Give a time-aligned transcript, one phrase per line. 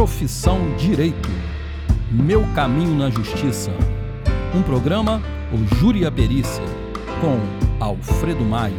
[0.00, 1.28] Profissão Direito.
[2.10, 3.70] Meu caminho na justiça.
[4.54, 5.20] Um programa,
[5.52, 6.64] o Júri a Perícia,
[7.20, 7.38] com
[7.84, 8.78] Alfredo Maio.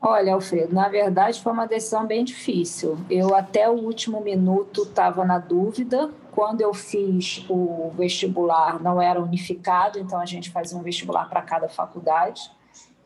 [0.02, 2.96] Olha, Alfredo, na verdade foi uma decisão bem difícil.
[3.10, 6.10] Eu até o último minuto estava na dúvida.
[6.32, 11.42] Quando eu fiz o vestibular, não era unificado, então a gente fazia um vestibular para
[11.42, 12.50] cada faculdade.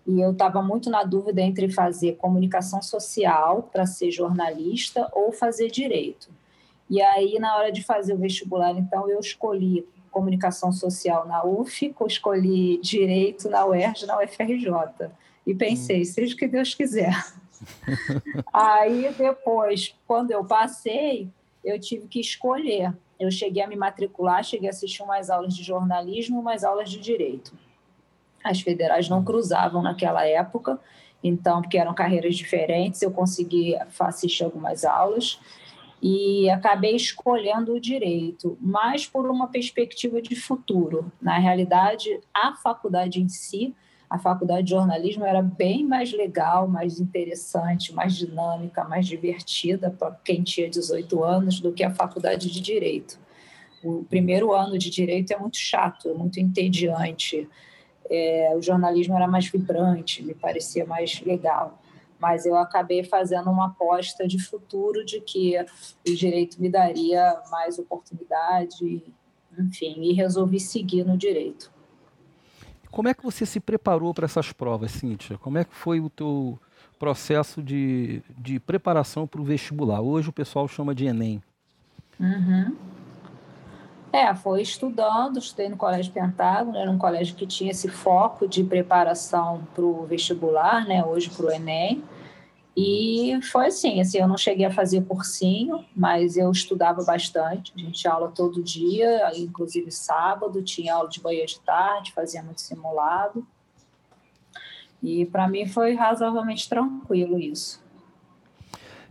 [0.07, 5.73] E eu estava muito na dúvida entre fazer comunicação social para ser jornalista ou fazer
[5.73, 6.31] direito.
[6.89, 11.93] E aí, na hora de fazer o vestibular, então, eu escolhi comunicação social na UF,
[12.07, 14.71] escolhi direito na UERJ, na UFRJ
[15.47, 16.05] e pensei, hum.
[16.05, 17.15] seja o que Deus quiser.
[18.53, 21.29] Aí depois, quando eu passei,
[21.65, 22.95] eu tive que escolher.
[23.19, 26.99] Eu cheguei a me matricular, cheguei a assistir umas aulas de jornalismo, umas aulas de
[26.99, 27.53] direito.
[28.43, 30.79] As federais não cruzavam naquela época,
[31.23, 35.41] então, porque eram carreiras diferentes, eu consegui assistir algumas aulas
[36.03, 41.11] e acabei escolhendo o direito, mas por uma perspectiva de futuro.
[41.23, 43.75] Na realidade, a faculdade em si
[44.15, 50.13] a faculdade de jornalismo era bem mais legal, mais interessante, mais dinâmica, mais divertida para
[50.25, 53.19] quem tinha 18 anos do que a faculdade de direito.
[53.83, 57.49] O primeiro ano de direito é muito chato, é muito entediante.
[58.09, 61.83] É, o jornalismo era mais vibrante, me parecia mais legal.
[62.17, 65.59] Mas eu acabei fazendo uma aposta de futuro de que
[66.09, 69.03] o direito me daria mais oportunidade,
[69.59, 71.74] enfim, e resolvi seguir no direito.
[72.95, 75.37] Como é que você se preparou para essas provas, Cíntia?
[75.39, 76.57] Como é que foi o teu
[76.97, 80.01] processo de, de preparação para o vestibular?
[80.01, 81.43] Hoje o pessoal chama de Enem.
[82.21, 82.77] Uhum.
[84.13, 88.63] É, foi estudando, estudei no Colégio Pentágono, era um colégio que tinha esse foco de
[88.63, 92.01] preparação para o vestibular, né, hoje para o Enem.
[92.77, 97.73] E foi assim, assim, eu não cheguei a fazer cursinho, mas eu estudava bastante.
[97.77, 102.43] A gente tinha aula todo dia, inclusive sábado, tinha aula de manhã de tarde, fazia
[102.43, 103.47] muito simulado.
[105.01, 107.81] E para mim foi razoavelmente tranquilo isso.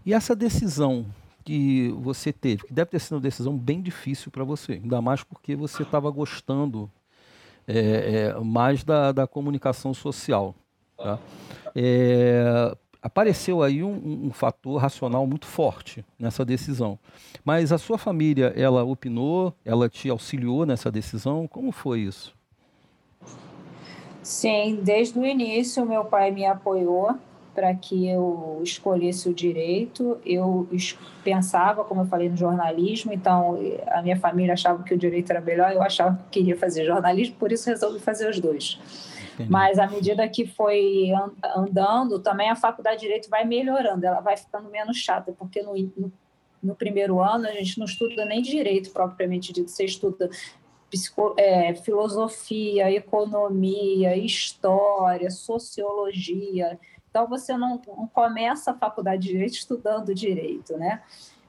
[0.05, 1.05] E essa decisão
[1.45, 5.23] que você teve, que deve ter sido uma decisão bem difícil para você, ainda mais
[5.23, 6.89] porque você estava gostando
[7.65, 10.53] é, é, mais da, da comunicação social.
[10.97, 11.19] Tá?
[11.75, 16.97] É, apareceu aí um, um, fator racional muito forte nessa decisão.
[17.43, 21.45] Mas a sua família, ela opinou, ela te auxiliou nessa decisão?
[21.45, 22.33] Como foi isso?
[24.23, 27.17] Sim, desde o início meu pai me apoiou
[27.53, 30.17] para que eu escolhesse o direito.
[30.25, 30.65] Eu
[31.25, 35.41] pensava, como eu falei, no jornalismo, então a minha família achava que o direito era
[35.41, 38.79] melhor, eu achava que queria fazer jornalismo, por isso resolvi fazer os dois.
[39.49, 41.11] Mas à medida que foi
[41.55, 45.73] andando, também a faculdade de Direito vai melhorando, ela vai ficando menos chata, porque no,
[45.97, 46.11] no,
[46.61, 50.29] no primeiro ano a gente não estuda nem direito propriamente dito, você estuda
[50.89, 56.79] psico, é, filosofia, economia, história, sociologia.
[57.09, 61.01] Então você não, não começa a faculdade de Direito estudando direito, né?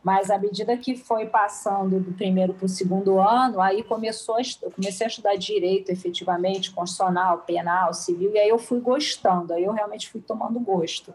[0.05, 4.43] Mas à medida que foi passando do primeiro para o segundo ano, aí começou a,
[4.61, 9.65] eu comecei a estudar direito efetivamente, constitucional, penal, civil, e aí eu fui gostando, aí
[9.65, 11.15] eu realmente fui tomando gosto.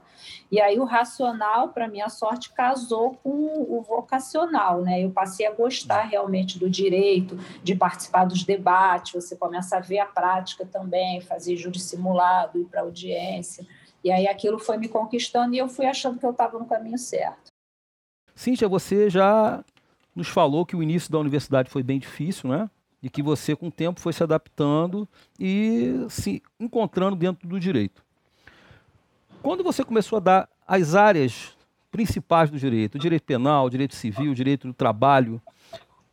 [0.52, 5.06] E aí o racional, para minha sorte, casou com o vocacional, né?
[5.06, 10.00] Eu passei a gostar realmente do direito, de participar dos debates, você começa a ver
[10.00, 13.64] a prática também, fazer júri simulado, ir para audiência.
[14.04, 16.98] E aí aquilo foi me conquistando e eu fui achando que eu estava no caminho
[16.98, 17.49] certo.
[18.40, 19.62] Cíntia, você já
[20.16, 22.70] nos falou que o início da universidade foi bem difícil, né?
[23.04, 25.06] E que você, com o tempo, foi se adaptando
[25.38, 28.02] e se encontrando dentro do direito.
[29.42, 31.54] Quando você começou a dar as áreas
[31.92, 35.42] principais do direito, direito penal, direito civil, direito do trabalho,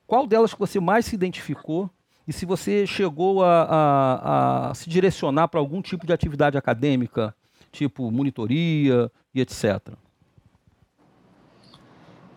[0.05, 1.89] qual delas que você mais se identificou
[2.27, 7.33] e se você chegou a, a, a se direcionar para algum tipo de atividade acadêmica,
[7.71, 9.97] tipo monitoria e etc.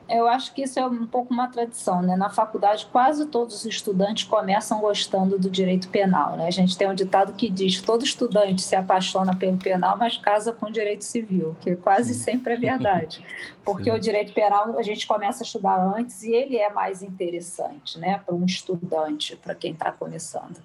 [0.09, 2.15] Eu acho que isso é um pouco uma tradição, né?
[2.15, 6.47] Na faculdade, quase todos os estudantes começam gostando do direito penal, né?
[6.47, 10.51] A gente tem um ditado que diz: todo estudante se apaixona pelo penal, mas casa
[10.51, 13.23] com o direito civil, que quase sempre é verdade,
[13.63, 13.97] porque Sim.
[13.97, 18.21] o direito penal a gente começa a estudar antes e ele é mais interessante, né?
[18.25, 20.59] Para um estudante, para quem está começando.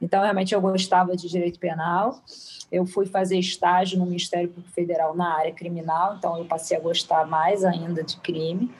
[0.00, 2.20] Então, realmente, eu gostava de direito penal.
[2.70, 6.80] Eu fui fazer estágio no Ministério Público Federal na área criminal, então eu passei a
[6.80, 8.70] gostar mais ainda de crime.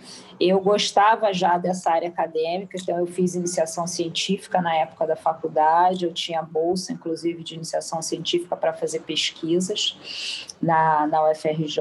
[0.41, 6.05] Eu gostava já dessa área acadêmica, então eu fiz iniciação científica na época da faculdade,
[6.05, 11.81] eu tinha bolsa, inclusive, de iniciação científica para fazer pesquisas na, na UFRJ.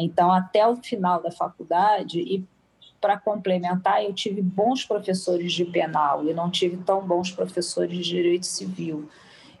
[0.00, 2.44] Então, até o final da faculdade, e
[3.02, 8.04] para complementar, eu tive bons professores de penal e não tive tão bons professores de
[8.04, 9.08] direito civil.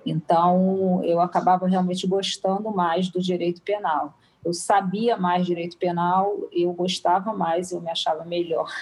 [0.06, 4.16] Então, eu acabava realmente gostando mais do direito penal.
[4.44, 8.72] Eu sabia mais direito penal, eu gostava mais, eu me achava melhor.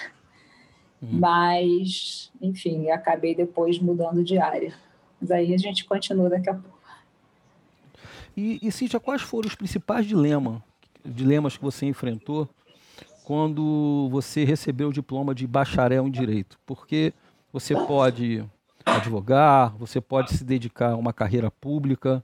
[1.01, 1.19] Uhum.
[1.19, 4.75] Mas, enfim, acabei depois mudando de área.
[5.19, 6.79] Mas aí a gente continua daqui a pouco.
[8.37, 10.61] E, e Cíntia, quais foram os principais dilemas,
[11.03, 12.47] dilemas que você enfrentou
[13.31, 17.13] quando você recebeu o diploma de bacharel em direito, porque
[17.53, 18.43] você pode
[18.85, 22.21] advogar, você pode se dedicar a uma carreira pública.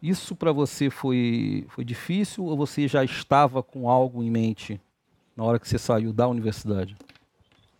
[0.00, 4.80] Isso para você foi, foi difícil ou você já estava com algo em mente
[5.36, 6.94] na hora que você saiu da universidade?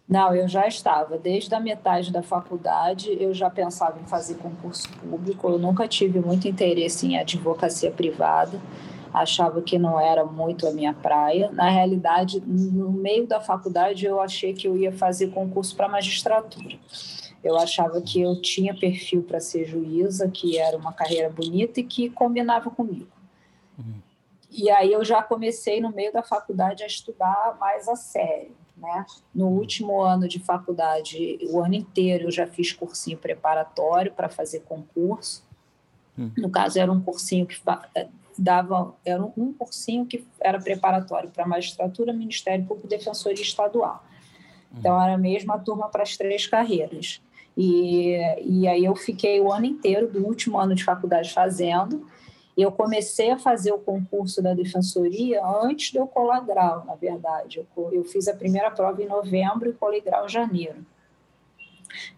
[0.09, 1.17] Não, eu já estava.
[1.17, 5.49] Desde a metade da faculdade, eu já pensava em fazer concurso público.
[5.49, 8.61] Eu nunca tive muito interesse em advocacia privada
[9.17, 11.51] achava que não era muito a minha praia.
[11.51, 16.77] Na realidade, no meio da faculdade, eu achei que eu ia fazer concurso para magistratura.
[17.43, 21.85] Eu achava que eu tinha perfil para ser juíza, que era uma carreira bonita e
[21.85, 23.09] que combinava comigo.
[23.79, 24.01] Uhum.
[24.51, 28.55] E aí eu já comecei no meio da faculdade a estudar mais a sério.
[28.77, 29.07] Né?
[29.35, 34.61] No último ano de faculdade, o ano inteiro eu já fiz cursinho preparatório para fazer
[34.61, 35.43] concurso.
[36.19, 36.33] Uhum.
[36.37, 37.59] No caso, era um cursinho que
[38.39, 44.05] dava, era um cursinho que era preparatório para magistratura, Ministério Público Defensoria Estadual.
[44.79, 47.23] Então, era a mesma turma para as três carreiras.
[47.57, 52.07] E, e aí eu fiquei o ano inteiro do último ano de faculdade fazendo.
[52.57, 56.95] E eu comecei a fazer o concurso da defensoria antes de eu colar grau, na
[56.95, 57.67] verdade.
[57.77, 60.85] Eu, eu fiz a primeira prova em novembro e colei grau em janeiro.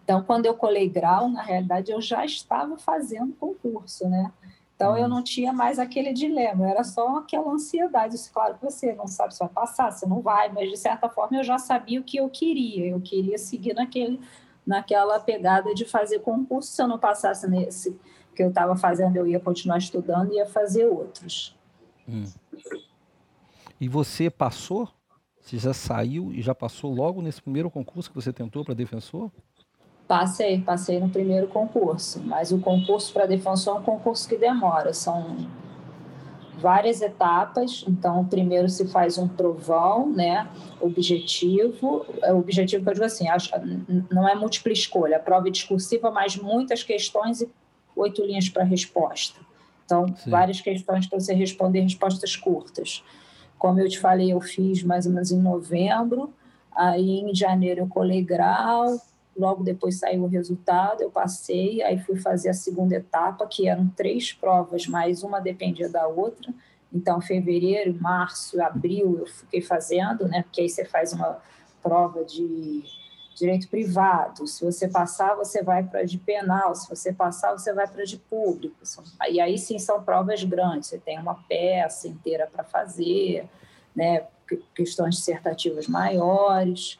[0.03, 4.31] Então, quando eu colei grau, na realidade, eu já estava fazendo concurso, né?
[4.79, 5.09] Então eu uhum.
[5.09, 8.15] não tinha mais aquele dilema, era só aquela ansiedade.
[8.31, 11.35] Claro que você não sabe se vai passar, se não vai, mas de certa forma
[11.35, 12.87] eu já sabia o que eu queria.
[12.87, 14.21] Eu queria seguir naquele,
[14.65, 16.71] naquela pegada de fazer concurso.
[16.71, 17.99] Se eu não passasse nesse
[18.33, 21.53] que eu estava fazendo, eu ia continuar estudando e ia fazer outros.
[22.07, 22.23] Hum.
[23.81, 24.87] E você passou?
[25.41, 29.29] Você já saiu e já passou logo nesse primeiro concurso que você tentou para defensor?
[30.09, 34.91] Passei, passei no primeiro concurso, mas o concurso para defensor é um concurso que demora,
[34.91, 35.37] são
[36.57, 37.85] várias etapas.
[37.87, 40.49] Então, primeiro se faz um provão, né?
[40.81, 43.51] Objetivo, é o objetivo que eu digo assim, acho,
[44.11, 47.49] não é múltipla escolha, a prova é discursiva, mas muitas questões e
[47.95, 49.39] oito linhas para resposta.
[49.85, 50.31] Então, Sim.
[50.31, 53.03] várias questões para você responder respostas curtas.
[53.59, 56.33] Como eu te falei, eu fiz mais ou menos em novembro,
[56.75, 58.99] aí em janeiro eu colei grau,
[59.39, 63.87] Logo depois saiu o resultado, eu passei, aí fui fazer a segunda etapa, que eram
[63.87, 66.53] três provas, mas uma dependia da outra.
[66.93, 70.43] Então, fevereiro, março, abril eu fiquei fazendo, né?
[70.43, 71.39] Porque aí você faz uma
[71.81, 72.83] prova de
[73.33, 74.45] direito privado.
[74.45, 76.75] Se você passar, você vai para de penal.
[76.75, 78.75] Se você passar, você vai para de público.
[79.29, 80.89] E aí sim são provas grandes.
[80.89, 83.47] Você tem uma peça inteira para fazer,
[83.95, 84.27] né?
[84.75, 86.99] Questões dissertativas maiores.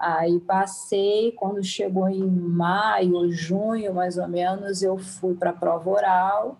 [0.00, 5.90] Aí passei, quando chegou em maio, junho, mais ou menos, eu fui para a prova
[5.90, 6.56] oral,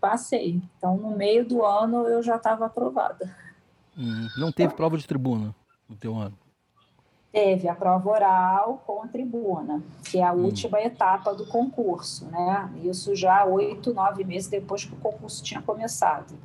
[0.00, 0.62] passei.
[0.78, 3.28] Então, no meio do ano, eu já estava aprovada.
[3.98, 5.52] Hum, não teve prova de tribuna
[5.88, 6.38] no teu ano?
[7.32, 10.44] Teve a prova oral com a tribuna, que é a hum.
[10.44, 12.70] última etapa do concurso, né?
[12.84, 16.38] Isso já oito, nove meses depois que o concurso tinha começado.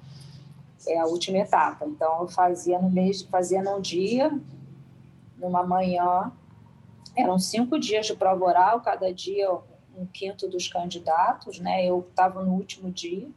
[0.87, 1.85] É a última etapa.
[1.85, 4.31] Então, eu fazia no mês, fazia no dia
[5.41, 6.31] numa manhã.
[7.17, 9.51] Eram cinco dias de prova oral, cada dia
[9.97, 11.85] um quinto dos candidatos, né?
[11.85, 13.27] Eu estava no último dia.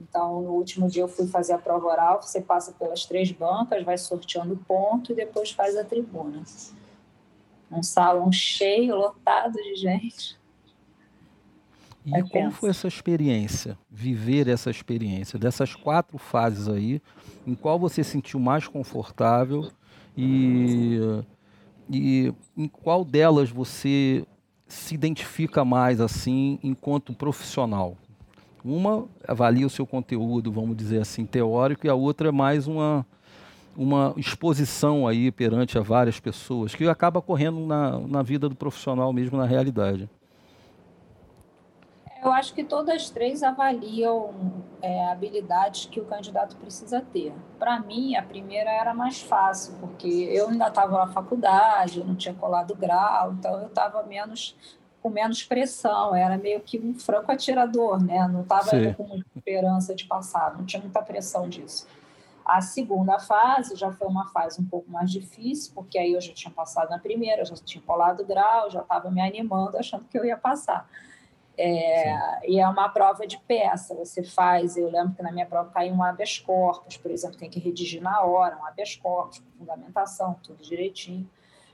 [0.00, 3.84] Então, no último dia eu fui fazer a prova oral, você passa pelas três bancas,
[3.84, 6.42] vai sorteando ponto e depois faz a tribuna.
[7.70, 10.40] Um salão cheio, lotado de gente.
[12.04, 17.00] E é como foi essa experiência, viver essa experiência, dessas quatro fases aí,
[17.46, 19.70] em qual você se sentiu mais confortável
[20.16, 20.98] e,
[21.90, 24.24] e em qual delas você
[24.66, 27.96] se identifica mais assim enquanto profissional?
[28.64, 33.04] Uma avalia o seu conteúdo, vamos dizer assim, teórico, e a outra é mais uma,
[33.76, 39.12] uma exposição aí perante a várias pessoas, que acaba correndo na, na vida do profissional
[39.12, 40.08] mesmo, na realidade.
[42.22, 44.32] Eu acho que todas as três avaliam
[44.80, 47.34] é, habilidades que o candidato precisa ter.
[47.58, 52.14] Para mim, a primeira era mais fácil, porque eu ainda estava na faculdade, eu não
[52.14, 54.56] tinha colado grau, então eu estava menos
[55.02, 58.28] com menos pressão, era meio que um franco atirador, né?
[58.28, 61.88] Não estava com muita esperança de passar, não tinha muita pressão disso.
[62.44, 66.32] A segunda fase já foi uma fase um pouco mais difícil, porque aí eu já
[66.32, 70.24] tinha passado na primeira, já tinha colado grau, já estava me animando, achando que eu
[70.24, 70.88] ia passar.
[71.56, 75.70] É, e é uma prova de peça, você faz, eu lembro que na minha prova
[75.70, 79.58] caiu um habeas corpus, por exemplo, tem que redigir na hora, um habeas corpus, com
[79.58, 81.28] fundamentação, tudo direitinho.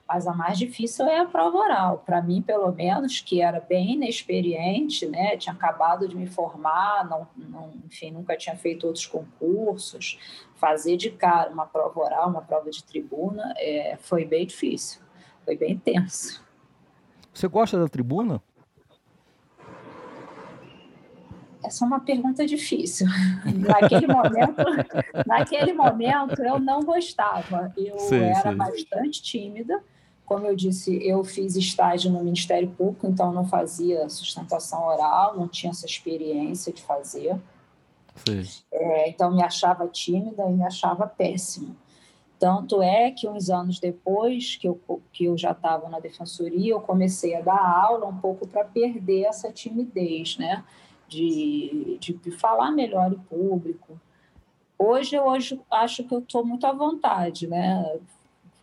[0.06, 1.98] Mas a mais difícil é a prova oral.
[1.98, 5.36] Para mim, pelo menos, que era bem inexperiente, né?
[5.36, 10.18] tinha acabado de me formar, não, não, enfim, nunca tinha feito outros concursos.
[10.54, 15.02] Fazer de cara uma prova oral, uma prova de tribuna, é, foi bem difícil,
[15.44, 16.42] foi bem tenso.
[17.34, 18.42] Você gosta da tribuna?
[21.68, 23.06] Essa é uma pergunta difícil.
[23.44, 27.70] Naquele momento, naquele momento eu não gostava.
[27.76, 28.56] Eu sim, era sim.
[28.56, 29.78] bastante tímida.
[30.24, 35.46] Como eu disse, eu fiz estágio no Ministério Público, então não fazia sustentação oral, não
[35.46, 37.36] tinha essa experiência de fazer.
[38.72, 41.76] É, então me achava tímida e me achava péssima.
[42.38, 44.80] Tanto é que uns anos depois que eu,
[45.12, 49.24] que eu já estava na defensoria, eu comecei a dar aula um pouco para perder
[49.24, 50.64] essa timidez, né?
[51.08, 53.98] De, de falar melhor em público.
[54.78, 57.98] Hoje eu hoje acho que eu estou muito à vontade, né?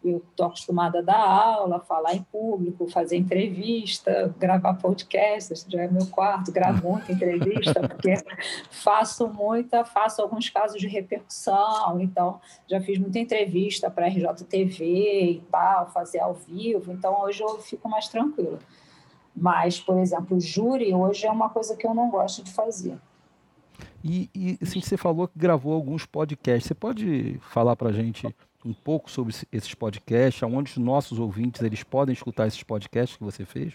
[0.03, 5.81] Eu estou acostumada a dar aula, falar em público, fazer entrevista, gravar podcast, esse já
[5.81, 8.13] é meu quarto, gravo muita entrevista, porque
[8.69, 15.31] faço muita, faço alguns casos de repercussão, então já fiz muita entrevista para a RJTV
[15.31, 18.59] e tal, fazer ao vivo, então hoje eu fico mais tranquila.
[19.35, 22.97] Mas, por exemplo, júri hoje é uma coisa que eu não gosto de fazer.
[24.03, 26.67] E, e assim, você falou que gravou alguns podcasts.
[26.67, 28.27] Você pode falar para a gente
[28.63, 33.23] um pouco sobre esses podcasts, aonde os nossos ouvintes eles podem escutar esses podcasts que
[33.23, 33.73] você fez?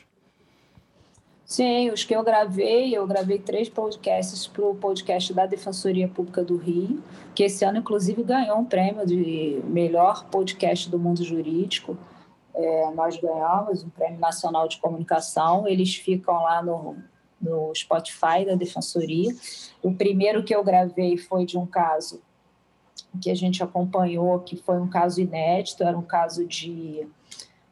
[1.44, 6.44] Sim, os que eu gravei, eu gravei três podcasts para o podcast da Defensoria Pública
[6.44, 7.02] do Rio,
[7.34, 11.98] que esse ano, inclusive, ganhou um prêmio de melhor podcast do mundo jurídico
[12.54, 16.97] é, nós ganhamos um Prêmio Nacional de Comunicação, eles ficam lá no,
[17.40, 19.35] no Spotify da Defensoria.
[19.83, 22.21] O primeiro que eu gravei foi de um caso
[23.21, 27.07] que a gente acompanhou, que foi um caso inédito, era um caso de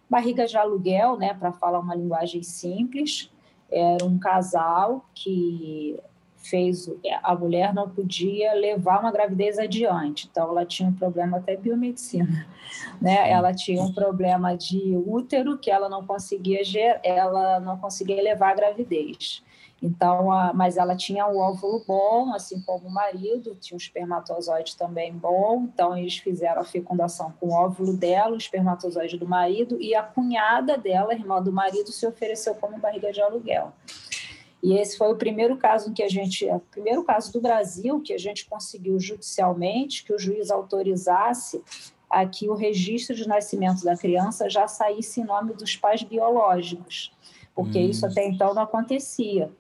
[0.08, 3.30] barriga de aluguel, né, para falar uma linguagem simples.
[3.70, 5.98] Era um casal que
[6.48, 6.90] fez
[7.22, 12.46] a mulher não podia levar uma gravidez adiante, então ela tinha um problema até biomedicina,
[13.00, 13.30] né?
[13.30, 16.60] Ela tinha um problema de útero que ela não conseguia
[17.02, 19.42] ela não conseguia levar a gravidez.
[19.80, 24.76] Então, a, mas ela tinha um óvulo bom, assim como o marido, tinha um espermatozoide
[24.76, 25.68] também bom.
[25.72, 30.02] Então, eles fizeram a fecundação com o óvulo dela, o espermatozoide do marido, e a
[30.02, 33.72] cunhada dela, irmã do marido, se ofereceu como barriga de aluguel.
[34.62, 38.12] E esse foi o primeiro caso que a gente, o primeiro caso do Brasil que
[38.12, 41.62] a gente conseguiu judicialmente que o juiz autorizasse
[42.10, 47.12] a que o registro de nascimento da criança já saísse em nome dos pais biológicos,
[47.54, 47.90] porque hum.
[47.90, 49.50] isso até então não acontecia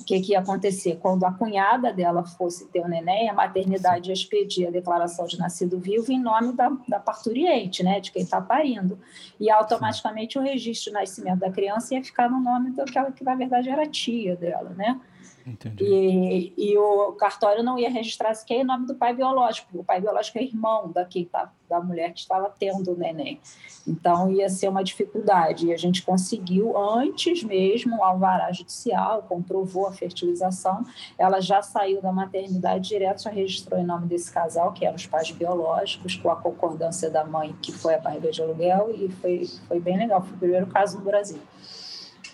[0.00, 0.98] o que, que ia acontecer?
[1.00, 5.38] Quando a cunhada dela fosse ter o neném, a maternidade ia expedir a declaração de
[5.38, 8.98] nascido vivo em nome da, da parturiente, né, de quem está parindo.
[9.38, 13.34] E automaticamente o registro de nascimento da criança ia ficar no nome daquela que, na
[13.34, 15.00] verdade, era tia dela, né?
[15.46, 15.84] Entendi.
[15.84, 20.00] E, e o cartório não ia registrar sequer em nome do pai biológico, o pai
[20.00, 23.40] biológico é irmão da, quem tá, da mulher que estava tendo o neném.
[23.86, 25.66] Então ia ser uma dificuldade.
[25.66, 30.84] E a gente conseguiu, antes mesmo, o alvará judicial comprovou a fertilização,
[31.18, 35.06] ela já saiu da maternidade direto, já registrou em nome desse casal, que eram os
[35.06, 39.48] pais biológicos, com a concordância da mãe, que foi a barriga de aluguel, e foi,
[39.66, 41.40] foi bem legal, foi o primeiro caso no Brasil.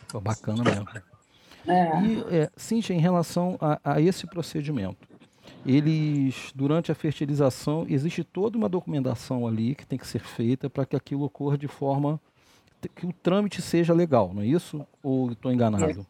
[0.09, 0.87] Pô, bacana mesmo.
[1.67, 2.01] É.
[2.03, 5.09] E, é, Cíntia, em relação a, a esse procedimento,
[5.65, 10.87] eles, durante a fertilização, existe toda uma documentação ali que tem que ser feita para
[10.87, 12.21] que aquilo ocorra de forma
[12.95, 14.87] que o trâmite seja legal, não é isso?
[15.03, 16.07] Ou estou enganado?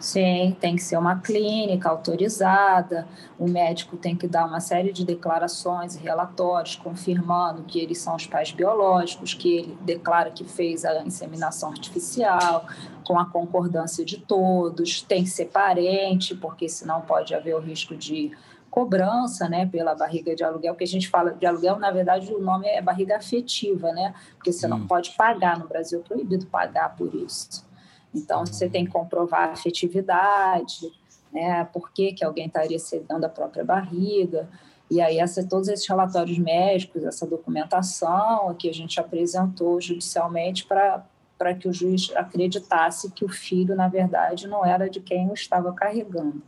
[0.00, 3.06] Sim, tem que ser uma clínica autorizada,
[3.38, 8.16] o médico tem que dar uma série de declarações e relatórios confirmando que eles são
[8.16, 12.66] os pais biológicos, que ele declara que fez a inseminação artificial,
[13.04, 17.96] com a concordância de todos, tem que ser parente, porque senão pode haver o risco
[17.96, 18.32] de
[18.70, 22.40] cobrança, né, pela barriga de aluguel, que a gente fala de aluguel, na verdade o
[22.40, 24.70] nome é barriga afetiva, né, porque você hum.
[24.70, 27.66] não pode pagar no Brasil, é proibido pagar por isso.
[28.14, 30.90] Então você tem que comprovar a afetividade,
[31.30, 34.48] né, por que, que alguém estaria cedendo a própria barriga,
[34.90, 41.04] e aí essa, todos esses relatórios médicos, essa documentação que a gente apresentou judicialmente para
[41.42, 45.34] para que o juiz acreditasse que o filho, na verdade, não era de quem o
[45.34, 46.40] estava carregando.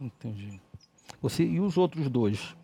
[0.00, 0.58] Entendi.
[1.20, 2.56] Você, e os outros dois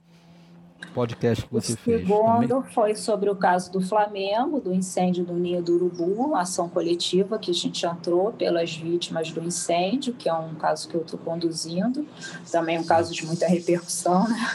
[0.95, 2.03] podcasts que você o fez?
[2.03, 2.73] O segundo também?
[2.73, 7.51] foi sobre o caso do Flamengo, do incêndio do Ninho do Urubu, ação coletiva que
[7.51, 12.09] a gente entrou pelas vítimas do incêndio, que é um caso que eu estou conduzindo,
[12.51, 14.51] também um caso de muita repercussão, né?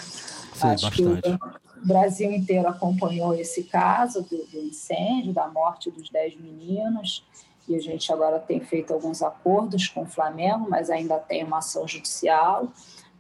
[0.56, 1.22] Sim, Acho bastante.
[1.22, 7.26] que o Brasil inteiro acompanhou esse caso do, do incêndio, da morte dos dez meninos,
[7.68, 11.60] e a gente agora tem feito alguns acordos com o Flamengo, mas ainda tem uma
[11.60, 12.68] ação judicial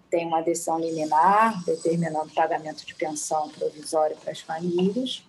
[0.09, 5.23] tem uma decisão liminar determinando pagamento de pensão provisória para as famílias.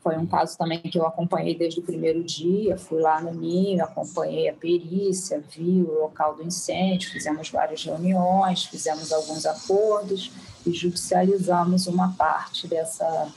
[0.00, 3.82] Foi um caso também que eu acompanhei desde o primeiro dia, fui lá no ninho,
[3.82, 10.30] acompanhei a perícia, vi o local do incêndio, fizemos várias reuniões, fizemos alguns acordos
[10.66, 13.28] e judicializamos uma parte dessa,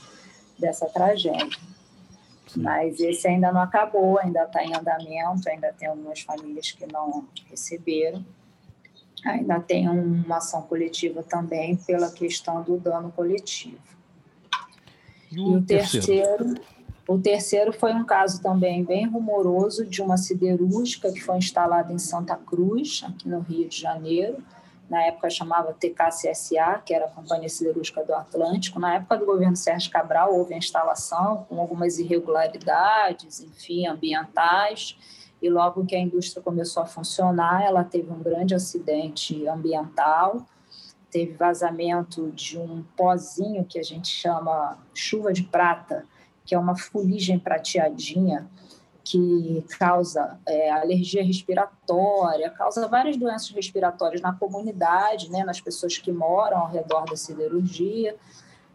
[0.58, 1.58] dessa tragédia.
[2.54, 7.26] Mas esse ainda não acabou, ainda está em andamento, ainda tem algumas famílias que não
[7.48, 8.24] receberam
[9.24, 13.78] ainda tem uma ação coletiva também pela questão do dano coletivo.
[15.30, 16.06] E o, e o terceiro?
[16.06, 16.54] terceiro?
[17.08, 21.98] O terceiro foi um caso também bem rumoroso de uma siderúrgica que foi instalada em
[21.98, 24.42] Santa Cruz, aqui no Rio de Janeiro.
[24.92, 28.78] Na época chamava TKCSA, que era a Companhia Siderúrgica do Atlântico.
[28.78, 34.94] Na época do governo Sérgio Cabral, houve a instalação com algumas irregularidades, enfim, ambientais
[35.40, 40.46] e logo que a indústria começou a funcionar, ela teve um grande acidente ambiental,
[41.10, 46.04] teve vazamento de um pozinho que a gente chama chuva de prata,
[46.44, 48.46] que é uma fuligem prateadinha
[49.12, 56.10] que causa é, alergia respiratória, causa várias doenças respiratórias na comunidade, né, nas pessoas que
[56.10, 58.16] moram ao redor da siderurgia.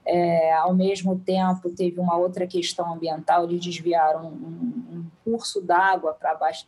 [0.06, 6.14] É, ao mesmo tempo, teve uma outra questão ambiental, eles desviaram um, um curso d'água
[6.14, 6.66] para baixo,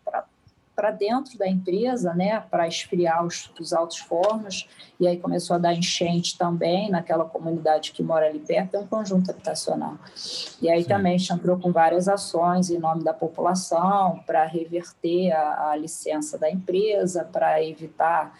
[0.79, 4.65] para dentro da empresa, né, para esfriar os, os altos fornos,
[4.97, 8.87] e aí começou a dar enchente também naquela comunidade que mora ali perto, é um
[8.87, 9.97] conjunto habitacional.
[10.61, 10.87] E aí Sim.
[10.87, 15.75] também a gente entrou com várias ações em nome da população para reverter a, a
[15.75, 18.39] licença da empresa, para evitar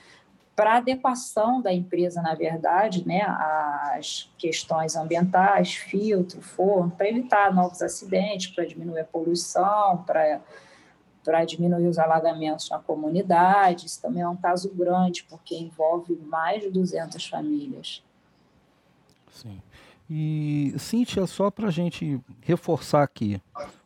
[0.56, 7.82] para adequação da empresa, na verdade, né, às questões ambientais, filtro, forno, para evitar novos
[7.82, 10.42] acidentes, para diminuir a poluição, para
[11.24, 13.86] para diminuir os alagamentos na comunidade.
[13.86, 18.04] Isso também é um caso grande, porque envolve mais de 200 famílias.
[19.32, 19.62] Sim.
[20.10, 23.42] E, Cíntia, só para a gente reforçar aqui,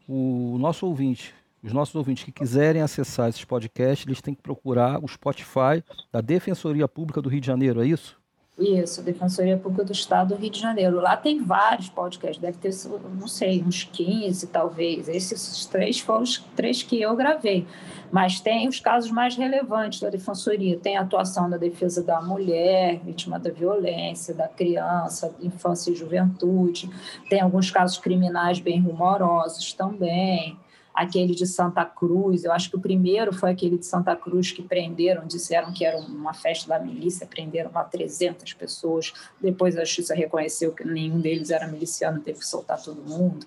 [0.08, 5.02] o nosso ouvinte os nossos ouvintes que quiserem acessar esses podcasts, eles têm que procurar
[5.02, 8.22] o Spotify da Defensoria Pública do Rio de Janeiro, é isso?
[8.58, 11.02] Isso, Defensoria Pública do Estado do Rio de Janeiro.
[11.02, 12.72] Lá tem vários podcasts, deve ter,
[13.20, 15.10] não sei, uns 15 talvez.
[15.10, 17.66] Esses três foram os três que eu gravei.
[18.12, 20.78] Mas tem os casos mais relevantes da Defensoria.
[20.78, 26.92] Tem a atuação da defesa da mulher, vítima da violência, da criança, infância e juventude.
[27.28, 30.56] Tem alguns casos criminais bem rumorosos também
[30.94, 34.62] aquele de Santa Cruz, eu acho que o primeiro foi aquele de Santa Cruz que
[34.62, 40.14] prenderam, disseram que era uma festa da milícia, prenderam lá 300 pessoas, depois a justiça
[40.14, 43.46] reconheceu que nenhum deles era miliciano, teve que soltar todo mundo.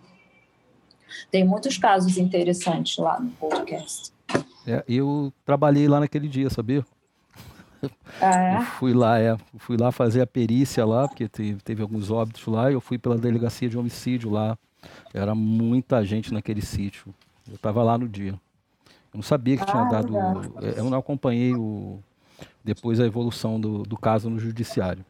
[1.31, 4.13] Tem muitos casos interessantes lá no podcast.
[4.67, 6.85] É, eu trabalhei lá naquele dia, sabia?
[8.21, 8.61] Ah, é?
[8.63, 12.71] Fui lá, é, fui lá fazer a perícia lá, porque teve, teve alguns óbitos lá,
[12.71, 14.59] e eu fui pela delegacia de homicídio lá.
[15.15, 17.15] Era muita gente naquele sítio.
[17.49, 18.33] Eu estava lá no dia.
[18.33, 20.15] Eu não sabia que ah, tinha dado.
[20.63, 21.99] É, eu não acompanhei o,
[22.63, 25.05] depois a evolução do, do caso no judiciário.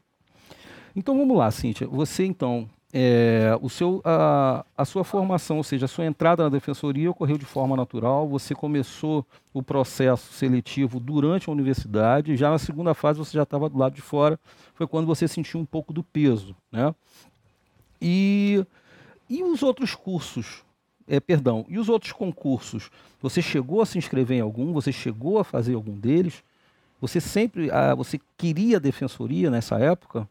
[0.94, 1.86] Então vamos lá, Cíntia.
[1.88, 6.48] Você então é, o seu, a, a, sua formação, ou seja, a sua entrada na
[6.48, 12.58] defensoria ocorreu de forma natural, você começou o processo seletivo durante a universidade, já na
[12.58, 14.38] segunda fase você já estava do lado de fora,
[14.74, 16.56] foi quando você sentiu um pouco do peso.
[16.72, 16.94] Né?
[18.00, 18.64] E,
[19.28, 20.64] e os outros cursos?
[21.08, 22.90] É, perdão, e os outros concursos?
[23.22, 24.72] Você chegou a se inscrever em algum?
[24.72, 26.42] Você chegou a fazer algum deles?
[27.00, 30.28] Você sempre, ah, você queria defensoria nessa época?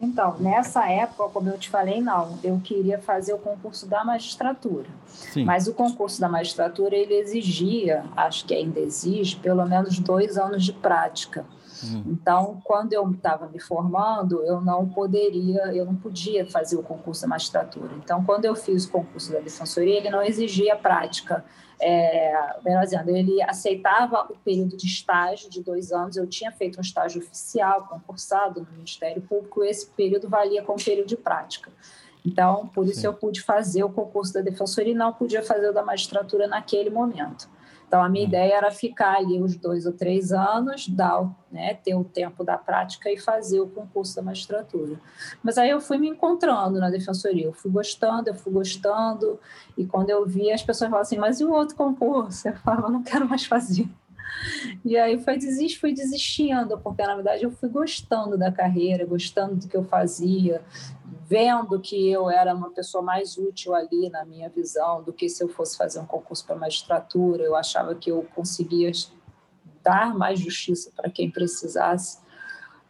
[0.00, 4.88] Então, nessa época, como eu te falei, não, eu queria fazer o concurso da magistratura.
[5.06, 5.44] Sim.
[5.44, 10.64] Mas o concurso da magistratura, ele exigia, acho que ainda exige, pelo menos dois anos
[10.64, 11.44] de prática.
[11.82, 12.02] Hum.
[12.06, 17.22] Então, quando eu estava me formando, eu não poderia, eu não podia fazer o concurso
[17.22, 17.92] da magistratura.
[18.02, 21.44] Então, quando eu fiz o concurso da defensoria, ele não exigia prática
[21.80, 22.32] é,
[22.64, 26.16] melhor dizendo, ele aceitava o período de estágio de dois anos.
[26.16, 30.82] Eu tinha feito um estágio oficial, concursado no Ministério Público, e esse período valia como
[30.82, 31.70] período de prática.
[32.24, 33.06] Então, por isso Sim.
[33.06, 36.88] eu pude fazer o concurso da defensoria e não podia fazer o da magistratura naquele
[36.88, 37.48] momento.
[37.94, 38.28] Então, a minha hum.
[38.28, 42.58] ideia era ficar ali os dois ou três anos, dar, né, ter o tempo da
[42.58, 44.96] prática e fazer o concurso da magistratura.
[45.44, 49.38] Mas aí eu fui me encontrando na defensoria, eu fui gostando, eu fui gostando,
[49.78, 52.48] e quando eu vi, as pessoas falavam assim, mas e o outro concurso?
[52.48, 53.88] Eu falava, não quero mais fazer.
[54.84, 59.54] E aí foi desist, fui desistindo, porque na verdade eu fui gostando da carreira, gostando
[59.54, 60.60] do que eu fazia,
[61.26, 65.42] vendo que eu era uma pessoa mais útil ali na minha visão do que se
[65.42, 67.42] eu fosse fazer um concurso para magistratura.
[67.42, 68.92] Eu achava que eu conseguia
[69.82, 72.18] dar mais justiça para quem precisasse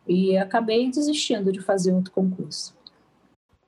[0.07, 2.75] e acabei desistindo de fazer outro concurso.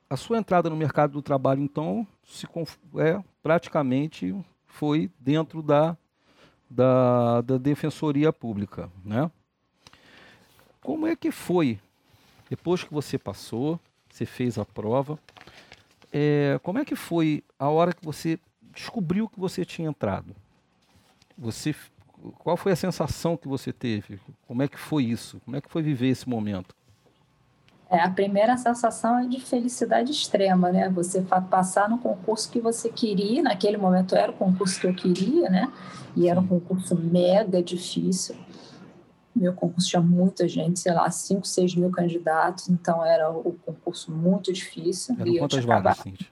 [0.09, 2.47] A sua entrada no mercado do trabalho, então, se
[2.99, 4.35] é praticamente
[4.67, 5.97] foi dentro da,
[6.71, 9.31] da, da defensoria pública, né?
[10.83, 11.81] Como é que foi
[12.49, 13.81] depois que você passou?
[14.17, 15.19] Você fez a prova.
[16.13, 18.39] É, como é que foi a hora que você
[18.75, 20.35] descobriu que você tinha entrado?
[21.37, 21.75] Você,
[22.39, 24.19] qual foi a sensação que você teve?
[24.47, 25.41] Como é que foi isso?
[25.45, 26.75] Como é que foi viver esse momento?
[27.91, 30.89] É, a primeira sensação é de felicidade extrema, né?
[30.89, 35.49] Você passar no concurso que você queria, naquele momento era o concurso que eu queria,
[35.49, 35.71] né?
[36.17, 38.35] E era um concurso mega difícil
[39.37, 44.11] meu concurso tinha muita gente, sei lá, 5, 6 mil candidatos, então era o concurso
[44.11, 45.15] muito difícil.
[45.19, 46.29] Eram e quantas vagas, Cintia?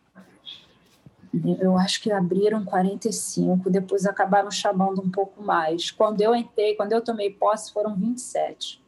[1.59, 5.90] Eu acho que abriram 45, depois acabaram chamando um pouco mais.
[5.90, 8.81] Quando eu entrei, quando eu tomei posse, foram 27.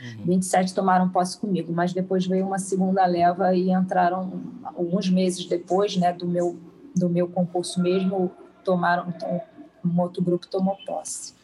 [0.00, 0.24] Uhum.
[0.24, 5.94] 27 tomaram posse comigo, mas depois veio uma segunda leva e entraram alguns meses depois,
[5.96, 6.58] né, do meu
[6.94, 8.30] do meu concurso mesmo,
[8.64, 9.40] tomaram então,
[9.84, 11.34] um outro grupo tomou posse.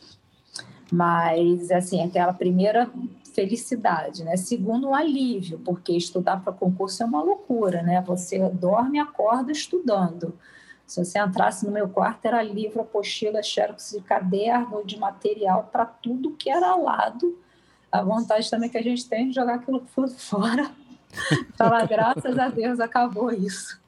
[0.91, 2.91] Mas, assim, aquela primeira
[3.35, 4.37] felicidade, né?
[4.37, 8.03] Segundo, um alívio, porque estudar para concurso é uma loucura, né?
[8.03, 10.35] Você dorme e acorda estudando.
[10.87, 15.85] Se você entrasse no meu quarto, era livro, apostila, xerox de caderno, de material para
[15.85, 17.39] tudo que era lado.
[17.93, 19.85] A vontade também que a gente tem de jogar aquilo
[20.17, 20.71] fora.
[21.57, 23.79] Falar, graças a Deus, acabou isso.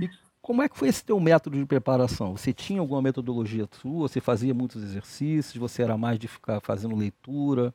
[0.00, 0.10] E
[0.50, 2.36] como é que foi esse teu método de preparação?
[2.36, 4.08] Você tinha alguma metodologia sua?
[4.08, 5.54] Você fazia muitos exercícios?
[5.54, 7.72] Você era mais de ficar fazendo leitura?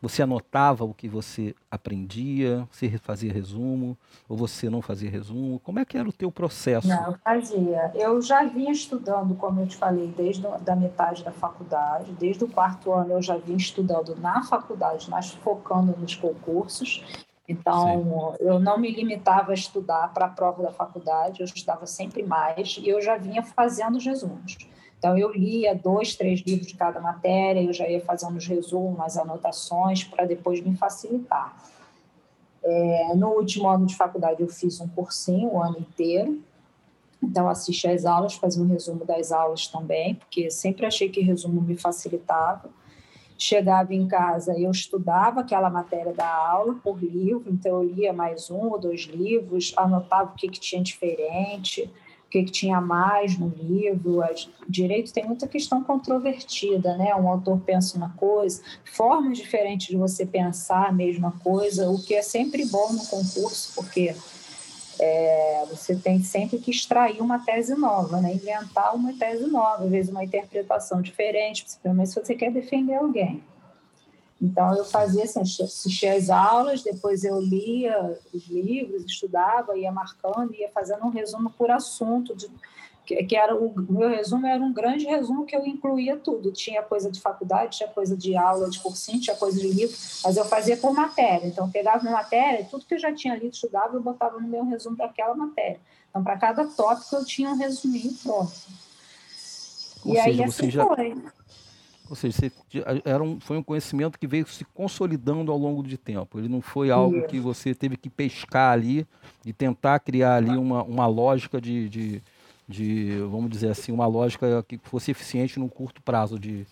[0.00, 2.64] Você anotava o que você aprendia?
[2.70, 3.98] Você fazia resumo?
[4.28, 5.58] Ou você não fazia resumo?
[5.64, 6.86] Como é que era o teu processo?
[6.86, 7.90] Não, eu fazia.
[7.92, 12.12] Eu já vinha estudando, como eu te falei, desde a metade da faculdade.
[12.12, 17.02] Desde o quarto ano eu já vinha estudando na faculdade, mas focando nos concursos.
[17.48, 18.44] Então, Sim.
[18.44, 22.78] eu não me limitava a estudar para a prova da faculdade, eu estudava sempre mais
[22.78, 24.56] e eu já vinha fazendo os resumos.
[24.98, 29.00] Então, eu lia dois, três livros de cada matéria, eu já ia fazendo os resumos,
[29.00, 31.56] as anotações, para depois me facilitar.
[32.62, 36.40] É, no último ano de faculdade, eu fiz um cursinho o ano inteiro.
[37.20, 41.60] Então, assisti às aulas, fazia um resumo das aulas também, porque sempre achei que resumo
[41.60, 42.70] me facilitava
[43.42, 48.48] chegava em casa, eu estudava aquela matéria da aula por livro, então eu lia mais
[48.50, 51.90] um ou dois livros, anotava o que, que tinha diferente,
[52.26, 54.22] o que, que tinha mais no livro.
[54.68, 57.16] Direito tem muita questão controvertida, né?
[57.16, 62.14] Um autor pensa uma coisa, formas diferentes de você pensar a mesma coisa, o que
[62.14, 64.14] é sempre bom no concurso, porque
[65.02, 68.32] é, você tem sempre que extrair uma tese nova, né?
[68.32, 73.42] inventar uma tese nova, às vezes uma interpretação diferente, principalmente se você quer defender alguém.
[74.40, 80.54] Então, eu fazia assim, assistia às aulas, depois eu lia os livros, estudava, ia marcando,
[80.54, 82.48] ia fazendo um resumo por assunto de,
[83.04, 86.52] que, que era o meu resumo era um grande resumo que eu incluía tudo.
[86.52, 90.36] Tinha coisa de faculdade, tinha coisa de aula de cursinho, tinha coisa de livro, mas
[90.36, 91.46] eu fazia por matéria.
[91.46, 94.48] Então, eu pegava uma matéria, tudo que eu já tinha lido, estudava, eu botava no
[94.48, 95.80] meu resumo daquela matéria.
[96.10, 98.52] Então, para cada tópico, eu tinha um resuminho pronto.
[100.04, 100.86] Ou e seja, aí, assim já...
[100.86, 101.14] foi.
[102.10, 102.52] Ou seja, você,
[103.06, 106.38] era um, foi um conhecimento que veio se consolidando ao longo de tempo.
[106.38, 107.28] Ele não foi algo Isso.
[107.28, 109.06] que você teve que pescar ali
[109.46, 112.22] e tentar criar ali uma, uma lógica de, de
[112.68, 116.66] de, vamos dizer assim, uma lógica que fosse eficiente num curto prazo de,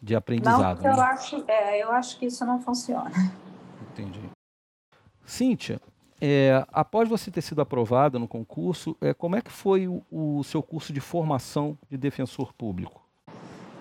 [0.00, 0.82] de aprendizado.
[0.82, 1.02] Não, eu, né?
[1.02, 3.10] acho, é, eu acho que isso não funciona.
[3.92, 4.20] Entendi.
[5.24, 5.80] Cíntia,
[6.20, 10.42] é, após você ter sido aprovada no concurso, é, como é que foi o, o
[10.44, 13.00] seu curso de formação de defensor público?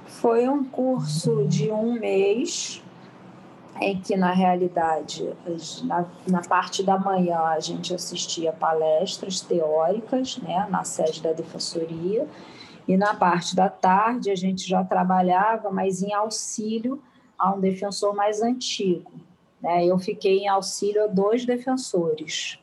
[0.05, 2.81] Foi um curso de um mês,
[3.81, 5.33] em que, na realidade,
[5.83, 12.27] na, na, parte da manhã a gente assistia palestras teóricas né, na sede da Defensoria,
[12.87, 17.01] e na parte da tarde a gente já trabalhava, mas em auxílio
[17.37, 19.11] a um defensor mais antigo.
[19.61, 19.85] Né?
[19.85, 22.59] Eu fiquei em auxílio a dois defensores,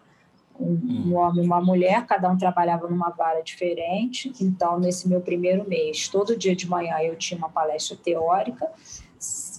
[0.59, 4.33] um, um homem e uma mulher, cada um trabalhava numa vara diferente.
[4.41, 8.69] Então, nesse meu primeiro mês, todo dia de manhã eu tinha uma palestra teórica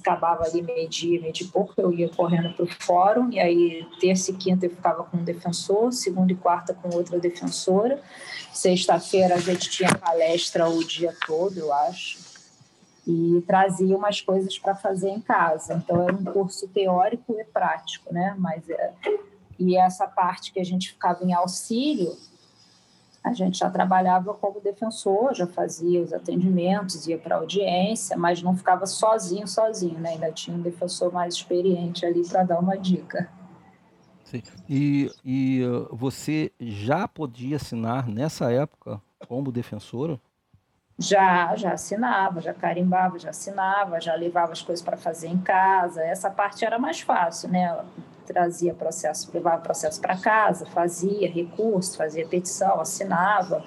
[0.08, 4.32] acabava ali meio-dia, meio de pouco, eu ia correndo para o fórum, e aí terça
[4.32, 8.02] e quinta eu ficava com um defensor, segunda e quarta com outra defensora.
[8.54, 12.20] Sexta-feira a gente tinha palestra o dia todo, eu acho,
[13.06, 15.74] e trazia umas coisas para fazer em casa.
[15.74, 18.34] Então era um curso teórico e prático, né?
[18.38, 18.94] Mas é...
[19.60, 22.16] e essa parte que a gente ficava em auxílio,
[23.28, 28.56] a gente já trabalhava como defensor, já fazia os atendimentos, ia para audiência, mas não
[28.56, 30.12] ficava sozinho, sozinho, né?
[30.12, 33.30] Ainda tinha um defensor mais experiente ali para dar uma dica.
[34.24, 34.42] Sim.
[34.68, 40.20] E, e uh, você já podia assinar nessa época como defensora?
[41.00, 46.02] Já, já assinava, já carimbava, já assinava, já levava as coisas para fazer em casa.
[46.02, 47.86] Essa parte era mais fácil, né?
[48.28, 53.64] Trazia processo, levava processo para casa, fazia recurso, fazia petição, assinava.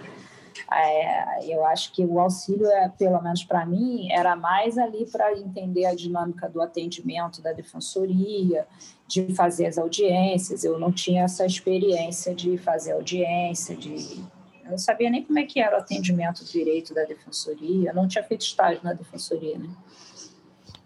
[0.73, 5.33] É, eu acho que o auxílio, é, pelo menos para mim, era mais ali para
[5.37, 8.67] entender a dinâmica do atendimento da defensoria,
[9.09, 10.63] de fazer as audiências.
[10.63, 14.23] Eu não tinha essa experiência de fazer audiência, de
[14.65, 17.95] eu não sabia nem como é que era o atendimento do direito da defensoria, eu
[17.95, 19.69] não tinha feito estágio na defensoria, né?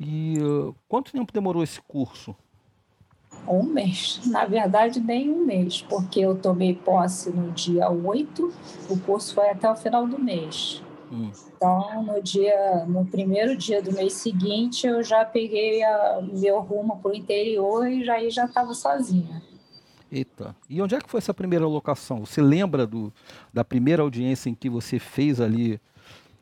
[0.00, 2.34] E uh, quanto tempo demorou esse curso?
[3.48, 4.20] Um mês.
[4.26, 8.52] Na verdade, nem um mês, porque eu tomei posse no dia 8,
[8.90, 10.82] o curso foi até o final do mês.
[11.12, 11.30] Hum.
[11.56, 16.98] Então, no dia, no primeiro dia do mês seguinte, eu já peguei a, meu rumo
[16.98, 19.42] para o interior e já já estava sozinha.
[20.10, 20.54] Eita.
[20.68, 22.24] E onde é que foi essa primeira locação?
[22.24, 23.12] Você lembra do,
[23.52, 25.80] da primeira audiência em que você fez ali,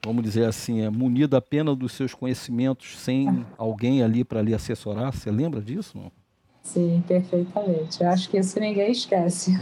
[0.04, 3.44] vamos dizer assim, é, munido apenas dos seus conhecimentos, sem ah.
[3.56, 5.12] alguém ali para lhe assessorar?
[5.12, 5.96] Você lembra disso?
[5.96, 6.10] Não?
[6.62, 8.02] Sim, perfeitamente.
[8.02, 9.52] Eu acho que isso ninguém esquece.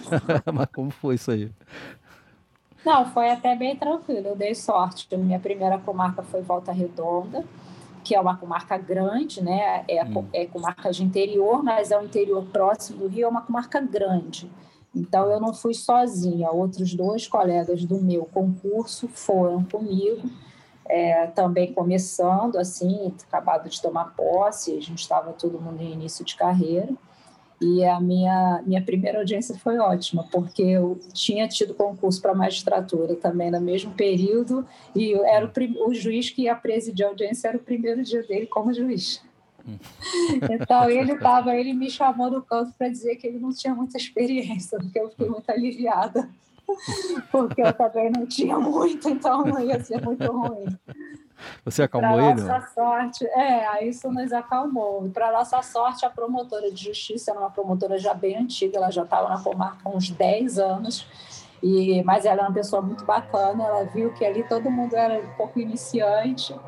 [0.52, 1.50] Mas como foi isso aí?
[2.84, 4.28] Não, foi até bem tranquilo.
[4.28, 5.14] Eu dei sorte.
[5.16, 7.44] Minha primeira comarca foi Volta Redonda,
[8.02, 9.84] que é uma comarca grande, né?
[9.86, 10.24] É, hum.
[10.32, 14.50] é comarca de interior, mas é o interior próximo do Rio, é uma comarca grande.
[14.94, 16.50] Então, eu não fui sozinha.
[16.50, 20.30] Outros dois colegas do meu concurso foram comigo
[20.88, 26.24] é, também começando, assim, acabado de tomar posse, a gente estava todo mundo em início
[26.24, 26.92] de carreira.
[27.60, 33.16] E a minha, minha primeira audiência foi ótima, porque eu tinha tido concurso para magistratura
[33.16, 37.56] também no mesmo período, e era o, o juiz que ia presidir a audiência era
[37.56, 39.22] o primeiro dia dele como juiz.
[39.66, 39.78] Hum.
[40.50, 43.96] Então ele estava, ele me chamou no canto para dizer que ele não tinha muita
[43.96, 46.28] experiência, porque eu fiquei muito aliviada.
[47.30, 50.66] porque eu também não tinha muito, então não ia ser muito ruim.
[51.64, 52.42] Você acalmou pra ele?
[52.42, 55.08] Para nossa sorte, é, isso nos acalmou.
[55.10, 59.02] Para nossa sorte, a promotora de justiça era uma promotora já bem antiga, ela já
[59.02, 61.06] estava na comarca há uns 10 anos,
[61.62, 65.22] e, mas ela é uma pessoa muito bacana, ela viu que ali todo mundo era
[65.22, 66.58] um pouco iniciante,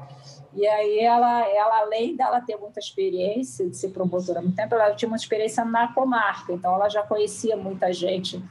[0.54, 4.74] e aí ela, ela além dela ter muita experiência de ser promotora há muito tempo,
[4.74, 8.42] ela tinha uma experiência na comarca, então ela já conhecia muita gente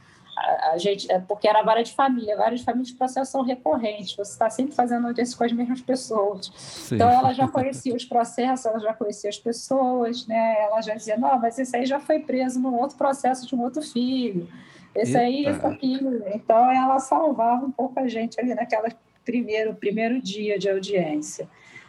[0.72, 4.32] a, gente, é porque era vara de família, várias famílias de processo são recorrentes, você
[4.32, 6.52] está sempre fazendo audiência com as mesmas pessoas.
[6.56, 6.94] Sim.
[6.94, 10.56] Então, ela já conhecia os processos, ela já conhecia as pessoas, né?
[10.62, 13.62] ela já dizia, não, mas esse aí já foi preso num outro processo de um
[13.62, 14.48] outro filho,
[14.94, 15.20] esse Eita.
[15.20, 16.22] aí, esse aquilo.
[16.34, 18.88] Então, ela salvava um pouco a gente ali naquela
[19.24, 21.48] primeiro, primeiro dia de audiência.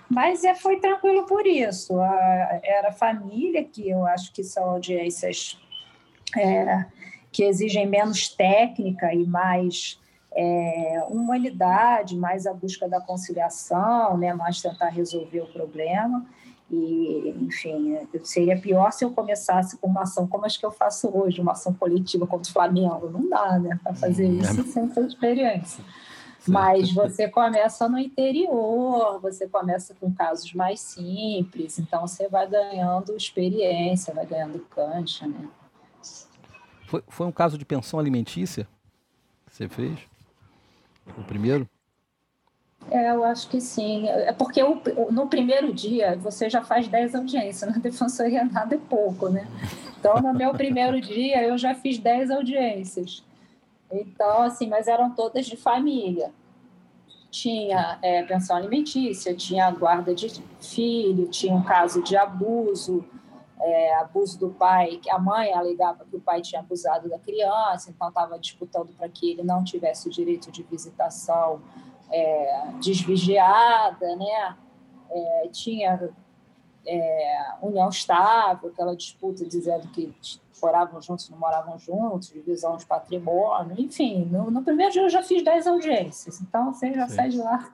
[0.10, 2.00] Mas é, foi tranquilo por isso.
[2.00, 5.58] A, era família, que eu acho que são audiências...
[6.38, 6.86] É,
[7.32, 10.00] que exigem menos técnica e mais
[10.36, 16.26] é, humanidade, mais a busca da conciliação, né, mais tentar resolver o problema.
[16.72, 21.10] E, enfim, seria pior se eu começasse com uma ação como as que eu faço
[21.12, 23.10] hoje, uma ação coletiva contra o Flamengo.
[23.10, 24.64] Não dá, né, para fazer hum, isso é.
[24.64, 25.84] sem ter experiência.
[26.48, 33.16] Mas você começa no interior, você começa com casos mais simples, então você vai ganhando
[33.16, 35.48] experiência, vai ganhando cancha, né?
[36.90, 38.68] Foi, foi um caso de pensão alimentícia
[39.46, 40.00] que você fez?
[41.16, 41.70] O primeiro?
[42.90, 44.08] É, eu acho que sim.
[44.08, 48.80] É porque o, no primeiro dia você já faz 10 audiências, na defensoria nada é
[48.80, 49.48] pouco, né?
[50.00, 53.24] Então, no meu primeiro dia eu já fiz 10 audiências.
[53.92, 56.32] Então, assim, mas eram todas de família.
[57.30, 63.06] Tinha é, pensão alimentícia, tinha guarda de filho, tinha um caso de abuso,
[63.62, 67.90] é, abuso do pai, que a mãe alegava que o pai tinha abusado da criança,
[67.90, 71.62] então estava disputando para que ele não tivesse o direito de visitação
[72.10, 74.58] é, desvigiada, né?
[75.12, 76.10] É, tinha
[76.86, 80.14] é, união estável, aquela disputa dizendo que
[80.62, 84.26] moravam juntos, não moravam juntos, divisão de patrimônio, enfim.
[84.26, 87.16] No, no primeiro dia eu já fiz 10 audiências, então você já Sim.
[87.16, 87.74] sai de lá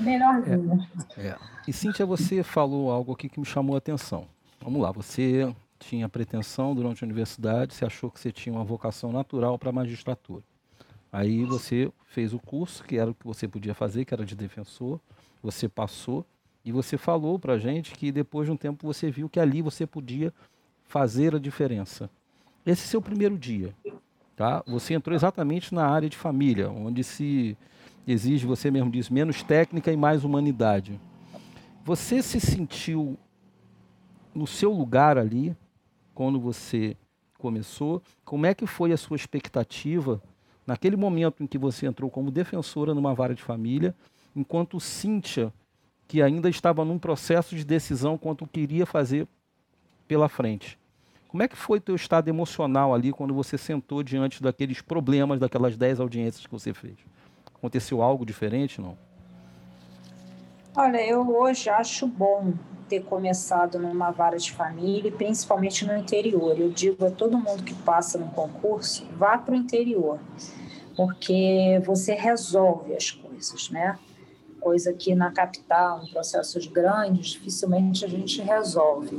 [0.00, 0.86] melhorzinho.
[1.16, 1.38] É, é.
[1.66, 4.26] E Cíntia, você falou algo aqui que me chamou a atenção.
[4.62, 9.10] Vamos lá, você tinha pretensão durante a universidade, você achou que você tinha uma vocação
[9.10, 10.44] natural para a magistratura.
[11.12, 14.36] Aí você fez o curso, que era o que você podia fazer, que era de
[14.36, 15.00] defensor,
[15.42, 16.24] você passou
[16.64, 19.60] e você falou para a gente que depois de um tempo você viu que ali
[19.60, 20.32] você podia
[20.84, 22.08] fazer a diferença.
[22.64, 23.74] Esse seu primeiro dia,
[24.36, 24.62] tá?
[24.64, 27.56] Você entrou exatamente na área de família, onde se
[28.06, 31.00] exige, você mesmo diz, menos técnica e mais humanidade.
[31.84, 33.18] Você se sentiu
[34.34, 35.56] no seu lugar ali,
[36.14, 36.96] quando você
[37.38, 40.22] começou, como é que foi a sua expectativa
[40.66, 43.94] naquele momento em que você entrou como defensora numa vara de família,
[44.34, 45.52] enquanto Cíntia,
[46.06, 49.26] que ainda estava num processo de decisão quanto queria fazer
[50.06, 50.78] pela frente.
[51.28, 55.76] Como é que foi teu estado emocional ali quando você sentou diante daqueles problemas, daquelas
[55.76, 56.96] 10 audiências que você fez?
[57.54, 58.96] Aconteceu algo diferente, não?
[60.76, 62.52] Olha, eu hoje acho bom
[62.92, 66.60] ter começado numa vara de família, principalmente no interior.
[66.60, 70.20] Eu digo a todo mundo que passa no concurso, vá para o interior,
[70.94, 73.98] porque você resolve as coisas, né?
[74.60, 79.16] Coisa que na capital, em processos grandes, dificilmente a gente resolve.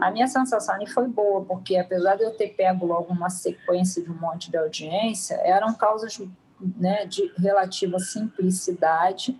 [0.00, 4.08] A minha sensação foi boa, porque apesar de eu ter pego logo uma sequência de
[4.08, 6.16] um monte de audiência, eram causas
[6.78, 9.36] né, de relativa simplicidade,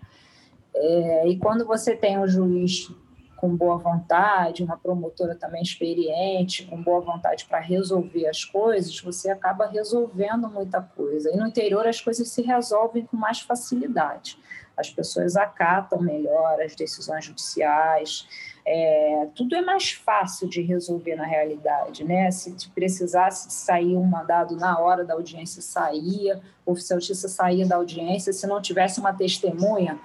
[0.74, 2.90] é, e quando você tem um juiz
[3.36, 9.30] com boa vontade, uma promotora também experiente, com boa vontade para resolver as coisas, você
[9.30, 11.30] acaba resolvendo muita coisa.
[11.30, 14.38] E no interior as coisas se resolvem com mais facilidade.
[14.76, 18.26] As pessoas acatam melhor as decisões judiciais,
[18.68, 22.28] é, tudo é mais fácil de resolver na realidade, né?
[22.32, 27.64] Se precisasse sair um mandado na hora da audiência, saía, o oficial de justiça saía
[27.64, 30.00] da audiência, se não tivesse uma testemunha,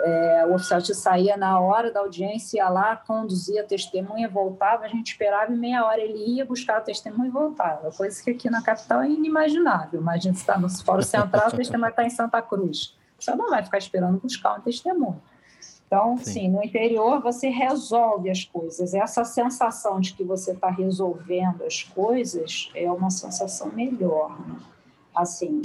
[0.00, 4.84] é, o oficial de saía na hora da audiência, ia lá, conduzia a testemunha, voltava,
[4.84, 7.90] a gente esperava e meia hora ele ia buscar a testemunha e voltava.
[7.92, 10.00] Coisa que aqui na capital é inimaginável.
[10.00, 12.96] Imagina se está no Fórum Central, o testemunha está em Santa Cruz.
[13.18, 15.20] Você não vai ficar esperando buscar um testemunho.
[15.86, 16.24] Então, sim.
[16.24, 18.92] sim, no interior você resolve as coisas.
[18.92, 24.38] Essa sensação de que você está resolvendo as coisas é uma sensação melhor.
[24.46, 24.56] Né?
[25.14, 25.62] Assim,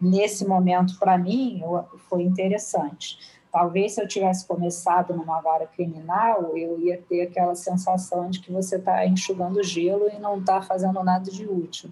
[0.00, 1.62] nesse momento, para mim,
[2.08, 3.18] foi interessante.
[3.50, 8.52] Talvez se eu tivesse começado numa vara criminal, eu ia ter aquela sensação de que
[8.52, 11.90] você está enxugando gelo e não está fazendo nada de útil,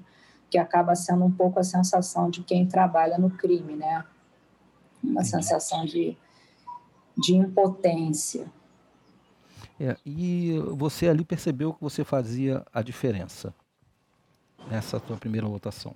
[0.50, 4.04] que acaba sendo um pouco a sensação de quem trabalha no crime, né?
[5.02, 6.16] Uma sensação de,
[7.16, 8.46] de impotência.
[9.80, 13.54] É, e você ali percebeu que você fazia a diferença
[14.70, 15.94] nessa tua primeira votação?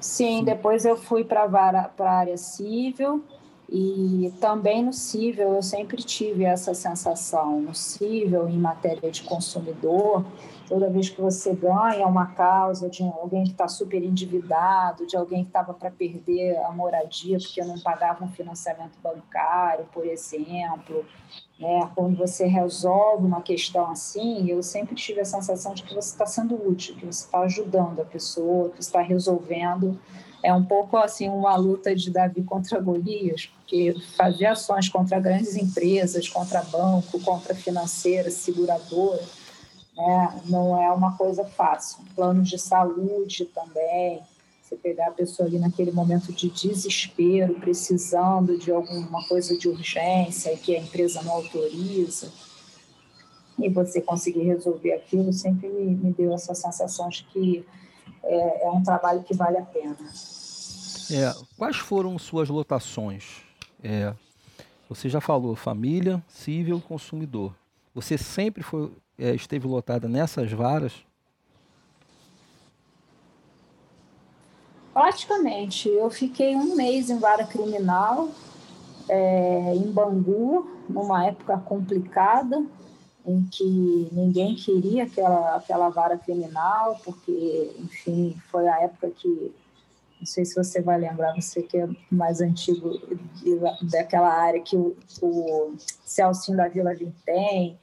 [0.00, 3.22] Sim, depois eu fui para a área civil
[3.68, 7.60] e também no civil eu sempre tive essa sensação.
[7.60, 10.24] No civil, em matéria de consumidor,
[10.70, 15.42] toda vez que você ganha uma causa de alguém que está super endividado, de alguém
[15.42, 21.04] que estava para perder a moradia porque não pagava um financiamento bancário, por exemplo,
[21.58, 21.90] né?
[21.96, 26.24] quando você resolve uma questão assim, eu sempre tive a sensação de que você está
[26.24, 29.98] sendo útil, que você está ajudando a pessoa, que está resolvendo.
[30.40, 35.56] É um pouco assim uma luta de Davi contra Golias, porque fazer ações contra grandes
[35.56, 39.20] empresas, contra banco, contra financeira, seguradora,
[40.00, 40.40] né?
[40.46, 41.98] não é uma coisa fácil.
[42.14, 44.22] Planos de saúde também,
[44.62, 50.56] Você pegar a pessoa ali naquele momento de desespero, precisando de alguma coisa de urgência
[50.56, 52.32] que a empresa não autoriza,
[53.58, 57.64] e você conseguir resolver aquilo, sempre me, deu essa sensação de que
[58.22, 59.96] é, é, um trabalho que vale a pena.
[61.10, 63.42] É, quais foram suas lotações?
[63.82, 64.14] É,
[64.88, 67.54] você já falou família, civil, consumidor.
[67.94, 68.90] Você sempre foi,
[69.20, 70.92] é, esteve lotada nessas varas?
[74.94, 75.88] Praticamente.
[75.88, 78.30] Eu fiquei um mês em vara criminal,
[79.08, 82.64] é, em Bangu, numa época complicada,
[83.26, 89.52] em que ninguém queria aquela, aquela vara criminal, porque, enfim, foi a época que,
[90.18, 92.98] não sei se você vai lembrar, você que é mais antigo
[93.82, 97.78] daquela área, que o, o Celcinho da Vila Vintém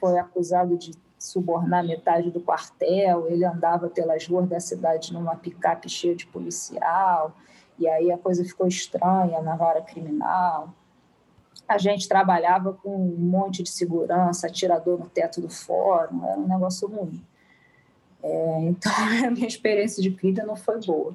[0.00, 5.88] foi acusado de subornar metade do quartel, ele andava pelas ruas da cidade numa picape
[5.88, 7.36] cheia de policial,
[7.78, 10.74] e aí a coisa ficou estranha na vara criminal.
[11.68, 16.48] A gente trabalhava com um monte de segurança, atirador no teto do fórum, era um
[16.48, 17.22] negócio ruim.
[18.22, 18.92] É, então,
[19.26, 21.14] a minha experiência de vida não foi boa.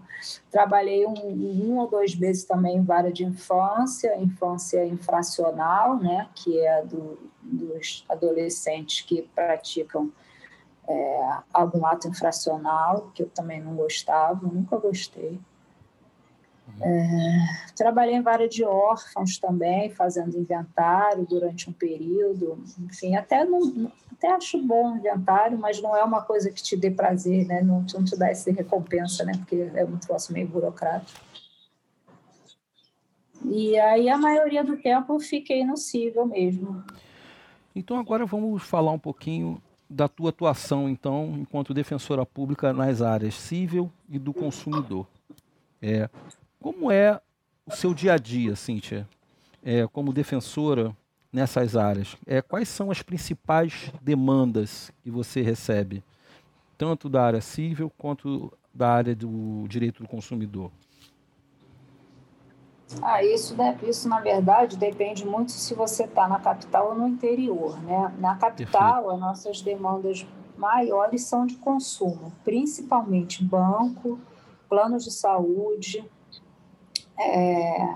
[0.49, 6.59] Trabalhei um, um, ou dois meses também em vara de infância, infância infracional, né, que
[6.59, 10.11] é do, dos adolescentes que praticam
[10.87, 15.39] é, algum ato infracional, que eu também não gostava, nunca gostei.
[16.81, 17.39] É,
[17.75, 22.61] trabalhei em várias de órfãos também, fazendo inventário durante um período.
[22.79, 26.75] Enfim, até, não, até acho bom o inventário, mas não é uma coisa que te
[26.75, 27.61] dê prazer, né?
[27.61, 29.33] não, não te dá essa recompensa, né?
[29.37, 31.19] porque é um troço meio burocrático.
[33.47, 36.83] E aí, a maioria do tempo, eu fiquei no cível mesmo.
[37.75, 43.35] Então, agora vamos falar um pouquinho da tua atuação, então, enquanto defensora pública nas áreas
[43.35, 45.05] civil e do consumidor.
[45.81, 46.09] É,
[46.59, 47.19] como é
[47.65, 49.07] o seu dia a dia, Cíntia,
[49.61, 50.95] é, como defensora
[51.31, 52.15] nessas áreas?
[52.25, 56.01] É, quais são as principais demandas que você recebe,
[56.77, 60.71] tanto da área civil quanto da área do direito do consumidor?
[63.01, 67.81] Ah, isso, isso na verdade depende muito se você está na capital ou no interior,
[67.81, 68.13] né?
[68.19, 69.11] Na capital, Perfeito.
[69.11, 70.25] as nossas demandas
[70.55, 74.19] maiores são de consumo, principalmente banco,
[74.69, 76.09] planos de saúde,
[77.17, 77.95] é,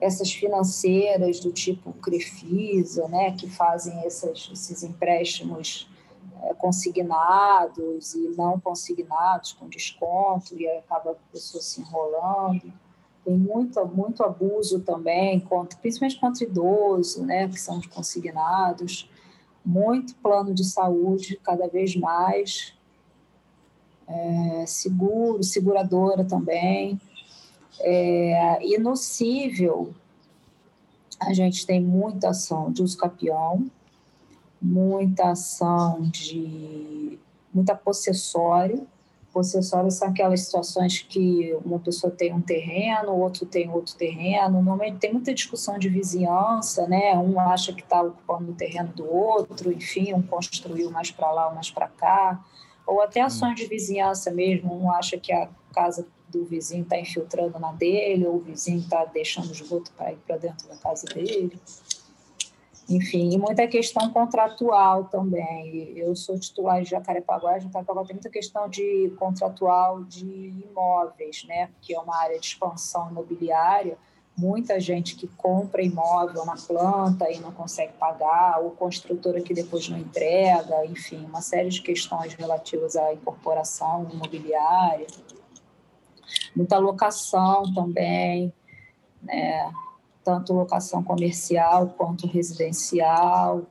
[0.00, 5.90] essas financeiras do tipo Crefisa, né, que fazem essas, esses empréstimos
[6.42, 12.72] é, consignados e não consignados com desconto e acaba a pessoa se enrolando.
[13.28, 19.06] Tem muito, muito abuso também, contra, principalmente contra idoso, né, que são os consignados.
[19.62, 22.72] Muito plano de saúde, cada vez mais.
[24.06, 26.98] É, seguro, seguradora também.
[27.80, 29.94] É, e no cível,
[31.20, 33.70] a gente tem muita ação de uso capião,
[34.58, 37.18] muita ação de
[37.52, 38.86] muita possessório.
[39.38, 44.54] Possessório são aquelas situações que uma pessoa tem um terreno, o outro tem outro terreno.
[44.54, 47.16] Normalmente tem muita discussão de vizinhança, né?
[47.16, 51.54] Um acha que está ocupando o terreno do outro, enfim, um construiu mais para lá,
[51.54, 52.44] mais para cá.
[52.84, 57.60] Ou até ações de vizinhança mesmo, um acha que a casa do vizinho está infiltrando
[57.60, 61.56] na dele, ou o vizinho está deixando esgoto para ir para dentro da casa dele.
[62.88, 65.92] Enfim, e muita questão contratual também.
[65.96, 70.24] Eu sou titular de Jacarepaguá, Jacarepaguá tem muita questão de contratual de
[70.70, 71.68] imóveis, né?
[71.82, 73.98] que é uma área de expansão imobiliária.
[74.36, 79.88] Muita gente que compra imóvel na planta e não consegue pagar, ou construtora que depois
[79.88, 85.06] não entrega, enfim, uma série de questões relativas à incorporação imobiliária
[86.54, 88.52] muita locação também,
[89.22, 89.70] né?
[90.28, 93.66] Tanto locação comercial quanto residencial,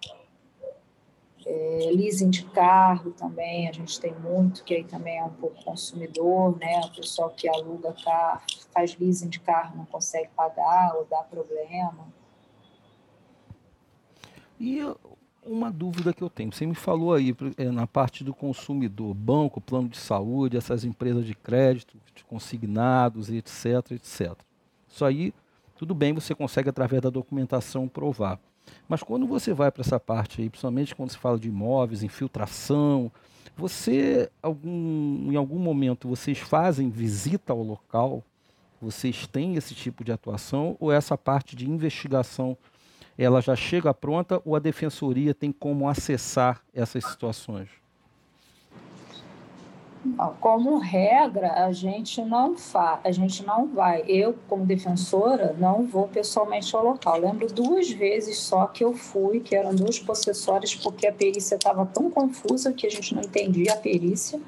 [1.45, 5.63] é, leasing de carro também, a gente tem muito, que aí também é um pouco
[5.63, 6.81] consumidor, né?
[6.83, 8.41] O pessoal que aluga carro,
[8.73, 12.07] faz leasing de carro, não consegue pagar ou dá problema.
[14.59, 14.79] E
[15.45, 16.51] uma dúvida que eu tenho.
[16.51, 21.23] Você me falou aí é, na parte do consumidor, banco, plano de saúde, essas empresas
[21.23, 24.33] de crédito, consignados, etc, etc.
[24.89, 25.31] Isso aí,
[25.77, 28.39] tudo bem, você consegue através da documentação provar.
[28.87, 33.11] Mas quando você vai para essa parte aí, principalmente quando se fala de imóveis, infiltração,
[33.55, 38.23] você, algum, em algum momento, vocês fazem visita ao local?
[38.81, 40.75] Vocês têm esse tipo de atuação?
[40.79, 42.57] Ou essa parte de investigação
[43.17, 47.67] ela já chega pronta ou a defensoria tem como acessar essas situações?
[50.39, 54.03] Como regra, a gente não fa, a gente não vai.
[54.07, 57.19] Eu, como defensora, não vou pessoalmente ao local.
[57.19, 61.85] lembro duas vezes só que eu fui, que eram dois possessórios, porque a perícia estava
[61.85, 64.39] tão confusa que a gente não entendia a perícia.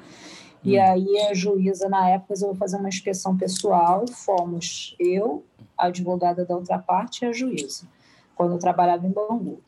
[0.62, 0.82] E hum.
[0.82, 4.06] aí a juíza, na época, eu vou fazer uma inspeção pessoal.
[4.08, 5.44] Fomos eu,
[5.76, 7.86] a advogada da outra parte e a juíza,
[8.34, 9.60] quando eu trabalhava em Bangu.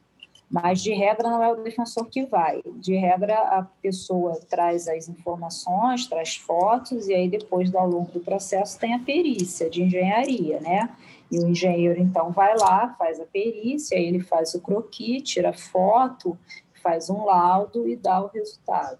[0.52, 2.60] Mas, de regra, não é o defensor que vai.
[2.76, 8.20] De regra, a pessoa traz as informações, traz fotos, e aí depois, ao longo do
[8.20, 10.94] processo, tem a perícia de engenharia, né?
[11.30, 16.38] E o engenheiro, então, vai lá, faz a perícia, ele faz o croquis, tira foto,
[16.82, 18.98] faz um laudo e dá o resultado.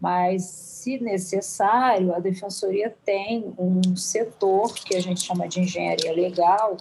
[0.00, 6.76] Mas, se necessário, a defensoria tem um setor que a gente chama de engenharia legal,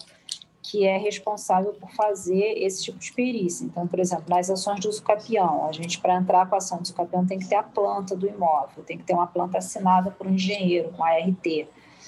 [0.66, 3.66] que é responsável por fazer esse tipo de perícia.
[3.66, 6.80] Então, por exemplo, nas ações de uso capião, a gente, para entrar com a ação
[6.80, 9.60] de uso capião, tem que ter a planta do imóvel, tem que ter uma planta
[9.60, 11.68] assinada por um engenheiro, com ART.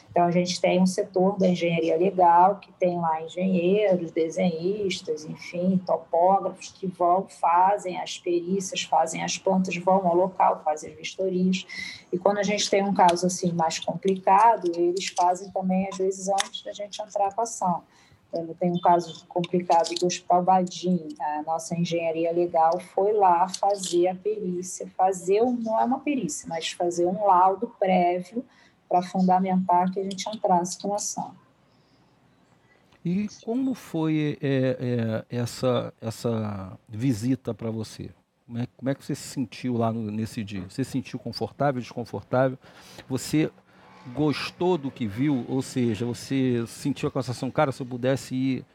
[0.09, 5.79] Então, a gente tem um setor da engenharia legal, que tem lá engenheiros, desenhistas, enfim,
[5.85, 11.67] topógrafos, que vão, fazem as perícias, fazem as plantas, vão ao local, fazem as vistorias.
[12.11, 16.27] E quando a gente tem um caso assim mais complicado, eles fazem também, às vezes,
[16.27, 17.83] antes da gente entrar com a ação.
[18.59, 21.07] Tem um caso complicado do Hospital Badim.
[21.19, 26.71] A nossa engenharia legal foi lá fazer a perícia, fazer, não é uma perícia, mas
[26.71, 28.43] fazer um laudo prévio
[28.88, 31.34] para fundamentar que a gente entrasse com ação.
[33.03, 38.09] E como foi é, é, essa, essa visita para você?
[38.45, 40.63] Como é, como é, que você se sentiu lá no, nesse dia?
[40.69, 42.57] Você se sentiu confortável, desconfortável?
[43.07, 43.49] Você
[44.13, 48.65] gostou do que viu, ou seja, você sentiu a sensação, cara, se eu pudesse ir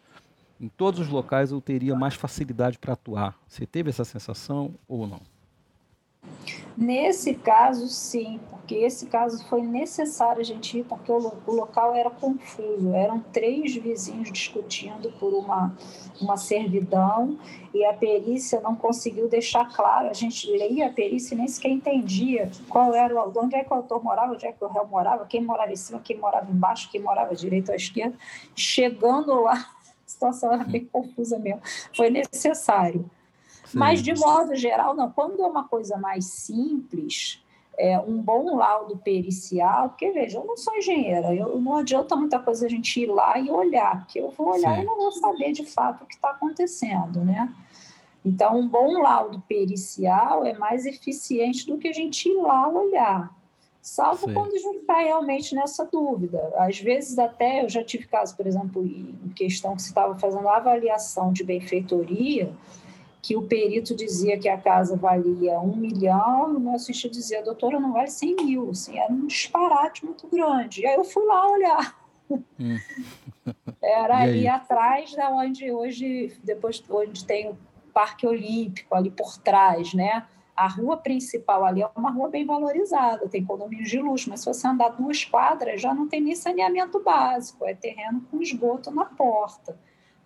[0.61, 3.37] em todos os locais, eu teria mais facilidade para atuar.
[3.49, 5.21] Você teve essa sensação ou não?
[6.77, 11.95] Nesse caso, sim, porque esse caso foi necessário a gente ir, porque o, o local
[11.95, 12.95] era confuso.
[12.95, 15.77] Eram três vizinhos discutindo por uma,
[16.21, 17.39] uma servidão
[17.75, 20.09] e a perícia não conseguiu deixar claro.
[20.09, 23.77] A gente leia a perícia e nem sequer entendia qual era, onde é que o
[23.77, 26.91] autor morava, onde é que o réu morava, quem morava em cima, quem morava embaixo,
[26.91, 28.17] quem morava à direita ou à esquerda.
[28.55, 31.61] Chegando lá, a situação era bem confusa mesmo.
[31.95, 33.11] Foi necessário.
[33.75, 35.11] Mas, de modo geral, não.
[35.11, 37.43] Quando é uma coisa mais simples,
[37.79, 42.39] é, um bom laudo pericial, porque, veja, eu não sou engenheira, eu, não adianta muita
[42.39, 44.83] coisa a gente ir lá e olhar, porque eu vou olhar Sim.
[44.83, 47.53] e não vou saber de fato o que está acontecendo, né?
[48.25, 53.35] Então, um bom laudo pericial é mais eficiente do que a gente ir lá olhar,
[53.81, 54.35] salvo Sim.
[54.35, 56.53] quando a gente está realmente nessa dúvida.
[56.57, 60.49] Às vezes, até eu já tive caso, por exemplo, em questão que se estava fazendo
[60.49, 62.53] avaliação de benfeitoria,
[63.23, 67.43] que o perito dizia que a casa valia um milhão, e o meu assistente dizia,
[67.43, 68.71] doutora, não vale 100 mil.
[68.71, 70.83] Assim, era um disparate muito grande.
[70.83, 71.97] E aí eu fui lá olhar.
[72.59, 72.77] Hum.
[73.81, 77.59] Era ali atrás da onde hoje, depois onde tem o
[77.93, 80.27] Parque Olímpico, ali por trás, né?
[80.57, 84.47] A rua principal ali é uma rua bem valorizada, tem condomínios de luxo, mas se
[84.47, 89.05] você andar duas quadras, já não tem nem saneamento básico, é terreno com esgoto na
[89.05, 89.77] porta.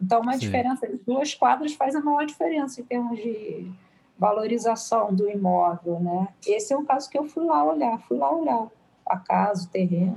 [0.01, 0.41] Então, uma Sim.
[0.41, 3.71] diferença de duas quadras faz a maior diferença em termos de
[4.19, 6.29] valorização do imóvel, né?
[6.47, 8.69] Esse é um caso que eu fui lá olhar, fui lá olhar
[9.07, 10.17] a casa, o terreno,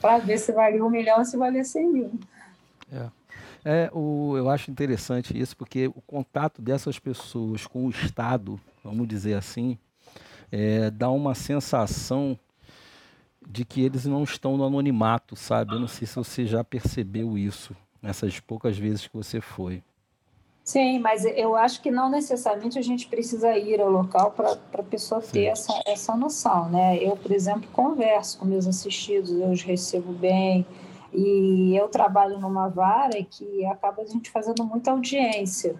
[0.00, 2.12] para ver se valia um milhão ou se valia cem mil.
[2.90, 3.08] É.
[3.64, 9.06] É, o, eu acho interessante isso, porque o contato dessas pessoas com o Estado, vamos
[9.06, 9.78] dizer assim,
[10.50, 12.36] é, dá uma sensação
[13.46, 15.74] de que eles não estão no anonimato, sabe?
[15.74, 19.82] Eu não sei se você já percebeu isso nessas poucas vezes que você foi.
[20.64, 24.82] Sim, mas eu acho que não necessariamente a gente precisa ir ao local para a
[24.82, 26.96] pessoa ter essa, essa noção, né?
[27.02, 30.64] Eu, por exemplo, converso com meus assistidos, eu os recebo bem,
[31.12, 35.74] e eu trabalho numa vara que acaba a gente fazendo muita audiência.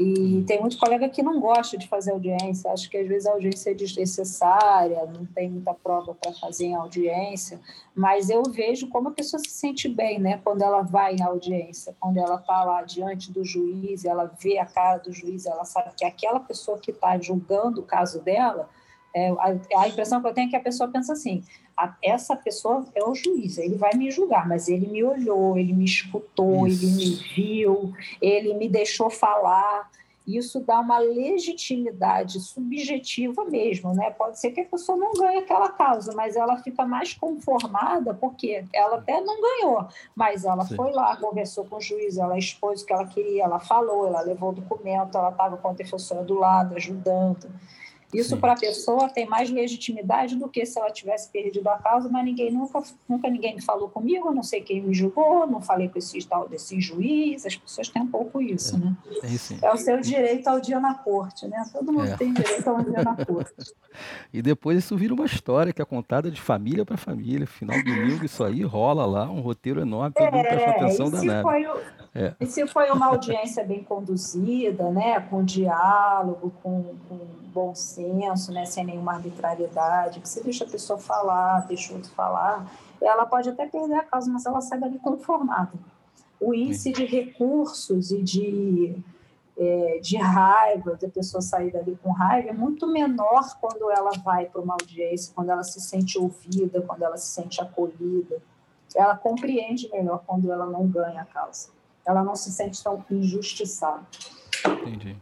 [0.00, 3.32] E tem muito colega que não gosta de fazer audiência, acho que às vezes a
[3.32, 7.60] audiência é desnecessária, não tem muita prova para fazer em audiência,
[7.94, 11.94] mas eu vejo como a pessoa se sente bem, né, quando ela vai em audiência,
[12.00, 15.90] quando ela está lá diante do juiz, ela vê a cara do juiz, ela sabe
[15.94, 18.70] que aquela pessoa que está julgando o caso dela,
[19.14, 21.42] é, a, a impressão que eu tenho é que a pessoa pensa assim:
[21.76, 25.72] a, essa pessoa é o juiz, ele vai me julgar, mas ele me olhou, ele
[25.72, 26.84] me escutou, Isso.
[26.84, 29.90] ele me viu, ele me deixou falar.
[30.26, 34.10] Isso dá uma legitimidade subjetiva mesmo, né?
[34.10, 38.64] Pode ser que a pessoa não ganhe aquela causa, mas ela fica mais conformada porque
[38.72, 40.76] ela até não ganhou, mas ela Sim.
[40.76, 44.20] foi lá, conversou com o juiz, ela expôs o que ela queria, ela falou, ela
[44.20, 47.50] levou o documento, ela estava com a defensora do lado, ajudando.
[48.12, 52.08] Isso para a pessoa tem mais legitimidade do que se ela tivesse perdido a causa,
[52.08, 55.88] mas ninguém nunca, nunca ninguém me falou comigo, não sei quem me julgou, não falei
[55.88, 58.96] com esse tal desse juiz, as pessoas têm um pouco isso, é, né?
[59.62, 61.64] É, é, o seu direito ao dia na corte, né?
[61.72, 62.16] Todo mundo é.
[62.16, 63.52] tem direito ao dia na corte.
[64.32, 67.84] e depois isso vira uma história que é contada de família para família, final do
[67.84, 71.42] domingo isso aí rola lá, um roteiro enorme, todo mundo presta atenção danada.
[71.42, 71.80] Foi o,
[72.20, 72.34] é.
[72.38, 77.18] E se foi uma audiência bem conduzida, né, com diálogo, com, com
[77.52, 82.10] bom senso, né, sem nenhuma arbitrariedade, que você deixa a pessoa falar, deixa o outro
[82.10, 85.72] falar, ela pode até perder a causa, mas ela sai dali conformada.
[86.38, 88.96] O índice de recursos e de,
[89.58, 94.46] é, de raiva, da pessoa sair dali com raiva, é muito menor quando ela vai
[94.46, 98.36] para uma audiência, quando ela se sente ouvida, quando ela se sente acolhida.
[98.94, 101.68] Ela compreende melhor quando ela não ganha a causa.
[102.04, 104.02] Ela não se sente tão injustiçada.
[104.66, 105.16] Entendi.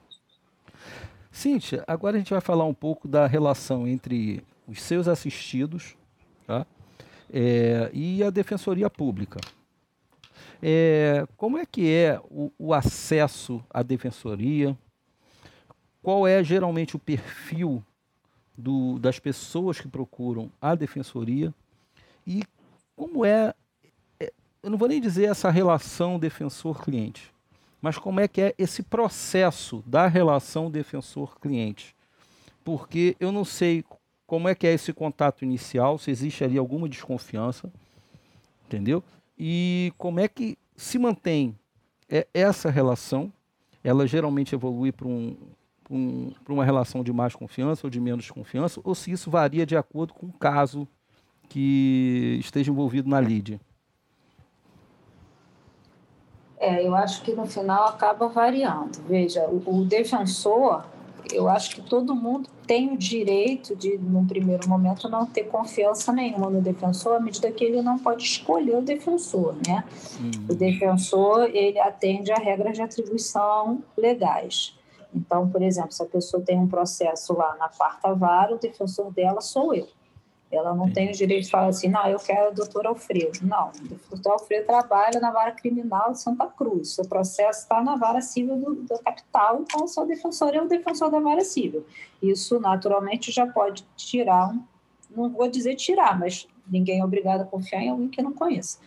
[1.30, 5.96] Cíntia, agora a gente vai falar um pouco da relação entre os seus assistidos
[6.46, 6.66] tá?
[7.30, 9.38] É, e a Defensoria Pública.
[10.60, 14.76] É, como é que é o, o, acesso à Defensoria?
[16.02, 17.84] Qual é geralmente o perfil
[18.56, 21.54] do, das pessoas que procuram a Defensoria?
[22.26, 22.42] E
[22.96, 23.54] como é,
[24.62, 27.32] eu não vou nem dizer essa relação defensor-cliente,
[27.80, 31.94] mas como é que é esse processo da relação defensor-cliente?
[32.64, 33.84] Porque eu não sei
[34.26, 37.72] como é que é esse contato inicial, se existe ali alguma desconfiança,
[38.66, 39.02] entendeu?
[39.38, 41.56] E como é que se mantém
[42.08, 43.32] é, essa relação?
[43.82, 45.36] Ela geralmente evolui para um,
[45.88, 49.76] um, uma relação de mais confiança ou de menos confiança, ou se isso varia de
[49.76, 50.86] acordo com o caso
[51.48, 53.58] que esteja envolvido na lide?
[56.60, 58.98] É, eu acho que no final acaba variando.
[59.06, 60.84] Veja, o, o, defensor,
[61.32, 66.12] eu acho que todo mundo tem o direito de, num primeiro momento, não ter confiança
[66.12, 69.84] nenhuma no defensor, à medida que ele não pode escolher o defensor, né?
[70.20, 70.30] Uhum.
[70.50, 74.76] O defensor, ele atende a regras de atribuição legais.
[75.14, 79.12] Então, por exemplo, se a pessoa tem um processo lá na quarta vara, o defensor
[79.12, 79.88] dela sou eu.
[80.50, 80.92] Ela não Sim.
[80.92, 83.40] tem o direito de falar assim, não, eu quero o doutor Alfredo.
[83.42, 83.70] Não,
[84.06, 86.94] o doutor Alfredo trabalha na vara criminal de Santa Cruz.
[86.94, 90.66] Seu processo está na vara civil do, da capital, então o seu defensor é o
[90.66, 91.84] defensor da vara civil.
[92.22, 94.62] Isso, naturalmente, já pode tirar, um,
[95.10, 98.78] não vou dizer tirar, mas ninguém é obrigado a confiar em alguém que não conheça.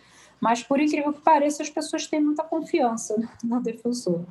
[0.42, 3.14] Mas, por incrível que pareça, as pessoas têm muita confiança
[3.44, 4.22] no defensor.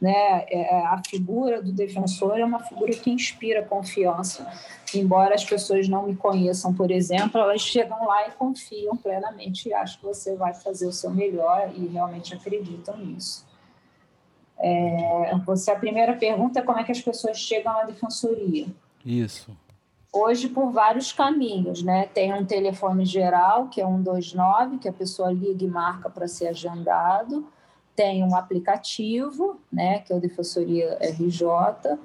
[0.00, 0.14] Né?
[0.48, 4.50] É, é, a figura do defensor é uma figura que inspira confiança.
[4.94, 9.74] Embora as pessoas não me conheçam, por exemplo, elas chegam lá e confiam plenamente e
[9.74, 13.46] acham que você vai fazer o seu melhor e realmente acreditam nisso.
[14.58, 18.68] É, você, a primeira pergunta é como é que as pessoas chegam na defensoria.
[19.04, 19.54] Isso.
[20.12, 22.06] Hoje, por vários caminhos, né?
[22.06, 26.48] Tem um telefone geral, que é 129, que a pessoa liga e marca para ser
[26.48, 27.46] agendado
[27.98, 31.98] tem um aplicativo, né, que é o Defensoria RJ,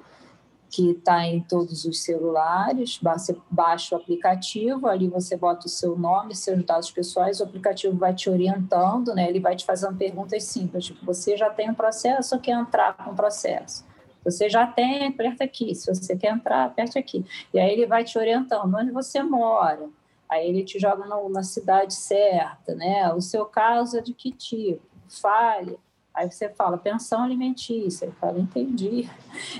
[0.68, 2.98] que está em todos os celulares.
[3.00, 7.96] Você baixa o aplicativo, ali você bota o seu nome, seus dados pessoais, o aplicativo
[7.96, 9.28] vai te orientando, né?
[9.28, 12.96] Ele vai te fazendo perguntas simples, tipo, você já tem um processo ou quer entrar
[12.96, 13.84] com o processo?
[14.24, 15.74] Você já tem, aperta aqui.
[15.74, 17.24] Se você quer entrar, aperte aqui.
[17.52, 19.88] E aí ele vai te orientando onde você mora.
[20.28, 23.12] Aí ele te joga no, na cidade certa, né?
[23.12, 24.82] O seu caso é de que tipo?
[25.08, 25.78] Fale.
[26.14, 29.10] Aí você fala pensão alimentícia, ele fala, entendi.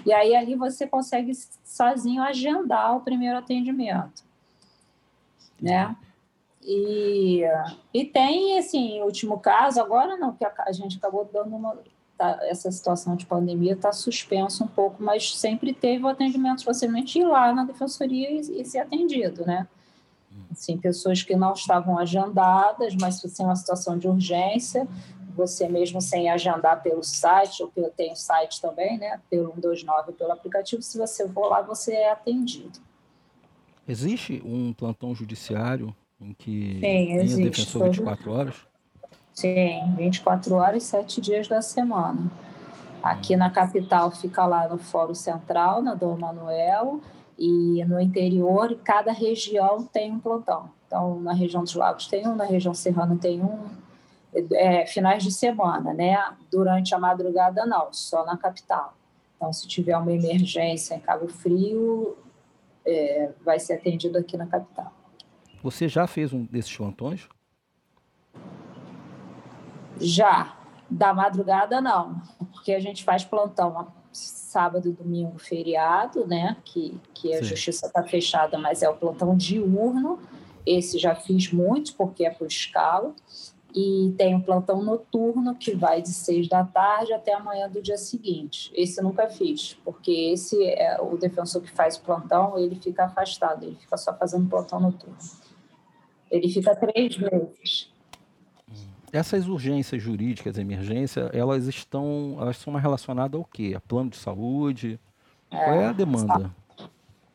[0.06, 1.32] E aí ali você consegue
[1.64, 4.22] sozinho agendar o primeiro atendimento,
[5.60, 5.96] né?
[6.62, 7.42] E,
[7.92, 11.76] e tem, assim, último caso, agora não, porque a, gente acabou dando uma...
[12.16, 17.18] Tá, essa situação de pandemia está suspensa um pouco, mas sempre teve o atendimento facilmente
[17.18, 19.66] ir lá na defensoria e, e ser atendido, né?
[20.50, 24.86] Assim, pessoas que não estavam agendadas, mas se tem uma situação de urgência,
[25.34, 29.20] você mesmo sem agendar pelo site, ou pelo, tem o site também, né?
[29.28, 32.78] Pelo 129, pelo aplicativo, se você for lá, você é atendido.
[33.86, 37.42] Existe um plantão judiciário em que Sim, tem existe.
[37.42, 38.73] defensor 24 horas?
[39.34, 42.30] Sim, 24 horas e 7 dias da semana.
[43.02, 47.00] Aqui na capital fica lá no Fórum Central, na Dom Manuel,
[47.36, 50.70] e no interior, cada região tem um plantão.
[50.86, 53.58] Então, na região dos Lagos tem um, na região serrana tem um,
[54.52, 56.16] é, finais de semana, né?
[56.50, 58.94] Durante a madrugada, não, só na capital.
[59.36, 62.16] Então, se tiver uma emergência em Cabo Frio,
[62.86, 64.92] é, vai ser atendido aqui na capital.
[65.62, 67.28] Você já fez um desses plantões?
[70.00, 70.56] Já.
[70.90, 72.20] Da madrugada, não,
[72.52, 76.56] porque a gente faz plantão sábado, domingo, feriado, né?
[76.64, 77.44] Que, que a Sim.
[77.44, 80.20] justiça está fechada, mas é o plantão diurno.
[80.64, 83.12] Esse já fiz muito, porque é por escala.
[83.74, 87.98] E tem um plantão noturno que vai de seis da tarde até amanhã do dia
[87.98, 88.70] seguinte.
[88.72, 93.64] Esse nunca fiz, porque esse é o defensor que faz o plantão, ele fica afastado,
[93.64, 95.16] ele fica só fazendo plantão noturno.
[96.30, 97.92] Ele fica três meses.
[99.14, 103.72] Essas urgências jurídicas, emergência, elas estão, elas são relacionadas ao quê?
[103.76, 104.98] A plano de saúde?
[105.48, 106.50] É, Qual é a demanda?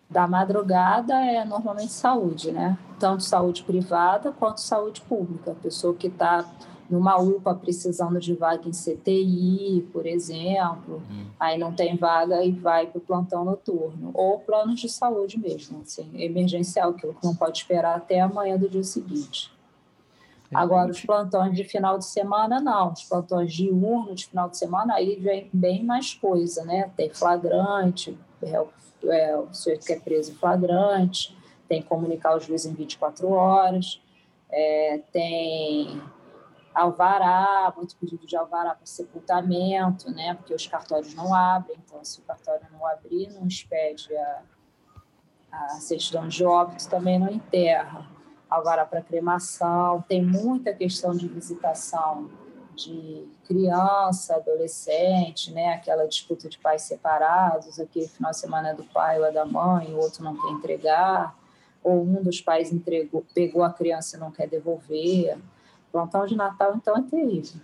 [0.10, 2.78] Da madrugada é normalmente saúde, né?
[3.00, 5.52] Tanto saúde privada quanto saúde pública.
[5.52, 6.46] A pessoa que está
[6.90, 11.28] numa UPA precisando de vaga em CTI, por exemplo, hum.
[11.40, 14.12] aí não tem vaga e vai para o plantão noturno.
[14.14, 18.84] Ou planos de saúde mesmo, assim, emergencial, que não pode esperar até amanhã do dia
[18.84, 19.58] seguinte.
[20.54, 22.92] Agora, os plantões de final de semana, não.
[22.92, 26.92] Os plantões diurnos de final de semana, aí vem bem mais coisa, né?
[26.96, 28.66] Tem flagrante, é,
[29.08, 31.38] é, o sujeito que é preso em flagrante,
[31.68, 34.02] tem que comunicar o juiz em 24 horas,
[34.50, 36.02] é, tem
[36.74, 40.34] alvará, muito pedido de alvará para sepultamento, né?
[40.34, 44.42] Porque os cartórios não abrem, então se o cartório não abrir, não expede a,
[45.52, 48.19] a certidão de óbito, também não enterra
[48.50, 52.30] alvará para cremação, tem muita questão de visitação
[52.76, 55.74] de criança, adolescente, né?
[55.74, 59.46] aquela disputa de pais separados, aquele final de semana é do pai ou é da
[59.46, 61.36] mãe, o outro não quer entregar,
[61.84, 65.38] ou um dos pais entregou, pegou a criança e não quer devolver.
[65.92, 67.60] Plantão de Natal, então, é terrível.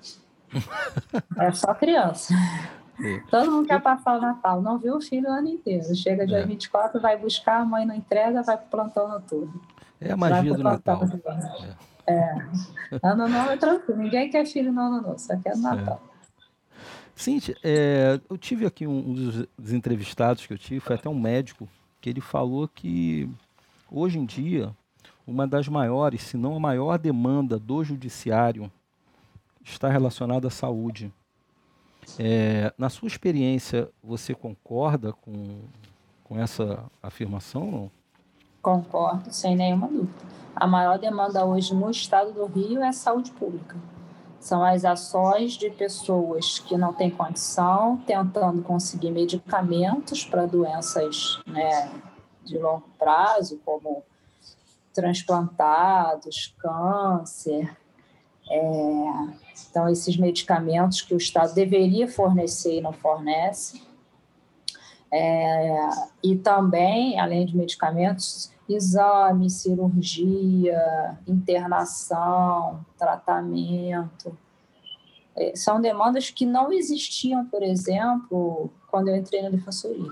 [1.37, 2.33] É só criança.
[3.03, 3.19] É.
[3.29, 5.93] Todo mundo quer passar o Natal, não viu o filho o ano inteiro.
[5.95, 6.45] Chega dia é.
[6.45, 9.61] 24, vai buscar, a mãe não entrega, vai para o plantão noturno.
[9.99, 11.03] É a magia do Natal.
[12.07, 12.13] É.
[12.13, 12.37] é.
[13.01, 14.01] Ano novo é tranquilo.
[14.01, 16.01] Ninguém quer filho no ano novo, só quer Natal.
[16.11, 16.15] É.
[17.15, 19.13] Cíntia, é, eu tive aqui um, um,
[19.57, 21.67] dos entrevistados que eu tive, foi até um médico,
[22.01, 23.29] que ele falou que
[23.89, 24.75] hoje em dia
[25.25, 28.71] uma das maiores, se não a maior demanda do judiciário
[29.63, 31.11] está relacionada à saúde.
[32.19, 35.61] É, na sua experiência, você concorda com,
[36.23, 37.71] com essa afirmação?
[37.71, 37.91] Não?
[38.65, 40.25] Concordo, sem nenhuma dúvida.
[40.55, 43.77] A maior demanda hoje no estado do Rio é a saúde pública.
[44.39, 51.91] São as ações de pessoas que não têm condição, tentando conseguir medicamentos para doenças né,
[52.43, 54.01] de longo prazo, como
[54.95, 57.71] transplantados, câncer.
[58.49, 58.61] É,
[59.69, 63.83] então, esses medicamentos que o Estado deveria fornecer e não fornece.
[65.13, 65.89] É,
[66.23, 74.35] e também, além de medicamentos, exame, cirurgia, internação, tratamento.
[75.35, 80.11] É, são demandas que não existiam, por exemplo, quando eu entrei na defensoria.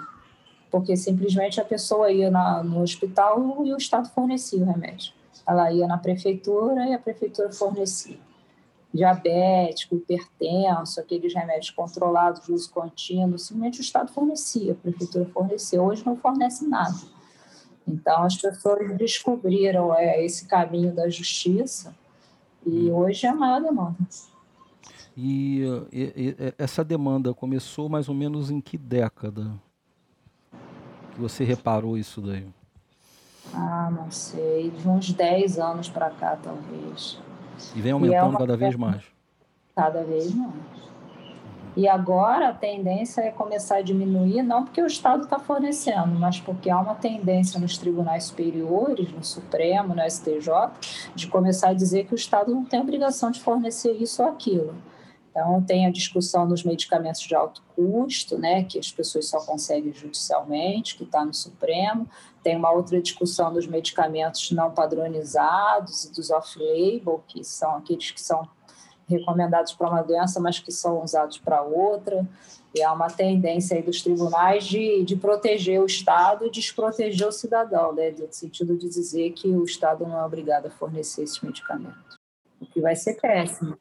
[0.70, 5.14] Porque simplesmente a pessoa ia na, no hospital e o Estado fornecia o remédio.
[5.48, 8.20] Ela ia na prefeitura e a prefeitura fornecia.
[8.94, 15.82] Diabético, hipertenso, aqueles remédios controlados de uso contínuo, simplesmente o Estado fornecia, a prefeitura fornecia.
[15.82, 17.13] Hoje não fornece nada.
[17.88, 21.94] Então, as pessoas descobriram é, esse caminho da justiça
[22.66, 22.96] e hum.
[22.96, 23.98] hoje é a maior demanda.
[25.16, 29.52] E, e, e, essa demanda começou mais ou menos em que década
[31.14, 32.48] que você reparou isso daí?
[33.54, 37.20] Ah, não sei, de uns 10 anos para cá, talvez.
[37.76, 39.04] E vem aumentando é cada vez mais?
[39.76, 40.54] Cada vez mais.
[41.76, 46.40] E agora a tendência é começar a diminuir, não porque o Estado está fornecendo, mas
[46.40, 50.70] porque há uma tendência nos tribunais superiores, no Supremo, no STJ,
[51.16, 54.76] de começar a dizer que o Estado não tem obrigação de fornecer isso ou aquilo.
[55.32, 59.92] Então, tem a discussão dos medicamentos de alto custo, né, que as pessoas só conseguem
[59.92, 62.08] judicialmente, que está no Supremo.
[62.44, 68.22] Tem uma outra discussão dos medicamentos não padronizados e dos off-label, que são aqueles que
[68.22, 68.48] são
[69.08, 72.28] recomendados para uma doença, mas que são usados para outra.
[72.76, 77.32] E há uma tendência aí dos tribunais de, de proteger o Estado e desproteger o
[77.32, 78.12] cidadão, né?
[78.12, 82.18] no sentido de dizer que o Estado não é obrigado a fornecer esses medicamentos.
[82.60, 83.78] O que vai ser péssimo.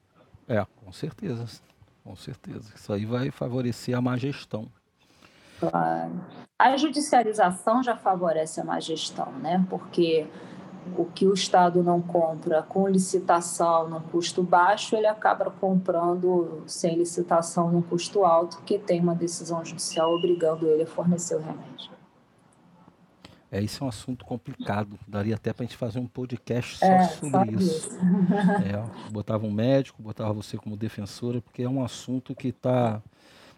[0.47, 1.47] É, com certeza.
[2.05, 2.73] Com certeza.
[2.75, 4.69] Isso aí vai favorecer a má gestão.
[5.61, 6.21] Claro.
[6.59, 9.65] A judicialização já favorece a má gestão, né?
[9.71, 10.27] Porque
[10.97, 16.97] o que o Estado não compra com licitação num custo baixo, ele acaba comprando sem
[16.97, 21.93] licitação num custo alto, que tem uma decisão judicial obrigando ele a fornecer o remédio.
[23.51, 24.99] É, isso é um assunto complicado.
[25.07, 27.89] Daria até para a gente fazer um podcast só é, sobre só isso.
[27.89, 27.99] isso.
[28.65, 33.03] é, botava um médico, botava você como defensora, porque é um assunto que está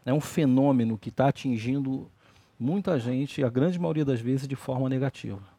[0.04, 2.10] é um fenômeno que está atingindo
[2.58, 5.53] muita gente, a grande maioria das vezes, de forma negativa.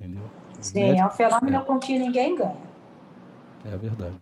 [0.00, 0.22] Entendeu?
[0.60, 1.60] Sim, é um fenômeno é.
[1.60, 2.56] com que ninguém ganha.
[3.64, 4.16] É verdade.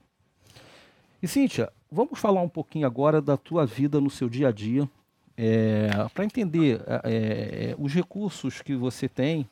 [1.23, 4.89] E Cíntia, vamos falar um pouquinho agora da tua vida no seu dia a dia,
[5.37, 9.49] é, para entender é, é, os recursos que você tem,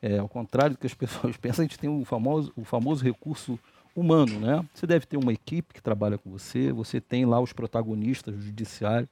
[0.00, 3.04] é, ao contrário do que as pessoas pensam, a gente tem o famoso, o famoso
[3.04, 3.58] recurso
[3.94, 4.64] humano, né?
[4.74, 8.42] Você deve ter uma equipe que trabalha com você, você tem lá os protagonistas do
[8.42, 9.08] judiciário,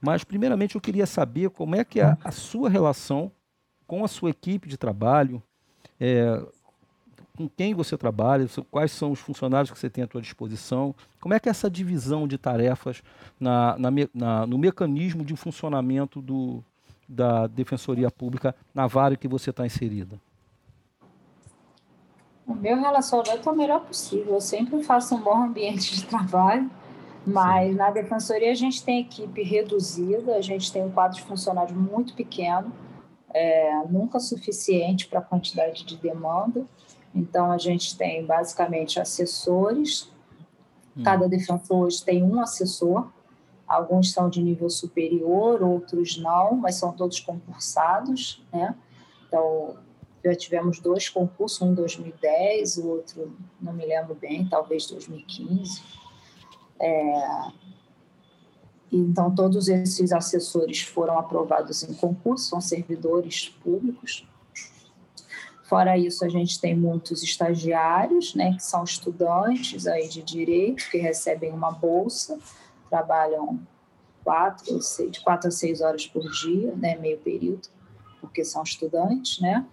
[0.00, 3.30] mas primeiramente eu queria saber como é que é a sua relação
[3.86, 5.42] com a sua equipe de trabalho,
[6.00, 6.42] é,
[7.36, 11.34] com quem você trabalha, quais são os funcionários que você tem à sua disposição, como
[11.34, 13.02] é que é essa divisão de tarefas
[13.38, 16.64] na, na, na, no mecanismo de funcionamento do,
[17.08, 20.18] da Defensoria Pública na vara que você está inserida?
[22.46, 24.34] O meu relacionamento é o melhor possível.
[24.34, 26.70] Eu sempre faço um bom ambiente de trabalho,
[27.26, 27.74] mas Sim.
[27.74, 32.14] na Defensoria a gente tem equipe reduzida, a gente tem um quadro de funcionários muito
[32.14, 32.72] pequeno,
[33.32, 36.64] é, nunca suficiente para a quantidade de demanda.
[37.14, 40.10] Então, a gente tem basicamente assessores,
[40.96, 41.02] hum.
[41.02, 43.08] cada defensor tem um assessor,
[43.66, 48.74] alguns são de nível superior, outros não, mas são todos concursados, né?
[49.26, 49.76] Então,
[50.24, 55.82] já tivemos dois concursos, um em 2010, o outro não me lembro bem, talvez 2015.
[56.80, 57.65] É,
[58.96, 64.26] então, todos esses assessores foram aprovados em concurso, são servidores públicos.
[65.64, 70.98] Fora isso, a gente tem muitos estagiários, né, que são estudantes aí de direito, que
[70.98, 72.38] recebem uma bolsa,
[72.88, 73.60] trabalham
[74.22, 77.68] quatro, seis, de quatro a seis horas por dia, né, meio período,
[78.20, 79.66] porque são estudantes, né?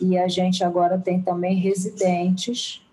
[0.00, 2.85] E a gente agora tem também residentes,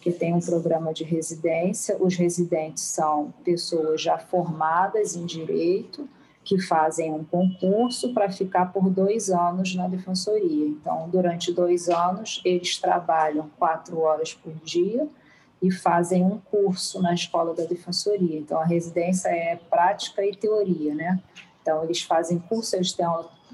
[0.00, 1.96] que tem um programa de residência.
[2.00, 6.08] Os residentes são pessoas já formadas em direito,
[6.44, 10.66] que fazem um concurso para ficar por dois anos na defensoria.
[10.66, 15.06] Então, durante dois anos, eles trabalham quatro horas por dia
[15.60, 18.38] e fazem um curso na escola da defensoria.
[18.38, 21.20] Então, a residência é prática e teoria, né?
[21.60, 23.06] Então, eles fazem curso, eles têm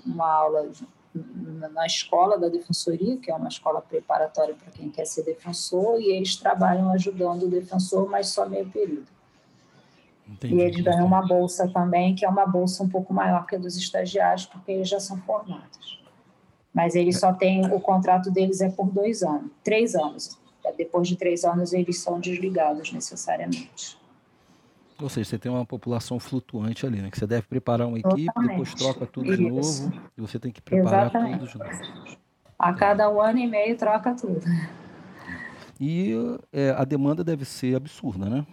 [0.06, 0.70] uma aula
[1.72, 6.10] na escola da defensoria, que é uma escola preparatória para quem quer ser defensor, e
[6.10, 9.06] eles trabalham ajudando o defensor, mas só meio período.
[10.28, 10.54] Entendi.
[10.54, 13.58] E eles ganham uma bolsa também, que é uma bolsa um pouco maior que a
[13.58, 16.02] dos estagiários, porque eles já são formados.
[16.72, 20.36] Mas eles só têm, o contrato deles é por dois anos, três anos.
[20.76, 23.96] Depois de três anos, eles são desligados necessariamente.
[25.00, 27.10] Ou seja, você tem uma população flutuante ali, né?
[27.10, 28.50] Que você deve preparar uma equipe, Totalmente.
[28.50, 29.42] depois troca tudo Isso.
[29.42, 31.38] de novo, e você tem que preparar Exatamente.
[31.38, 32.16] tudo de novo.
[32.58, 34.40] A cada um ano e meio troca tudo.
[35.80, 36.14] E
[36.52, 38.46] é, a demanda deve ser absurda, né?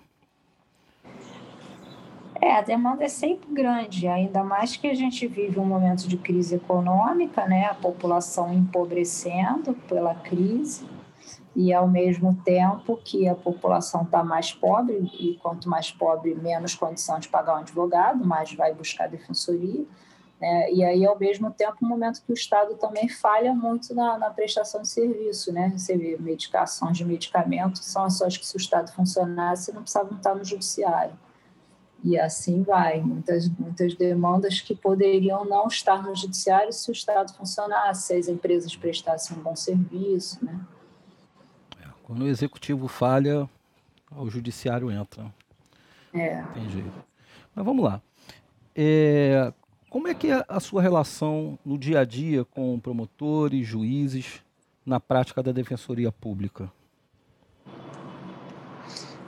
[2.41, 6.17] É, a demanda é sempre grande, ainda mais que a gente vive um momento de
[6.17, 7.65] crise econômica, né?
[7.65, 10.83] A população empobrecendo pela crise
[11.55, 16.75] e ao mesmo tempo que a população está mais pobre e quanto mais pobre menos
[16.75, 19.85] condição de pagar um advogado, mais vai buscar defensoria.
[20.39, 20.71] Né?
[20.71, 24.29] E aí ao mesmo tempo um momento que o Estado também falha muito na, na
[24.29, 25.71] prestação de serviço, né?
[25.77, 30.33] Você vê medicações de medicamentos são ações que se o Estado funcionasse não precisavam estar
[30.33, 31.13] no judiciário.
[32.03, 37.31] E assim vai, muitas, muitas demandas que poderiam não estar no judiciário se o Estado
[37.33, 40.59] funcionasse, se as empresas prestassem um bom serviço, né?
[42.11, 43.49] Quando o executivo falha,
[44.13, 45.33] o judiciário entra.
[46.13, 46.43] É.
[46.53, 47.05] Tem jeito.
[47.55, 48.01] Mas vamos lá.
[48.75, 49.53] É,
[49.89, 54.43] como é que é a sua relação no dia a dia com promotores, juízes,
[54.85, 56.69] na prática da defensoria pública?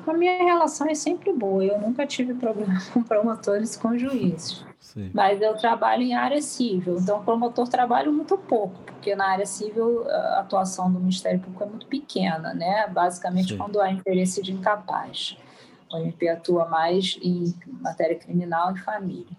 [0.06, 1.64] A minha relação é sempre boa.
[1.64, 4.66] Eu nunca tive problema com promotores com juízes.
[4.94, 5.10] Sim.
[5.12, 10.08] Mas eu trabalho em área civil, então promotor trabalho muito pouco, porque na área civil
[10.08, 12.88] a atuação do Ministério Público é muito pequena, né?
[12.88, 13.58] Basicamente Sim.
[13.58, 15.36] quando há interesse de incapaz.
[15.92, 19.36] O MP atua mais em matéria criminal e família.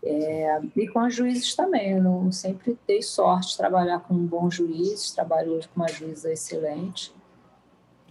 [0.00, 5.10] É, e com os juízes também, eu sempre dei sorte de trabalhar com bons juízes,
[5.10, 7.12] trabalho hoje com uma juíza excelente.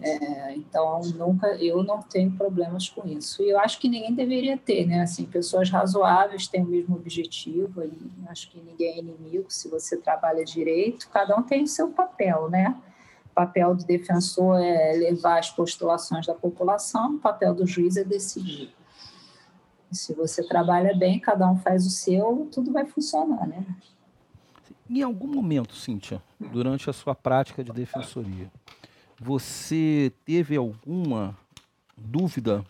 [0.00, 3.42] É, então, nunca, eu não tenho problemas com isso.
[3.42, 5.02] E eu acho que ninguém deveria ter, né?
[5.02, 7.82] Assim, pessoas razoáveis têm o mesmo objetivo,
[8.28, 12.48] acho que ninguém é inimigo se você trabalha direito, cada um tem o seu papel,
[12.48, 12.76] né?
[13.26, 18.04] O papel do defensor é levar as postulações da população, o papel do juiz é
[18.04, 18.72] decidir.
[19.90, 23.64] E se você trabalha bem, cada um faz o seu, tudo vai funcionar, né?
[24.88, 28.50] Em algum momento, Cíntia, durante a sua prática de defensoria,
[29.20, 31.36] você teve alguma
[31.96, 32.64] dúvida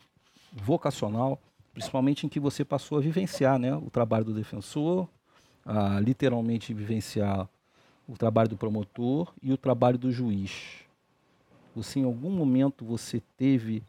[0.52, 1.38] vocacional,
[1.74, 5.08] principalmente em que você passou a vivenciar né, o trabalho do defensor,
[5.64, 7.48] a literalmente vivenciar
[8.08, 10.84] o trabalho do promotor e o trabalho do juiz.
[11.76, 13.82] Você, em algum momento, você teve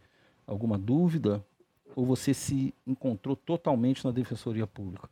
[0.45, 1.43] alguma dúvida
[1.95, 5.10] ou você se encontrou totalmente na defensoria pública?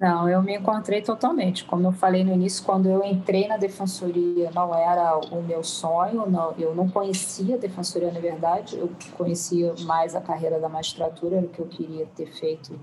[0.00, 1.66] Não, eu me encontrei totalmente.
[1.66, 6.28] Como eu falei no início, quando eu entrei na defensoria, não era o meu sonho,
[6.28, 11.36] não, eu não conhecia a defensoria, na verdade, eu conhecia mais a carreira da magistratura,
[11.36, 12.80] era o que eu queria ter feito.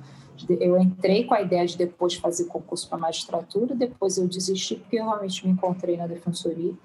[0.47, 4.97] Eu entrei com a ideia de depois fazer concurso para magistratura, depois eu desisti porque
[4.97, 6.75] eu realmente me encontrei na defensoria.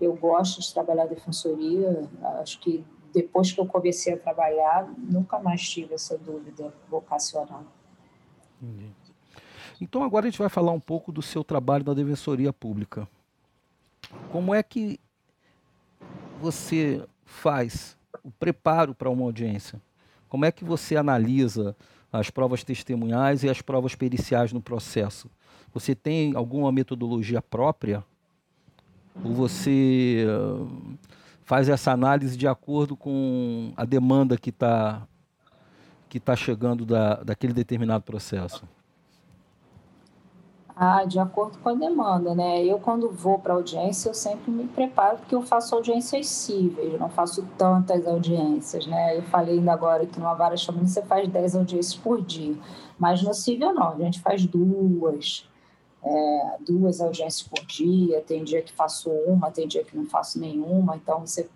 [0.00, 2.08] Eu gosto de trabalhar na defensoria,
[2.40, 2.82] acho que
[3.12, 7.64] depois que eu comecei a trabalhar, nunca mais tive essa dúvida vocacional.
[8.62, 9.07] Entendi.
[9.80, 13.08] Então agora a gente vai falar um pouco do seu trabalho na Defensoria Pública.
[14.30, 14.98] Como é que
[16.40, 19.80] você faz o preparo para uma audiência?
[20.28, 21.76] Como é que você analisa
[22.12, 25.30] as provas testemunhais e as provas periciais no processo?
[25.72, 28.04] Você tem alguma metodologia própria?
[29.22, 30.98] Ou você uh,
[31.42, 35.06] faz essa análise de acordo com a demanda que está
[36.08, 38.66] que tá chegando da, daquele determinado processo?
[40.80, 42.64] Ah, de acordo com a demanda, né?
[42.64, 47.00] Eu, quando vou para audiência, eu sempre me preparo, porque eu faço audiências cíveis, eu
[47.00, 49.18] não faço tantas audiências, né?
[49.18, 52.56] Eu falei ainda agora que numa vara chamada você faz 10 audiências por dia,
[52.96, 55.48] mas no cível não, a gente faz duas,
[56.00, 60.38] é, duas audiências por dia, tem dia que faço uma, tem dia que não faço
[60.38, 61.50] nenhuma, então você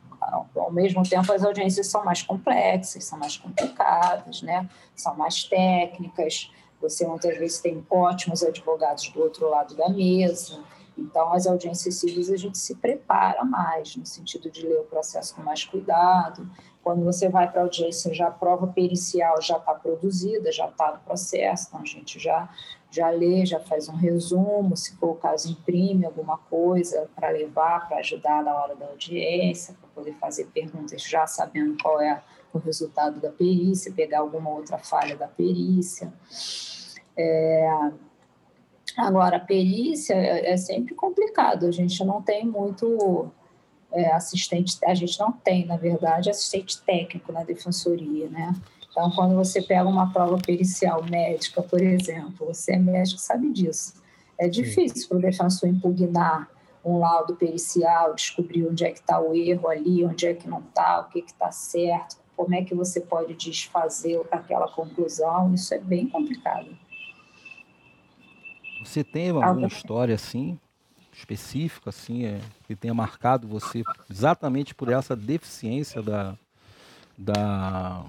[0.57, 4.69] ao mesmo tempo as audiências são mais complexas, são mais complicadas, né?
[4.97, 6.51] São mais técnicas.
[6.83, 10.63] Você muitas vezes tem ótimos advogados do outro lado da mesa.
[10.99, 15.35] Então, as audiências civis a gente se prepara mais, no sentido de ler o processo
[15.35, 16.47] com mais cuidado.
[16.83, 20.93] Quando você vai para a audiência, já a prova pericial já está produzida, já está
[20.93, 22.49] no processo, então a gente já,
[22.91, 27.89] já lê, já faz um resumo, se for o caso, imprime alguma coisa para levar,
[27.89, 32.21] para ajudar na hora da audiência, para poder fazer perguntas já sabendo qual é
[32.53, 36.13] o resultado da perícia, pegar alguma outra falha da perícia.
[37.17, 37.91] É...
[38.97, 43.31] Agora, a perícia é, é sempre complicado, a gente não tem muito
[43.91, 48.55] é, assistente, a gente não tem, na verdade, assistente técnico na defensoria, né?
[48.91, 53.95] Então, quando você pega uma prova pericial médica, por exemplo, você é médico, sabe disso.
[54.39, 56.51] É difícil para o defensor impugnar
[56.85, 60.59] um laudo pericial, descobrir onde é que está o erro ali, onde é que não
[60.59, 65.79] está, o que está certo, como é que você pode desfazer aquela conclusão, isso é
[65.79, 66.77] bem complicado.
[68.85, 70.59] Você tem alguma história assim,
[71.13, 76.37] específica, assim, é, que tenha marcado você exatamente por essa deficiência da,
[77.17, 78.05] da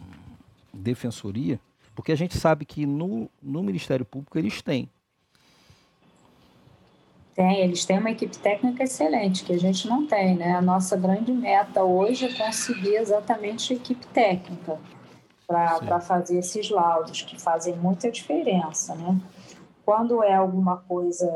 [0.74, 1.60] defensoria?
[1.96, 4.90] Porque a gente sabe que no, no Ministério Público eles têm.
[7.36, 10.56] Tem, eles têm uma equipe técnica excelente, que a gente não tem, né?
[10.56, 14.80] A nossa grande meta hoje é conseguir exatamente a equipe técnica
[15.48, 19.20] para fazer esses laudos, que fazem muita diferença, né?
[19.86, 21.30] Quando é alguma coisa,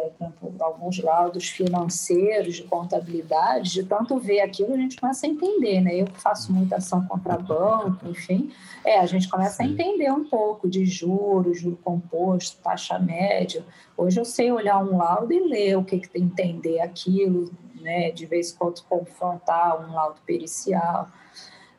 [0.61, 5.95] alguns laudos financeiros, de contabilidade, de tanto ver aquilo, a gente começa a entender, né?
[5.95, 8.49] Eu faço muita ação contra banco, enfim,
[8.85, 9.63] é, a gente começa Sim.
[9.63, 13.65] a entender um pouco de juros, juro composto, taxa média.
[13.97, 18.11] Hoje eu sei olhar um laudo e ler o que, que tem entender aquilo, né?
[18.11, 21.09] De vez em quando confrontar um laudo pericial.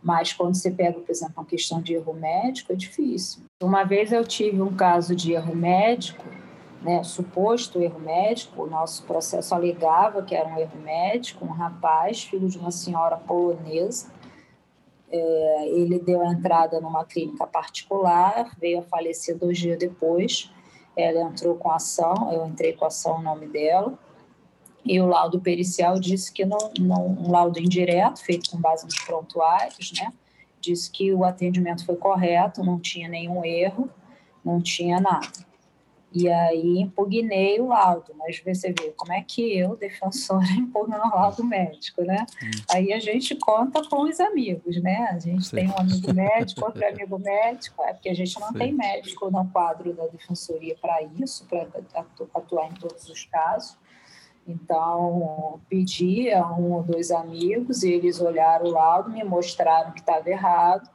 [0.02, 3.42] Mas quando você pega, por exemplo, uma questão de erro médico, é difícil.
[3.62, 6.24] Uma vez eu tive um caso de erro médico
[6.80, 12.24] né, suposto erro médico, o nosso processo alegava que era um erro médico, um rapaz,
[12.24, 14.10] filho de uma senhora polonesa,
[15.10, 20.52] é, ele deu entrada numa clínica particular, veio a falecer dois dias depois,
[20.96, 23.98] ela entrou com ação, eu entrei com ação no nome dela,
[24.84, 28.98] e o laudo pericial disse que não, não um laudo indireto, feito com base nos
[29.00, 30.12] prontuários, né,
[30.60, 33.88] disse que o atendimento foi correto, não tinha nenhum erro,
[34.44, 35.47] não tinha nada.
[36.10, 41.08] E aí impugnei o laudo, mas você vê como é que eu, defensora, impugno o
[41.14, 42.24] laudo médico, né?
[42.42, 42.50] Hum.
[42.70, 45.08] Aí a gente conta com os amigos, né?
[45.12, 45.56] A gente Sim.
[45.56, 48.58] tem um amigo médico, outro amigo médico, é porque a gente não Sim.
[48.58, 51.66] tem médico no quadro da defensoria para isso, para
[52.34, 53.76] atuar em todos os casos.
[54.46, 60.30] Então, pedi a um ou dois amigos, eles olharam o laudo, me mostraram que estava
[60.30, 60.88] errado,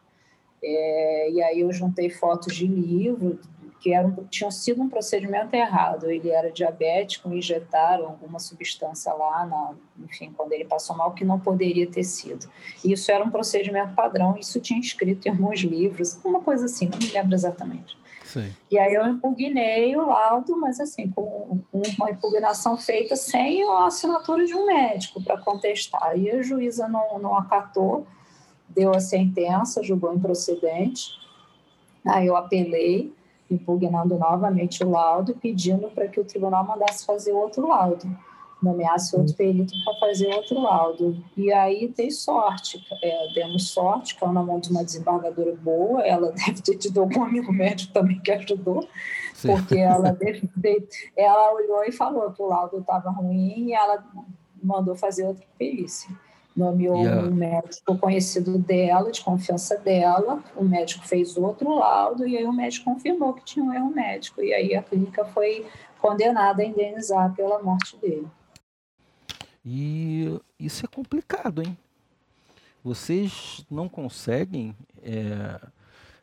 [0.64, 3.40] é, e aí eu juntei fotos de livro,
[3.84, 6.10] que era um, tinha sido um procedimento errado.
[6.10, 9.74] Ele era diabético, injetaram alguma substância lá, na,
[10.06, 12.50] enfim, quando ele passou mal, que não poderia ter sido.
[12.82, 16.98] Isso era um procedimento padrão, isso tinha escrito em alguns livros, uma coisa assim, não
[16.98, 17.98] me lembro exatamente.
[18.24, 18.54] Sim.
[18.72, 24.46] E aí eu impugnei o laudo, mas assim, com uma impugnação feita sem a assinatura
[24.46, 26.18] de um médico para contestar.
[26.18, 28.08] E a juíza não, não acatou,
[28.70, 31.12] deu a sentença, julgou improcedente.
[32.06, 33.14] Aí eu apelei,
[33.54, 38.06] impugnando novamente o laudo, pedindo para que o tribunal mandasse fazer outro laudo,
[38.62, 41.24] nomeasse outro perito para fazer outro laudo.
[41.36, 46.32] E aí dei sorte, é, demos sorte, caiu na mão de uma desembargadora boa, ela
[46.46, 48.88] deve ter tido algum amigo médico também que ajudou,
[49.34, 49.56] Sim.
[49.56, 50.12] porque ela,
[50.56, 54.04] deve, ela olhou e falou que o laudo estava ruim e ela
[54.62, 56.10] mandou fazer outra perícia
[56.56, 57.28] nomeou yeah.
[57.28, 62.54] um médico conhecido dela, de confiança dela, o médico fez outro laudo e aí o
[62.54, 65.66] médico confirmou que tinha um erro médico e aí a clínica foi
[66.00, 68.28] condenada a indenizar pela morte dele.
[69.66, 71.78] E isso é complicado, hein?
[72.84, 75.60] Vocês não conseguem é,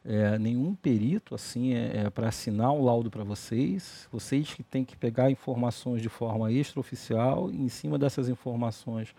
[0.04, 4.06] é, nenhum perito assim é, é para assinar um laudo para vocês.
[4.12, 9.14] Vocês que têm que pegar informações de forma extraoficial e em cima dessas informações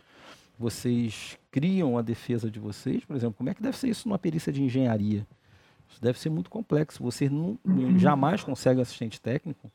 [0.61, 4.19] vocês criam a defesa de vocês, por exemplo, como é que deve ser isso numa
[4.19, 5.27] perícia de engenharia?
[5.89, 7.03] Isso deve ser muito complexo.
[7.03, 7.57] Você não,
[7.97, 9.69] jamais consegue assistente técnico?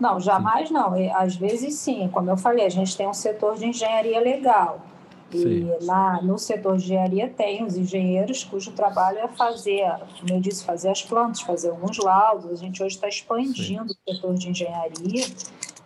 [0.00, 0.74] Não, jamais sim.
[0.74, 0.92] não.
[1.14, 2.08] Às vezes sim.
[2.08, 4.84] Como eu falei, a gente tem um setor de engenharia legal.
[5.32, 5.76] E sim.
[5.82, 9.84] lá no setor de engenharia tem os engenheiros cujo trabalho é fazer,
[10.20, 12.50] como eu disse, fazer as plantas, fazer alguns laudos.
[12.50, 13.98] A gente hoje está expandindo sim.
[14.06, 15.26] o setor de engenharia.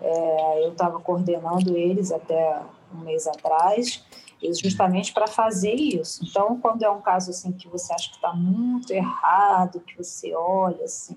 [0.00, 2.62] É, eu estava coordenando eles até
[2.94, 4.04] um mês atrás,
[4.60, 6.24] justamente para fazer isso.
[6.24, 10.34] Então, quando é um caso assim que você acha que está muito errado, que você
[10.34, 11.16] olha assim,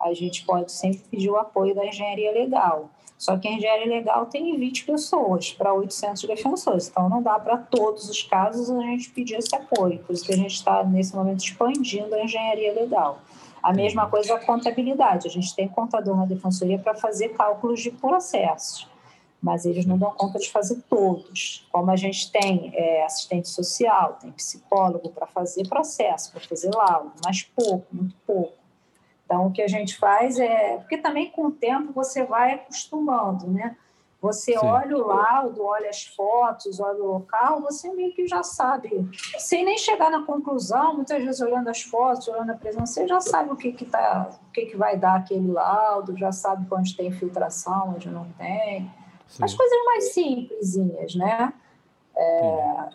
[0.00, 2.90] a gente pode sempre pedir o apoio da engenharia legal.
[3.16, 7.56] Só que a engenharia legal tem 20 pessoas para 800 defensores, então não dá para
[7.56, 10.00] todos os casos a gente pedir esse apoio.
[10.00, 13.20] Por isso que a gente está, nesse momento, expandindo a engenharia legal.
[13.62, 15.28] A mesma coisa a contabilidade.
[15.28, 18.91] A gente tem contador na defensoria para fazer cálculos de processos
[19.42, 21.66] mas eles não dão conta de fazer todos.
[21.72, 27.12] Como a gente tem é, assistente social, tem psicólogo para fazer processo, para fazer laudo,
[27.24, 28.54] mas pouco, muito pouco.
[29.24, 30.76] Então, o que a gente faz é.
[30.76, 33.76] Porque também com o tempo você vai acostumando, né?
[34.20, 34.64] Você Sim.
[34.64, 38.88] olha o laudo, olha as fotos, olha o local, você meio que já sabe,
[39.36, 43.20] sem nem chegar na conclusão, muitas vezes olhando as fotos, olhando a presença, você já
[43.20, 46.96] sabe o que, que, tá, o que, que vai dar aquele laudo, já sabe onde
[46.96, 48.88] tem infiltração, onde não tem.
[49.32, 49.44] Sim.
[49.44, 51.54] As coisas mais simplesinhas, né?
[52.14, 52.90] É,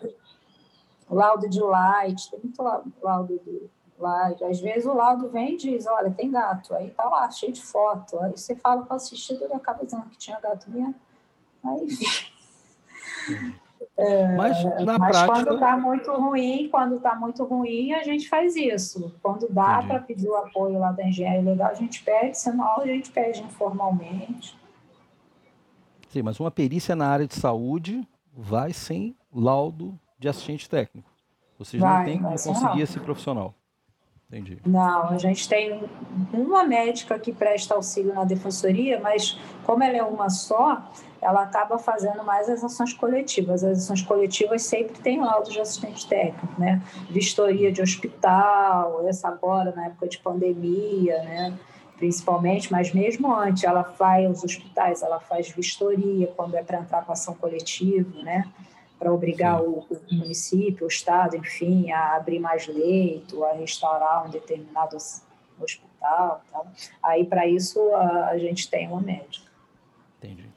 [1.10, 2.62] laudo de light, tem muito
[3.02, 3.68] laudo de
[3.98, 4.44] light.
[4.44, 6.72] Às vezes o laudo vem e diz, olha, tem gato.
[6.76, 8.20] Aí tá lá, cheio de foto.
[8.20, 10.94] Aí você fala com o assistido, ele acaba dizendo que tinha gato mesmo.
[11.64, 12.06] Aí, enfim.
[13.96, 15.26] É, mas na mas prática...
[15.26, 19.12] quando está muito ruim, quando está muito ruim, a gente faz isso.
[19.20, 22.86] Quando dá para pedir o apoio lá da engenharia legal, a gente pede, senão a
[22.86, 24.56] gente pede informalmente.
[26.08, 31.10] Sim, mas uma perícia na área de saúde vai sem laudo de assistente técnico.
[31.58, 33.54] Vocês vai, não têm como conseguir esse profissional.
[34.30, 34.58] Entendi.
[34.66, 35.82] Não, a gente tem
[36.34, 40.86] uma médica que presta auxílio na defensoria, mas como ela é uma só,
[41.20, 43.64] ela acaba fazendo mais as ações coletivas.
[43.64, 46.82] As ações coletivas sempre têm laudo de assistente técnico, né?
[47.08, 51.58] Vistoria de hospital, essa agora na época de pandemia, né?
[51.98, 57.04] Principalmente, mas mesmo antes, ela vai aos hospitais, ela faz vistoria quando é para entrar
[57.04, 58.48] com ação coletiva, né?
[58.98, 64.30] Para obrigar o, o, município, o Estado, enfim, a abrir mais leito, a restaurar um
[64.30, 64.96] determinado
[65.60, 66.42] hospital.
[66.50, 66.62] Tá?
[67.02, 69.46] Aí, para isso, a, a, gente tem uma médica.
[70.18, 70.48] Entendi.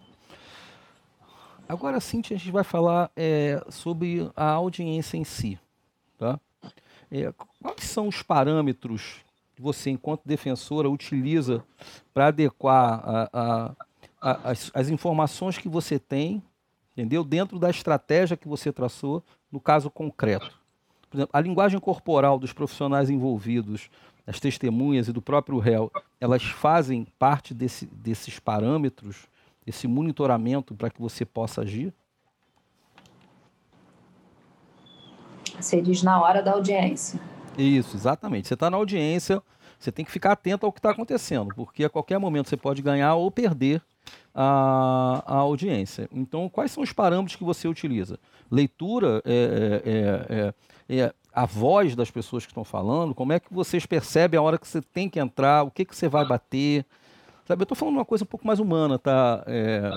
[1.68, 5.60] Agora, Cintia, a gente vai falar é, sobre a audiência em si.
[6.18, 6.40] Tá?
[7.12, 7.32] É,
[7.62, 9.24] quais são os parâmetros
[9.62, 11.64] que você, enquanto defensora, utiliza
[12.14, 13.76] para adequar a, a,
[14.20, 16.42] a, as, as informações que você tem,
[16.92, 17.24] entendeu?
[17.24, 20.60] Dentro da estratégia que você traçou, no caso concreto.
[21.10, 23.90] Por exemplo, a linguagem corporal dos profissionais envolvidos,
[24.26, 29.28] das testemunhas e do próprio réu, elas fazem parte desse, desses parâmetros,
[29.66, 31.94] esse monitoramento para que você possa agir?
[35.60, 37.20] Você diz na hora da audiência.
[37.58, 38.48] Isso, exatamente.
[38.48, 39.42] Você está na audiência,
[39.80, 42.82] você tem que ficar atento ao que está acontecendo, porque a qualquer momento você pode
[42.82, 43.82] ganhar ou perder
[44.34, 46.08] a, a audiência.
[46.12, 48.20] Então, quais são os parâmetros que você utiliza?
[48.50, 53.16] Leitura, é, é, é, é, a voz das pessoas que estão falando?
[53.16, 55.64] Como é que vocês percebem a hora que você tem que entrar?
[55.64, 56.86] O que, que você vai bater?
[57.52, 59.92] Sabe, eu estou falando uma coisa um pouco mais humana, tá, é,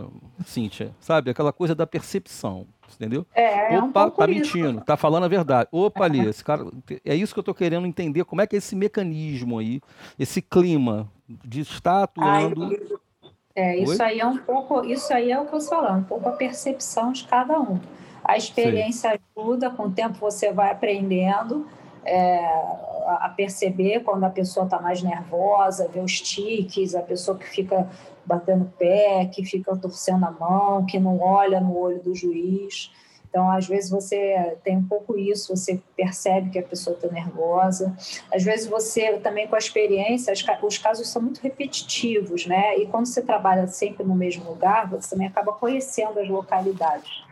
[0.45, 0.91] Cíntia?
[0.99, 3.25] Sabe, aquela coisa da percepção, entendeu?
[3.33, 5.69] É, é Opa, um tá mentindo, tá falando a verdade.
[5.71, 6.67] Opa, ali, esse cara,
[7.05, 9.81] é isso que eu estou querendo entender, como é que é esse mecanismo aí,
[10.19, 12.65] esse clima de estar atuando...
[12.65, 14.03] Ai, é, isso Oi?
[14.03, 16.33] aí é um pouco, isso aí é o que eu estou falando, um pouco a
[16.33, 17.79] percepção de cada um.
[18.25, 19.19] A experiência Sim.
[19.39, 21.69] ajuda, com o tempo você vai aprendendo
[22.05, 22.39] é,
[23.07, 27.89] a perceber quando a pessoa está mais nervosa, ver os tiques, a pessoa que fica
[28.25, 32.91] batendo pé, que fica torcendo a mão, que não olha no olho do juiz.
[33.35, 37.93] Então, às vezes você tem um pouco isso, você percebe que a pessoa está nervosa.
[38.33, 40.33] Às vezes você também com a experiência,
[40.63, 42.79] os casos são muito repetitivos, né?
[42.79, 47.24] E quando você trabalha sempre no mesmo lugar, você também acaba conhecendo as localidades.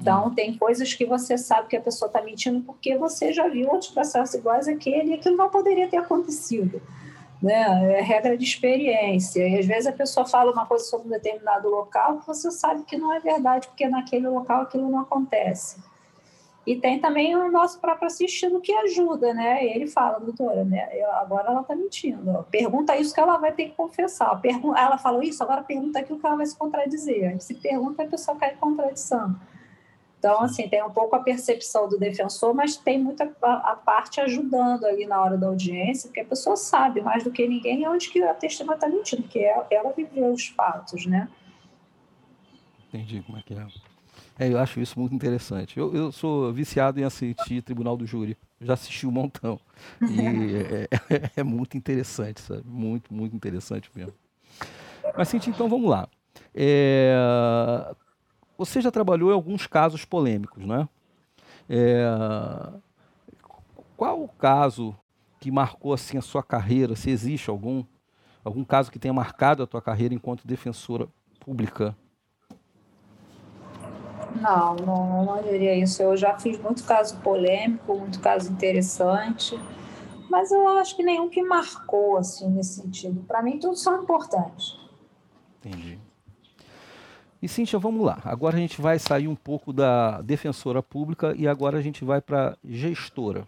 [0.00, 0.34] Então, hum.
[0.34, 3.90] tem coisas que você sabe que a pessoa está mentindo porque você já viu outros
[3.90, 6.82] processos iguais àquele e aquilo não poderia ter acontecido.
[7.40, 7.98] Né?
[7.98, 9.46] É regra de experiência.
[9.46, 12.82] E às vezes a pessoa fala uma coisa sobre um determinado local que você sabe
[12.84, 15.76] que não é verdade, porque naquele local aquilo não acontece.
[16.66, 19.62] E tem também o nosso próprio assistido que ajuda, né?
[19.62, 20.88] Ele fala, doutora, né?
[21.20, 22.44] agora ela está mentindo.
[22.50, 24.40] Pergunta isso que ela vai ter que confessar.
[24.74, 27.38] Ela falou isso, agora pergunta aquilo que ela vai se contradizer.
[27.42, 29.36] Se pergunta, a pessoa cai em contradição.
[30.24, 34.86] Então, assim, tem um pouco a percepção do defensor, mas tem muita a, parte ajudando
[34.86, 38.22] ali na hora da audiência, porque a pessoa sabe mais do que ninguém onde que
[38.22, 41.28] a testemunha está mentindo, porque ela, ela viveu os fatos, né?
[42.88, 43.66] Entendi como é que é.
[44.38, 45.78] É, eu acho isso muito interessante.
[45.78, 48.38] Eu, eu sou viciado em assistir Tribunal do Júri.
[48.62, 49.60] Já assisti um montão.
[50.00, 50.20] E
[50.56, 52.62] é, é, é, muito interessante, sabe?
[52.64, 54.14] Muito, muito interessante mesmo.
[55.18, 56.08] Mas, Cintia, então vamos lá.
[56.54, 57.14] É,
[58.56, 60.88] você já trabalhou em alguns casos polêmicos, né?
[61.68, 62.04] É,
[63.96, 64.94] qual o caso
[65.40, 66.94] que marcou assim a sua carreira?
[66.96, 67.84] Se existe algum
[68.44, 71.08] algum caso que tenha marcado a tua carreira enquanto defensora
[71.40, 71.96] pública?
[74.40, 76.02] Não, não, não diria isso.
[76.02, 79.58] Eu já fiz muito caso polêmico, muito caso interessante,
[80.28, 83.22] mas eu acho que nenhum que marcou assim nesse sentido.
[83.22, 84.76] Para mim, todos são importantes.
[85.60, 85.98] Entendi.
[87.44, 88.22] E Cíntia, vamos lá.
[88.24, 92.18] Agora a gente vai sair um pouco da defensora pública e agora a gente vai
[92.18, 93.46] para gestora.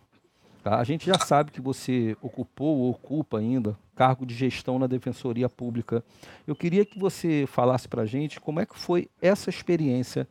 [0.62, 0.78] Tá?
[0.78, 5.48] A gente já sabe que você ocupou ou ocupa ainda cargo de gestão na Defensoria
[5.48, 6.04] Pública.
[6.46, 10.28] Eu queria que você falasse para a gente como é que foi essa experiência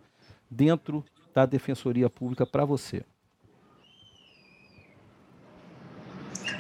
[0.48, 3.04] dentro da Defensoria Pública para você.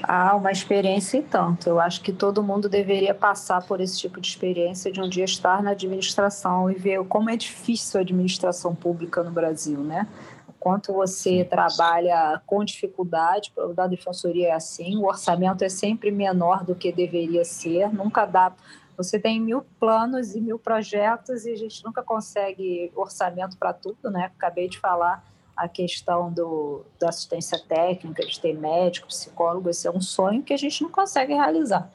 [0.03, 1.67] Ah, uma experiência e tanto.
[1.67, 5.25] Eu acho que todo mundo deveria passar por esse tipo de experiência de um dia
[5.25, 10.07] estar na administração e ver como é difícil a administração pública no Brasil, né?
[10.47, 16.11] O quanto você trabalha com dificuldade, o da defensoria é assim, o orçamento é sempre
[16.11, 18.53] menor do que deveria ser, nunca dá.
[18.97, 24.09] Você tem mil planos e mil projetos e a gente nunca consegue orçamento para tudo,
[24.09, 24.31] né?
[24.37, 25.23] Acabei de falar
[25.55, 30.53] a questão do, da assistência técnica, de ter médico, psicólogo, esse é um sonho que
[30.53, 31.89] a gente não consegue realizar,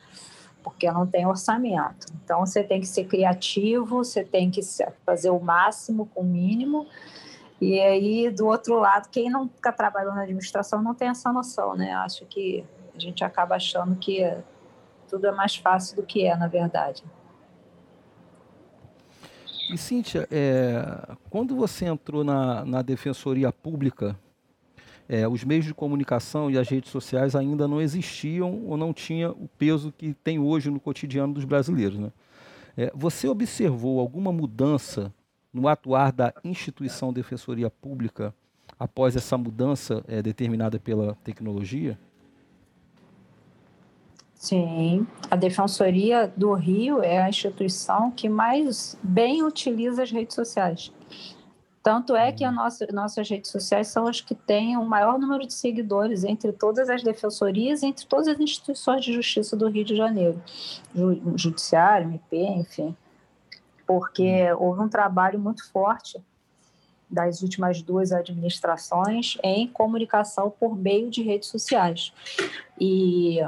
[0.62, 2.06] porque não tem orçamento.
[2.24, 4.60] Então, você tem que ser criativo, você tem que
[5.04, 6.86] fazer o máximo com o mínimo.
[7.60, 11.74] E aí, do outro lado, quem não está trabalhando na administração não tem essa noção,
[11.74, 11.92] né?
[11.92, 12.64] Acho que
[12.94, 14.24] a gente acaba achando que
[15.08, 17.04] tudo é mais fácil do que é, na verdade.
[19.72, 24.18] E Cíntia, é, quando você entrou na, na Defensoria Pública,
[25.09, 29.30] é, os meios de comunicação e as redes sociais ainda não existiam ou não tinham
[29.30, 32.01] o peso que tem hoje no cotidiano dos brasileiros.
[32.01, 32.10] Né?
[32.76, 35.14] É, você observou alguma mudança
[35.52, 38.34] no atuar da instituição Defensoria Pública
[38.76, 41.97] após essa mudança é, determinada pela tecnologia?
[44.40, 50.90] Sim, a Defensoria do Rio é a instituição que mais bem utiliza as redes sociais.
[51.82, 55.46] Tanto é que a nossa, nossas redes sociais são as que têm o maior número
[55.46, 59.94] de seguidores entre todas as defensorias, entre todas as instituições de justiça do Rio de
[59.94, 60.42] Janeiro,
[61.36, 62.96] Judiciário, MP, enfim,
[63.86, 66.18] porque houve um trabalho muito forte
[67.10, 72.14] das últimas duas administrações em comunicação por meio de redes sociais.
[72.80, 73.38] E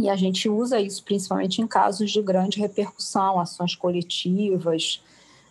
[0.00, 5.02] e a gente usa isso principalmente em casos de grande repercussão, ações coletivas.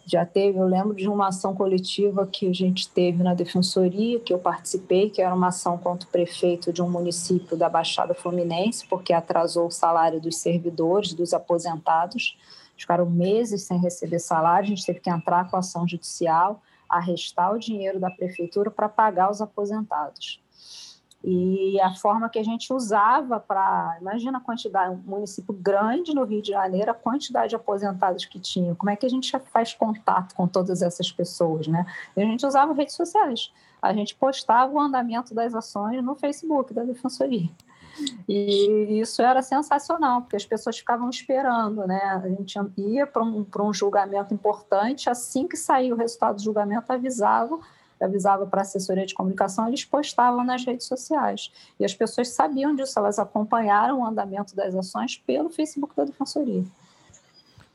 [0.08, 4.34] Já teve, eu lembro de uma ação coletiva que a gente teve na defensoria, que
[4.34, 8.88] eu participei, que era uma ação contra o prefeito de um município da Baixada Fluminense,
[8.88, 12.36] porque atrasou o salário dos servidores, dos aposentados.
[12.76, 16.60] Ficaram meses sem receber salário, a gente teve que entrar com a ação judicial,
[16.90, 20.42] arrestar o dinheiro da prefeitura para pagar os aposentados.
[21.24, 23.98] E a forma que a gente usava para.
[24.00, 28.40] Imagina a quantidade, um município grande no Rio de Janeiro, a quantidade de aposentados que
[28.40, 28.74] tinha.
[28.76, 31.86] Como é que a gente faz contato com todas essas pessoas, né?
[32.16, 33.52] E a gente usava redes sociais.
[33.82, 37.50] A gente postava o andamento das ações no Facebook da Defensoria.
[38.28, 42.00] E isso era sensacional, porque as pessoas ficavam esperando, né?
[42.00, 46.92] A gente ia para um, um julgamento importante, assim que saía o resultado do julgamento,
[46.92, 47.60] avisava
[48.04, 51.52] avisava para a assessoria de comunicação, eles postavam nas redes sociais.
[51.80, 56.64] E as pessoas sabiam disso, elas acompanharam o andamento das ações pelo Facebook da Defensoria.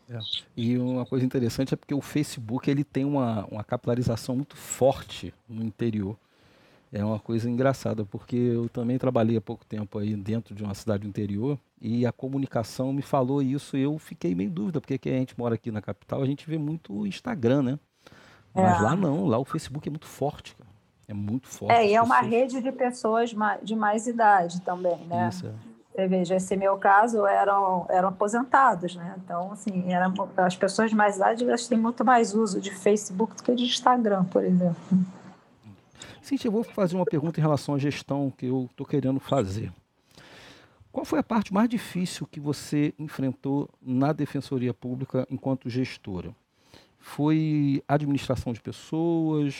[0.08, 0.18] É.
[0.56, 5.32] E uma coisa interessante é porque o Facebook ele tem uma, uma capilarização muito forte
[5.48, 6.16] no interior.
[6.92, 10.74] É uma coisa engraçada, porque eu também trabalhei há pouco tempo aí dentro de uma
[10.74, 15.08] cidade do interior e a comunicação me falou isso e eu fiquei meio dúvida, porque
[15.08, 17.78] a gente mora aqui na capital, a gente vê muito Instagram, né?
[18.54, 18.82] Mas é.
[18.82, 20.70] lá não, lá o Facebook é muito forte, cara.
[21.06, 21.74] É muito forte.
[21.74, 25.28] É, e é uma rede de pessoas de mais idade também, né?
[25.28, 25.52] Isso, é.
[25.94, 29.14] Você veja, esse meu caso eram, eram aposentados, né?
[29.22, 33.36] Então, assim, eram, as pessoas de mais idade elas têm muito mais uso de Facebook
[33.36, 34.76] do que de Instagram, por exemplo.
[36.20, 39.72] Cintia, eu vou fazer uma pergunta em relação à gestão que eu estou querendo fazer.
[40.90, 46.34] Qual foi a parte mais difícil que você enfrentou na Defensoria Pública enquanto gestora?
[47.04, 49.54] Foi administração de pessoas?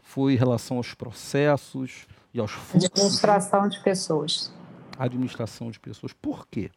[0.00, 2.84] Foi relação aos processos e aos fluxos?
[2.92, 4.52] Administração de pessoas.
[4.96, 6.12] Administração de pessoas.
[6.12, 6.70] Por quê?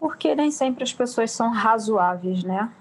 [0.00, 2.72] Porque nem sempre as pessoas são razoáveis, né?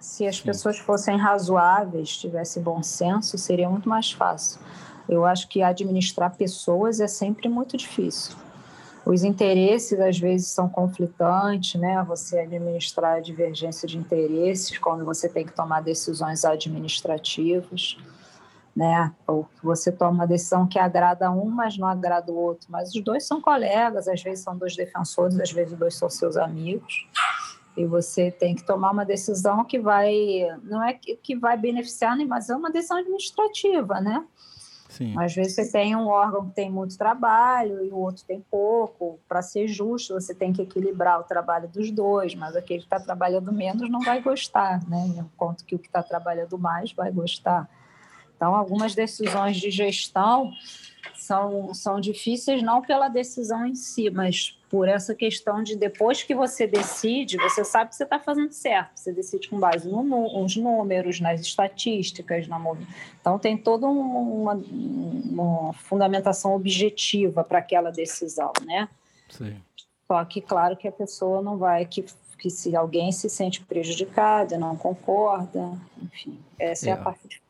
[0.00, 0.42] Se as Sim.
[0.42, 4.60] pessoas fossem razoáveis, tivessem bom senso, seria muito mais fácil.
[5.08, 8.36] Eu acho que administrar pessoas é sempre muito difícil.
[9.06, 12.04] Os interesses às vezes são conflitantes, né?
[12.08, 17.96] Você administrar a divergência de interesses quando você tem que tomar decisões administrativas,
[18.74, 19.14] né?
[19.24, 22.66] Ou você toma uma decisão que agrada um, mas não agrada o outro.
[22.68, 26.10] Mas os dois são colegas, às vezes são dois defensores, às vezes os dois são
[26.10, 27.06] seus amigos.
[27.76, 30.12] E você tem que tomar uma decisão que vai,
[30.64, 34.24] não é que vai beneficiar, mas é uma decisão administrativa, né?
[34.96, 35.14] Sim.
[35.18, 39.18] Às vezes você tem um órgão que tem muito trabalho e o outro tem pouco.
[39.28, 42.98] Para ser justo, você tem que equilibrar o trabalho dos dois, mas aquele que está
[42.98, 45.06] trabalhando menos não vai gostar, né?
[45.18, 47.68] Enquanto que o que está trabalhando mais vai gostar.
[48.34, 50.50] Então, algumas decisões de gestão
[51.14, 56.34] são, são difíceis não pela decisão em si, mas por essa questão de depois que
[56.34, 58.90] você decide, você sabe que você está fazendo certo.
[58.96, 62.60] Você decide com base no, nos números, nas estatísticas, na
[63.20, 68.88] então tem toda uma, uma fundamentação objetiva para aquela decisão, né?
[69.28, 69.56] Sim.
[70.06, 72.04] Só que claro que a pessoa não vai que
[72.38, 75.72] que se alguém se sente prejudicado, não concorda,
[76.02, 77.42] enfim, essa é, é a parte.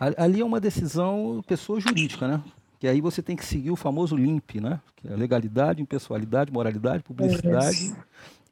[0.00, 2.42] Ali é uma decisão pessoa jurídica, né?
[2.80, 4.80] que aí você tem que seguir o famoso LIMP, né?
[4.96, 7.94] Que é legalidade, impessoalidade, moralidade, publicidade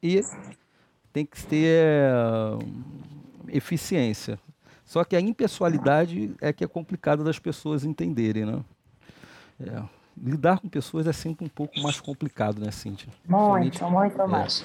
[0.03, 0.23] e
[1.11, 2.59] tem que ter uh,
[3.47, 4.39] eficiência.
[4.85, 8.63] Só que a impessoalidade é que é complicada das pessoas entenderem, né?
[9.59, 9.83] É.
[10.15, 13.09] Lidar com pessoas é sempre um pouco mais complicado, né, Cíntia?
[13.27, 14.27] Muito, muito é.
[14.27, 14.63] mais.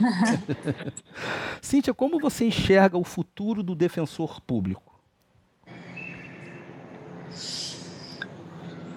[1.63, 4.94] Cíntia, como você enxerga o futuro do defensor público?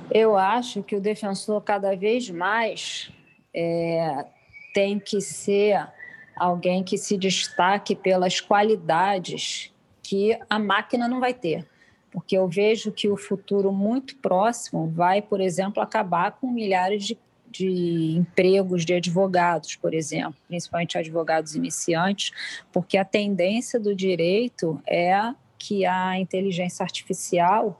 [0.09, 3.11] Eu acho que o defensor cada vez mais
[3.53, 4.25] é,
[4.73, 5.87] tem que ser
[6.35, 11.67] alguém que se destaque pelas qualidades que a máquina não vai ter.
[12.11, 17.17] Porque eu vejo que o futuro muito próximo vai, por exemplo, acabar com milhares de,
[17.51, 22.31] de empregos de advogados, por exemplo, principalmente advogados iniciantes,
[22.71, 27.77] porque a tendência do direito é que a inteligência artificial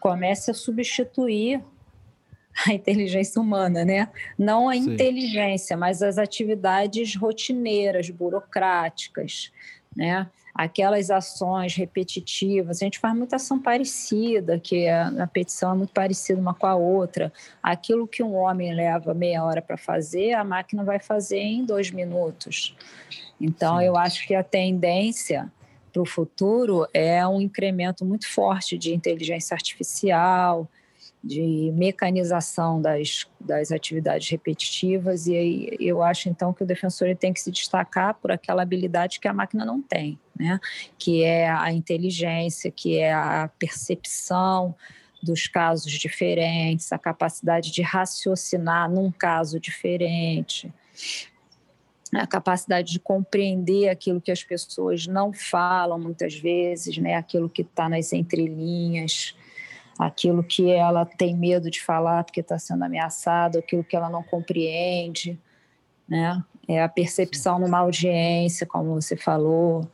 [0.00, 1.62] comece a substituir
[2.66, 4.08] a inteligência humana, né?
[4.38, 4.94] Não a Sim.
[4.94, 9.52] inteligência, mas as atividades rotineiras, burocráticas,
[9.94, 10.28] né?
[10.54, 15.92] Aquelas ações repetitivas, a gente faz muita ação parecida, que é, a petição é muito
[15.92, 17.30] parecida uma com a outra.
[17.62, 21.90] Aquilo que um homem leva meia hora para fazer, a máquina vai fazer em dois
[21.90, 22.74] minutos.
[23.38, 23.84] Então, Sim.
[23.84, 25.52] eu acho que a tendência
[25.96, 30.68] para o futuro é um incremento muito forte de inteligência artificial,
[31.24, 37.32] de mecanização das, das atividades repetitivas, e aí eu acho então que o defensor tem
[37.32, 40.60] que se destacar por aquela habilidade que a máquina não tem, né?
[40.98, 44.74] que é a inteligência, que é a percepção
[45.22, 50.70] dos casos diferentes, a capacidade de raciocinar num caso diferente,
[52.14, 57.14] a capacidade de compreender aquilo que as pessoas não falam muitas vezes, né?
[57.14, 59.34] aquilo que está nas entrelinhas
[59.98, 64.22] aquilo que ela tem medo de falar porque está sendo ameaçada, aquilo que ela não
[64.22, 65.38] compreende,
[66.08, 66.42] né?
[66.68, 69.88] É a percepção numa audiência, como você falou.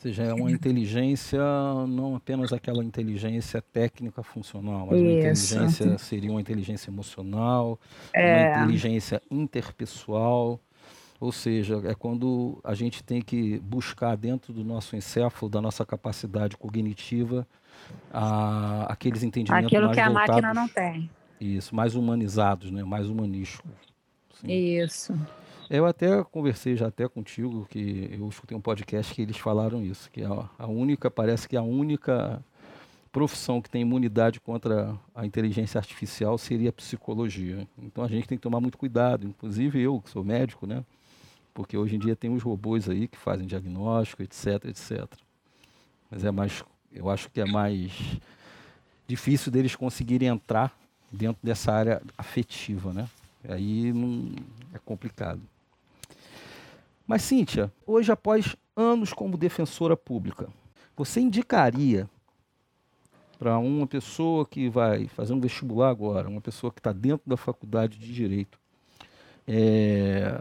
[0.00, 1.38] Ou seja, é uma inteligência,
[1.86, 5.04] não apenas aquela inteligência técnica funcional, mas Isso.
[5.04, 7.78] uma inteligência seria uma inteligência emocional,
[8.14, 8.48] é.
[8.48, 10.58] uma inteligência interpessoal.
[11.20, 15.84] Ou seja, é quando a gente tem que buscar dentro do nosso encéfalo, da nossa
[15.84, 17.46] capacidade cognitiva,
[18.10, 21.10] a, aqueles entendimentos Aquilo mais que a máquina não tem.
[21.38, 22.82] Isso, mais humanizados, né?
[22.84, 23.70] mais humanísticos.
[24.44, 25.12] Isso.
[25.70, 30.10] Eu até conversei já até contigo, que eu escutei um podcast que eles falaram isso,
[30.10, 32.44] que a, a única, parece que a única
[33.12, 37.68] profissão que tem imunidade contra a inteligência artificial seria a psicologia.
[37.78, 40.84] Então a gente tem que tomar muito cuidado, inclusive eu, que sou médico, né?
[41.54, 45.06] porque hoje em dia tem os robôs aí que fazem diagnóstico, etc, etc.
[46.10, 47.92] Mas é mais, eu acho que é mais
[49.06, 50.76] difícil deles conseguirem entrar
[51.10, 53.08] dentro dessa área afetiva, né?
[53.48, 54.32] Aí não
[54.72, 55.40] é complicado.
[57.10, 60.48] Mas Cíntia, hoje após anos como defensora pública,
[60.96, 62.08] você indicaria
[63.36, 67.36] para uma pessoa que vai fazer um vestibular agora, uma pessoa que está dentro da
[67.36, 68.60] faculdade de direito,
[69.44, 70.40] é,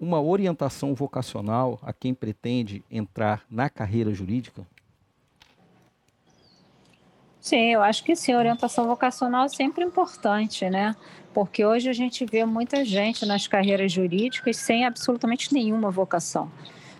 [0.00, 4.66] uma orientação vocacional a quem pretende entrar na carreira jurídica?
[7.40, 8.34] Sim, eu acho que sim.
[8.34, 10.94] Orientação vocacional é sempre importante, né?
[11.32, 16.50] Porque hoje a gente vê muita gente nas carreiras jurídicas sem absolutamente nenhuma vocação.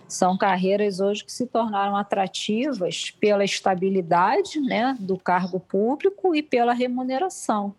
[0.07, 6.73] São carreiras hoje que se tornaram atrativas pela estabilidade né, do cargo público e pela
[6.73, 7.73] remuneração.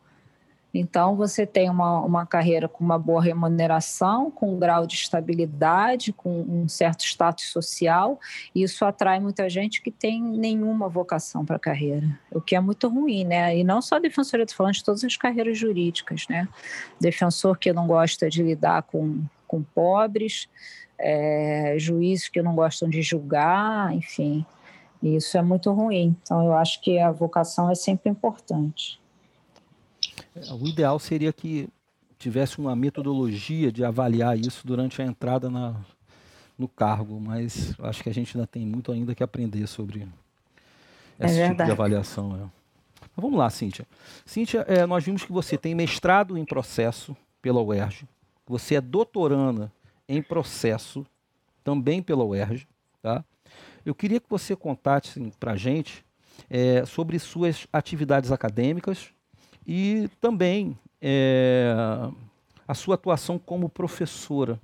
[0.74, 6.12] Então, você tem uma, uma carreira com uma boa remuneração, com um grau de estabilidade,
[6.12, 8.18] com um certo status social,
[8.54, 12.60] e isso atrai muita gente que tem nenhuma vocação para a carreira, o que é
[12.60, 13.56] muito ruim, né?
[13.56, 16.48] E não só a defensoria, estou falando de todas as carreiras jurídicas, né?
[16.98, 20.48] Defensor que não gosta de lidar com, com pobres,
[20.98, 24.46] é, juízes que não gostam de julgar, enfim,
[25.02, 26.16] isso é muito ruim.
[26.22, 29.01] Então, eu acho que a vocação é sempre importante.
[30.58, 31.68] O ideal seria que
[32.18, 35.74] tivesse uma metodologia de avaliar isso durante a entrada na,
[36.58, 40.08] no cargo, mas acho que a gente ainda tem muito ainda que aprender sobre
[41.18, 42.36] é esse é tipo de avaliação.
[42.36, 43.10] É.
[43.16, 43.86] vamos lá, Cíntia.
[44.24, 48.06] Cíntia, é, nós vimos que você tem mestrado em processo pela UERJ,
[48.46, 49.72] você é doutoranda
[50.08, 51.04] em processo
[51.64, 52.66] também pela UERJ.
[53.02, 53.24] Tá?
[53.84, 56.04] Eu queria que você contasse para a gente
[56.48, 59.11] é, sobre suas atividades acadêmicas
[59.66, 61.74] e também é,
[62.66, 64.60] a sua atuação como professora.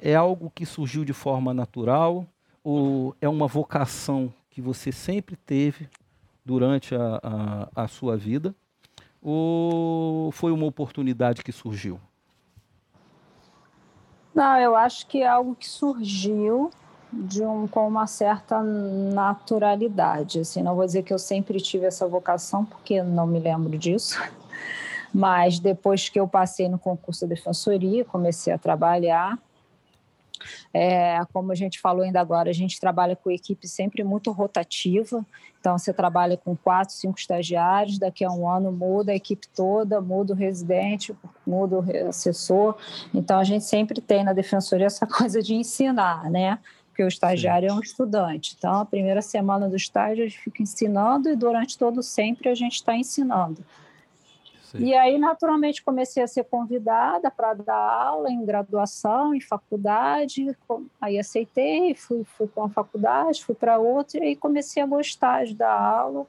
[0.00, 2.26] É algo que surgiu de forma natural
[2.64, 5.88] ou é uma vocação que você sempre teve
[6.44, 7.20] durante a,
[7.74, 8.54] a, a sua vida?
[9.22, 12.00] Ou foi uma oportunidade que surgiu?
[14.34, 16.70] Não, eu acho que é algo que surgiu
[17.12, 20.40] de um, com uma certa naturalidade.
[20.40, 24.20] Assim, não vou dizer que eu sempre tive essa vocação, porque não me lembro disso.
[25.12, 29.38] Mas depois que eu passei no concurso de defensoria, comecei a trabalhar.
[30.72, 35.24] É, como a gente falou ainda agora, a gente trabalha com equipe sempre muito rotativa.
[35.58, 40.00] Então, você trabalha com quatro, cinco estagiários, daqui a um ano muda a equipe toda,
[40.00, 41.14] muda o residente,
[41.46, 42.76] muda o assessor.
[43.12, 46.58] Então, a gente sempre tem na defensoria essa coisa de ensinar, né?
[46.90, 47.74] Porque o estagiário Sim.
[47.74, 48.54] é um estudante.
[48.58, 52.54] Então, a primeira semana do estágio a gente fica ensinando e durante todo sempre a
[52.54, 53.64] gente está ensinando.
[54.70, 54.84] Sim.
[54.84, 60.56] E aí, naturalmente, comecei a ser convidada para dar aula em graduação, em faculdade.
[61.00, 65.44] Aí aceitei, fui, fui para uma faculdade, fui para outra, e aí comecei a gostar
[65.44, 66.26] de dar aula.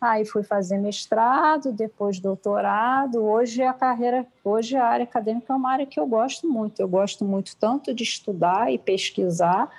[0.00, 3.22] Aí fui fazer mestrado, depois doutorado.
[3.22, 6.80] Hoje a carreira, hoje a área acadêmica é uma área que eu gosto muito.
[6.80, 9.70] Eu gosto muito tanto de estudar e pesquisar,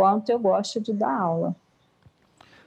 [0.00, 1.54] quanto eu gosto de dar aula.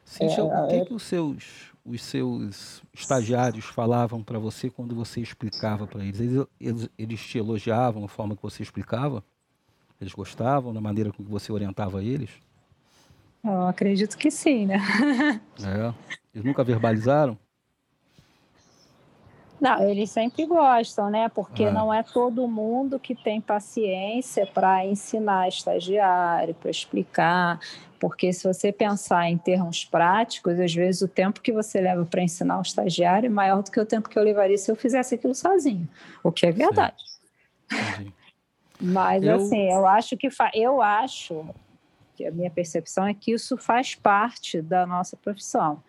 [0.05, 0.85] Cíntia, é, o que, é...
[0.85, 6.19] que os seus os seus estagiários falavam para você quando você explicava para eles?
[6.19, 6.47] eles?
[6.59, 6.89] eles?
[6.97, 9.23] Eles te elogiavam a forma que você explicava?
[9.99, 12.29] Eles gostavam da maneira com que você orientava eles?
[13.43, 14.77] Eu acredito que sim, né?
[15.59, 15.93] É.
[16.33, 17.37] Eles nunca verbalizaram?
[19.63, 21.29] Não, eles sempre gostam, né?
[21.29, 21.71] Porque ah.
[21.71, 27.61] não é todo mundo que tem paciência para ensinar estagiário, para explicar.
[27.97, 32.21] Porque se você pensar em termos práticos, às vezes o tempo que você leva para
[32.21, 35.15] ensinar um estagiário é maior do que o tempo que eu levaria se eu fizesse
[35.15, 35.87] aquilo sozinho,
[36.21, 37.01] o que é verdade.
[38.81, 39.37] Mas eu...
[39.37, 40.51] assim, eu acho que fa...
[40.53, 41.45] eu acho
[42.17, 45.81] que a minha percepção é que isso faz parte da nossa profissão.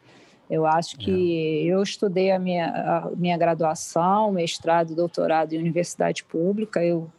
[0.48, 1.72] Eu acho que é.
[1.72, 6.84] eu estudei a minha, a minha graduação, mestrado, doutorado em universidade pública.
[6.84, 7.10] Eu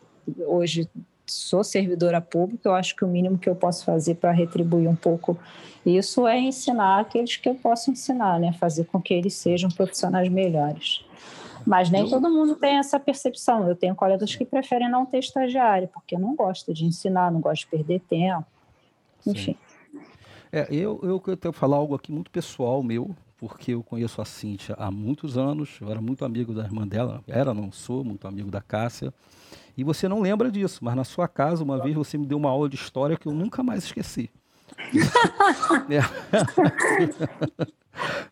[0.46, 0.90] hoje
[1.26, 2.70] sou servidora pública.
[2.70, 5.38] Eu acho que o mínimo que eu posso fazer para retribuir um pouco
[5.86, 8.52] isso é ensinar aqueles que eu posso ensinar, né?
[8.54, 11.06] Fazer com que eles sejam profissionais melhores.
[11.66, 12.10] Mas nem eu...
[12.10, 13.68] todo mundo tem essa percepção.
[13.68, 17.66] Eu tenho colegas que preferem não ter estagiário, porque não gosta de ensinar, não gosta
[17.66, 18.46] de perder tempo.
[19.28, 19.56] Enfim.
[20.56, 24.74] É, eu, eu quero falar algo aqui muito pessoal meu, porque eu conheço a Cíntia
[24.80, 28.50] há muitos anos, eu era muito amigo da irmã dela, era, não sou, muito amigo
[28.50, 29.14] da Cássia,
[29.76, 32.50] e você não lembra disso, mas na sua casa, uma vez você me deu uma
[32.50, 34.30] aula de história que eu nunca mais esqueci.
[35.92, 36.00] é.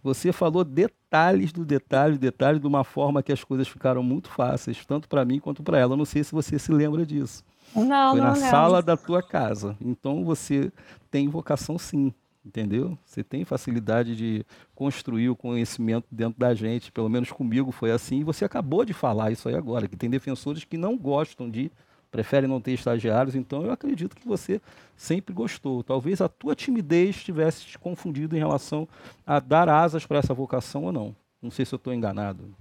[0.02, 4.86] Você falou detalhes do detalhe, detalhe de uma forma que as coisas ficaram muito fáceis,
[4.86, 5.92] tanto para mim quanto para ela.
[5.92, 7.44] Eu não sei se você se lembra disso.
[7.76, 9.76] Não, Foi não na sala da tua casa.
[9.82, 10.72] Então você
[11.10, 12.14] tem vocação sim,
[12.46, 12.98] entendeu?
[13.06, 14.46] Você tem facilidade de
[14.76, 16.92] construir o conhecimento dentro da gente.
[16.92, 18.20] Pelo menos comigo foi assim.
[18.20, 21.72] E você acabou de falar isso aí agora, que tem defensores que não gostam de
[22.14, 24.62] prefere não ter estagiários, então eu acredito que você
[24.96, 25.84] sempre gostou.
[25.84, 28.88] Talvez a tua timidez tivesse te confundido em relação
[29.26, 31.16] a dar asas para essa vocação ou não.
[31.42, 32.56] Não sei se eu estou enganado,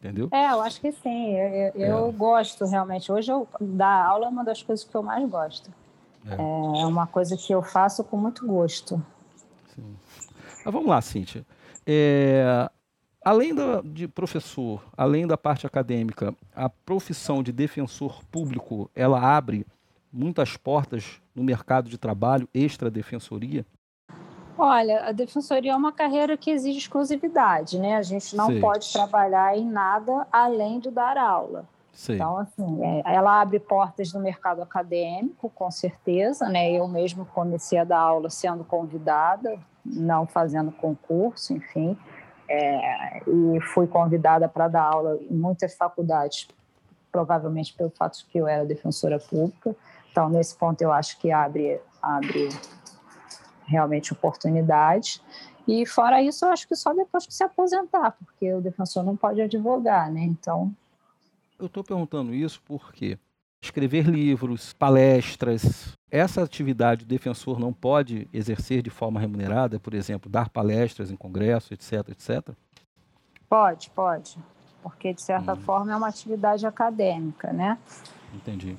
[0.00, 0.28] entendeu?
[0.32, 1.32] É, eu acho que sim.
[1.32, 2.12] Eu, eu é.
[2.12, 3.10] gosto realmente.
[3.10, 5.70] Hoje eu dar aula é uma das coisas que eu mais gosto.
[6.28, 6.34] É.
[6.34, 9.00] é uma coisa que eu faço com muito gosto.
[9.74, 9.96] Sim.
[10.64, 11.46] Mas vamos lá, Cíntia.
[11.86, 12.68] É,
[13.26, 19.66] Além da, de professor, além da parte acadêmica, a profissão de defensor público, ela abre
[20.12, 23.66] muitas portas no mercado de trabalho extra-defensoria?
[24.58, 27.96] Olha, a defensoria é uma carreira que exige exclusividade, né?
[27.96, 28.60] A gente não Sei.
[28.60, 31.66] pode trabalhar em nada além de dar aula.
[31.92, 32.16] Sei.
[32.16, 36.70] Então, assim, é, ela abre portas no mercado acadêmico, com certeza, né?
[36.70, 41.96] Eu mesmo comecei a dar aula sendo convidada, não fazendo concurso, enfim.
[42.48, 46.48] É, e fui convidada para dar aula em muitas faculdades,
[47.10, 49.74] provavelmente pelo fato de que eu era defensora pública.
[50.12, 52.48] Então, nesse ponto, eu acho que abre, abre
[53.66, 55.22] realmente oportunidades.
[55.66, 59.16] E, fora isso, eu acho que só depois que se aposentar, porque o defensor não
[59.16, 60.22] pode advogar, né?
[60.22, 60.72] Então.
[61.58, 63.18] Eu estou perguntando isso porque
[63.60, 65.96] escrever livros, palestras.
[66.10, 71.16] Essa atividade o defensor não pode exercer de forma remunerada, por exemplo, dar palestras em
[71.16, 72.54] congresso, etc, etc?
[73.48, 74.38] Pode, pode.
[74.82, 75.56] Porque, de certa hum.
[75.56, 77.76] forma, é uma atividade acadêmica, né?
[78.32, 78.76] Entendi.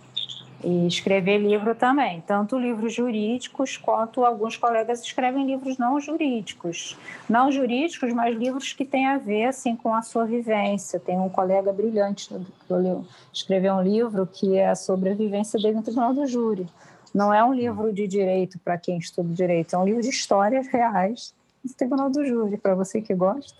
[0.63, 6.97] E escrever livro também, tanto livros jurídicos quanto alguns colegas escrevem livros não jurídicos.
[7.29, 10.99] Não jurídicos, mas livros que têm a ver assim, com a sua vivência.
[10.99, 15.83] Tem um colega brilhante que escreveu um livro que é sobre a vivência dele no
[15.83, 16.67] Tribunal do Júri.
[17.13, 20.67] Não é um livro de direito para quem estuda direito, é um livro de histórias
[20.67, 23.57] reais do Tribunal do Júri, para você que gosta.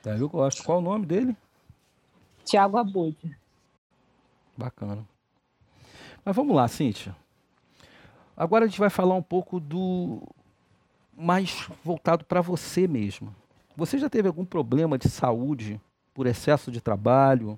[0.00, 0.62] Tá, eu gosto.
[0.62, 1.36] Qual o nome dele?
[2.44, 3.16] Tiago Abud.
[4.56, 5.15] Bacana.
[6.26, 7.14] Mas vamos lá, Cíntia.
[8.36, 10.20] Agora a gente vai falar um pouco do
[11.16, 13.32] mais voltado para você mesmo.
[13.76, 15.80] Você já teve algum problema de saúde
[16.12, 17.56] por excesso de trabalho,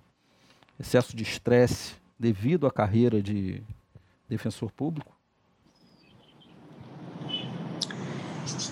[0.79, 3.63] excesso de estresse devido à carreira de
[4.29, 5.18] defensor público?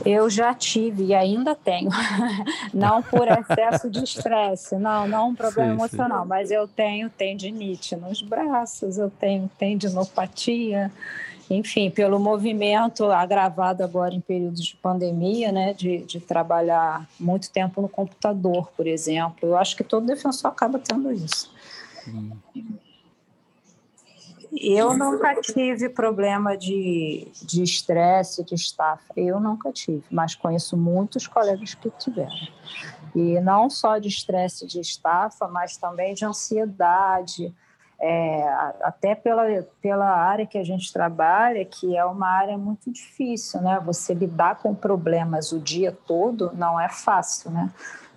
[0.04, 1.90] Eu já tive e ainda tenho.
[2.72, 6.28] não por excesso de estresse, não, não um problema sim, emocional, sim.
[6.28, 10.90] mas eu tenho tendinite nos braços, eu tenho tendinopatia,
[11.48, 17.80] enfim, pelo movimento agravado agora em períodos de pandemia, né, de, de trabalhar muito tempo
[17.80, 19.48] no computador, por exemplo.
[19.48, 21.50] Eu acho que todo defensor acaba tendo isso.
[22.08, 22.32] Hum.
[24.58, 27.30] Eu nunca tive problema de
[27.62, 29.12] estresse, de, de estafa.
[29.16, 32.48] Eu nunca tive, mas conheço muitos colegas que tiveram.
[33.14, 37.54] E não só de estresse, de estafa, mas também de ansiedade,
[37.98, 38.42] é,
[38.82, 39.44] até pela,
[39.80, 43.80] pela área que a gente trabalha, que é uma área muito difícil, né?
[43.84, 47.70] Você lidar com problemas o dia todo não é fácil, né?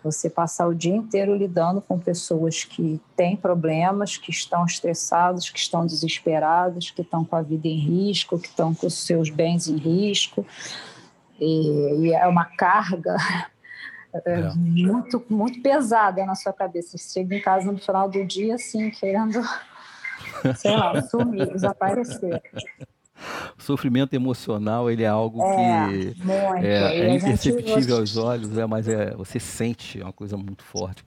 [0.04, 5.60] Você passar o dia inteiro lidando com pessoas que têm problemas, que estão estressados, que
[5.60, 9.68] estão desesperados, que estão com a vida em risco, que estão com os seus bens
[9.68, 10.46] em risco.
[11.40, 13.16] E, e é uma carga
[14.14, 14.40] é.
[14.40, 14.54] é.
[14.56, 16.98] muito, muito pesada na sua cabeça.
[16.98, 19.42] Você chega em casa no final do dia, assim, querendo,
[20.56, 22.42] sei lá, sumir, desaparecer
[23.58, 26.66] o sofrimento emocional ele é algo é, que muito.
[26.66, 31.04] é, é imperceptível aos olhos, é, mas é, você sente é uma coisa muito forte.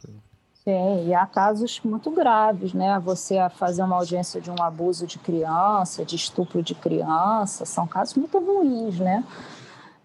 [0.64, 3.00] Sim, e há casos muito graves, né?
[3.00, 8.14] Você fazer uma audiência de um abuso de criança, de estupro de criança, são casos
[8.14, 9.24] muito ruins, né?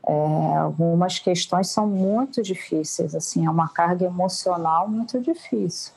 [0.08, 5.92] É, algumas questões são muito difíceis, assim, é uma carga emocional muito difícil.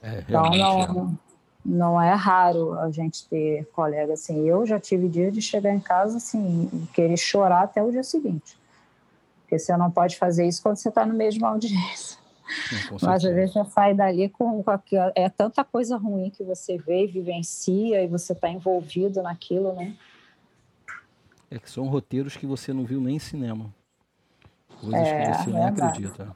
[0.00, 1.27] É, então, não, é.
[1.68, 4.48] Não é raro a gente ter colega assim.
[4.48, 8.02] Eu já tive dia de chegar em casa assim e querer chorar até o dia
[8.02, 8.58] seguinte.
[9.42, 12.18] Porque você não pode fazer isso quando você está no mesmo audiência.
[13.02, 16.78] Mas às vezes você sai dali com, com aquilo, é tanta coisa ruim que você
[16.78, 19.94] vê e vivencia e você está envolvido naquilo, né?
[21.50, 23.72] É que são roteiros que você não viu nem em cinema.
[24.80, 26.34] Coisas é, que você nem acredita.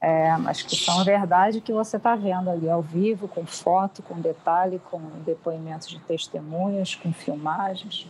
[0.00, 4.18] É, mas que são verdade que você está vendo ali ao vivo, com foto, com
[4.18, 8.06] detalhe, com depoimentos de testemunhas, com filmagens.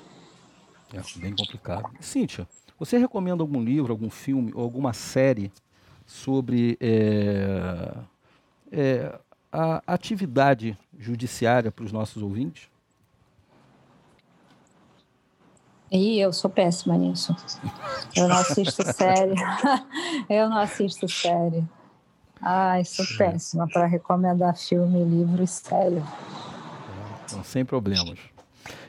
[0.94, 1.90] É bem complicado.
[2.00, 2.46] Cíntia,
[2.78, 5.52] você recomenda algum livro, algum filme ou alguma série
[6.06, 7.92] sobre é,
[8.70, 9.18] é,
[9.52, 12.68] a atividade judiciária para os nossos ouvintes?
[15.90, 17.34] E eu sou péssima nisso.
[18.14, 19.34] Eu não assisto série.
[20.30, 21.64] eu não assisto série.
[22.42, 26.02] Ai, sou péssima para recomendar filme, livro e série.
[27.24, 28.18] Então, sem problemas.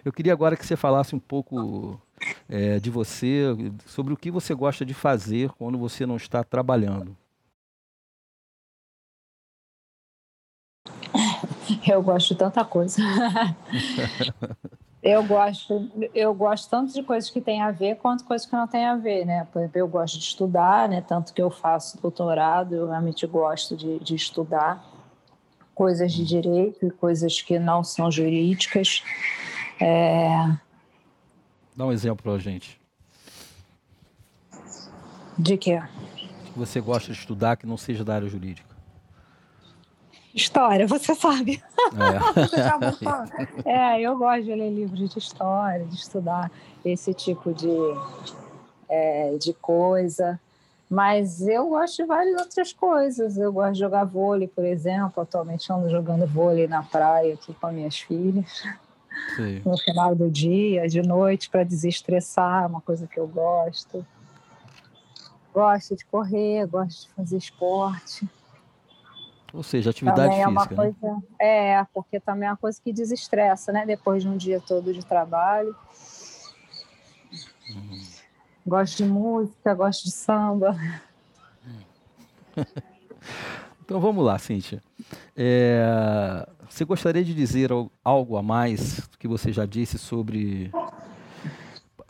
[0.04, 2.02] Eu queria agora que você falasse um pouco
[2.50, 3.44] é, de você,
[3.86, 7.16] sobre o que você gosta de fazer quando você não está trabalhando.
[11.88, 13.02] Eu gosto de tanta coisa.
[15.04, 18.68] Eu gosto, eu gosto tanto de coisas que têm a ver quanto coisas que não
[18.68, 19.48] têm a ver, né?
[19.52, 21.02] Por exemplo, eu gosto de estudar, né?
[21.02, 24.86] Tanto que eu faço doutorado, eu realmente gosto de, de estudar
[25.74, 29.04] coisas de direito e coisas que não são jurídicas.
[29.80, 30.56] É...
[31.76, 32.80] Dá um exemplo para a gente.
[35.36, 35.82] De quê?
[36.46, 38.71] Que você gosta de estudar que não seja da área jurídica.
[40.34, 41.62] História, você sabe.
[43.66, 43.96] É.
[43.98, 46.50] é, eu gosto de ler livros de história, de estudar
[46.86, 47.70] esse tipo de,
[48.90, 50.40] é, de coisa.
[50.90, 53.38] Mas eu gosto de várias outras coisas.
[53.38, 55.24] Eu gosto de jogar vôlei, por exemplo.
[55.24, 58.64] Atualmente ando jogando vôlei na praia aqui com minhas filhas.
[59.36, 59.62] Sim.
[59.66, 64.06] No final do dia, de noite, para desestressar, uma coisa que eu gosto.
[65.54, 68.28] Gosto de correr, gosto de fazer esporte.
[69.54, 70.74] Ou seja, atividade também física.
[70.74, 71.22] É, uma coisa, né?
[71.40, 73.86] é, porque também é uma coisa que desestressa, né?
[73.86, 75.76] Depois de um dia todo de trabalho.
[77.70, 78.02] Uhum.
[78.66, 80.78] Gosto de música, gosto de samba.
[83.84, 84.82] então vamos lá, Cíntia.
[85.36, 87.70] É, você gostaria de dizer
[88.04, 90.72] algo a mais que você já disse sobre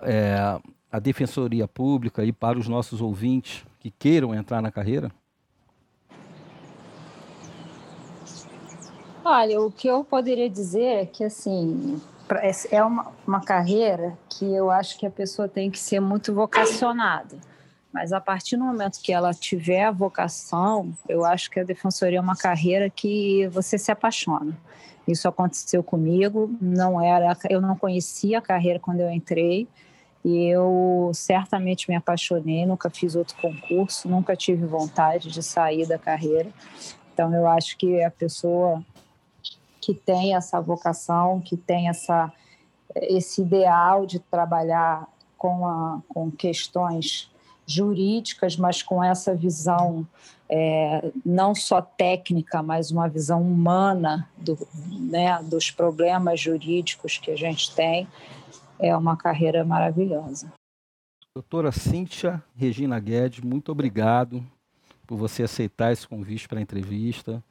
[0.02, 0.60] é,
[0.92, 5.12] a defensoria pública e para os nossos ouvintes que queiram entrar na carreira?
[9.24, 12.02] Olha, o que eu poderia dizer é que, assim,
[12.72, 17.38] é uma, uma carreira que eu acho que a pessoa tem que ser muito vocacionada.
[17.94, 22.18] Mas a partir do momento que ela tiver a vocação, eu acho que a defensoria
[22.18, 24.58] é uma carreira que você se apaixona.
[25.08, 29.68] Isso aconteceu comigo, não era, eu não conhecia a carreira quando eu entrei
[30.24, 35.98] e eu certamente me apaixonei, nunca fiz outro concurso, nunca tive vontade de sair da
[35.98, 36.50] carreira.
[37.14, 38.82] Então eu acho que a pessoa
[39.82, 42.32] que tem essa vocação, que tem essa,
[42.96, 47.30] esse ideal de trabalhar com, a, com questões
[47.66, 50.08] jurídicas, mas com essa visão
[50.48, 54.58] é, não só técnica, mas uma visão humana do,
[55.10, 58.08] né, dos problemas jurídicos que a gente tem,
[58.78, 60.52] é uma carreira maravilhosa.
[61.34, 64.46] Doutora Cíntia Regina Guedes, muito obrigado
[65.08, 67.42] por você aceitar esse convite para a entrevista.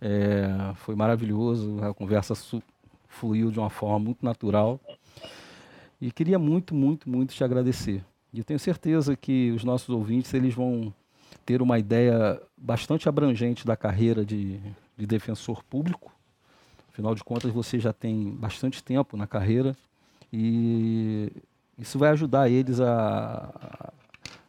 [0.00, 2.34] É, foi maravilhoso, a conversa
[3.08, 4.80] fluiu de uma forma muito natural.
[6.00, 8.04] E queria muito, muito, muito te agradecer.
[8.32, 10.92] E tenho certeza que os nossos ouvintes eles vão
[11.44, 14.60] ter uma ideia bastante abrangente da carreira de,
[14.96, 16.12] de defensor público.
[16.92, 19.76] Afinal de contas, você já tem bastante tempo na carreira
[20.32, 21.30] e
[21.78, 23.92] isso vai ajudar eles a,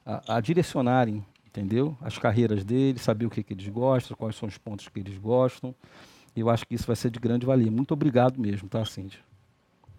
[0.06, 1.24] a, a direcionarem
[1.58, 1.98] entendeu?
[2.02, 5.18] As carreiras deles, saber o que, que eles gostam, quais são os pontos que eles
[5.18, 5.74] gostam.
[6.36, 7.72] E eu acho que isso vai ser de grande valia.
[7.72, 9.20] Muito obrigado mesmo, tá, Cíntia?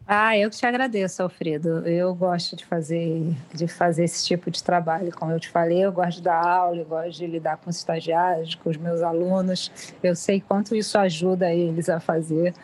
[0.07, 1.87] Ah, eu que te agradeço, Alfredo.
[1.87, 5.13] Eu gosto de fazer, de fazer esse tipo de trabalho.
[5.13, 8.55] Como eu te falei, eu gosto dar aula, eu gosto de lidar com os estagiários,
[8.55, 9.71] com os meus alunos.
[10.03, 12.55] Eu sei quanto isso ajuda eles a fazer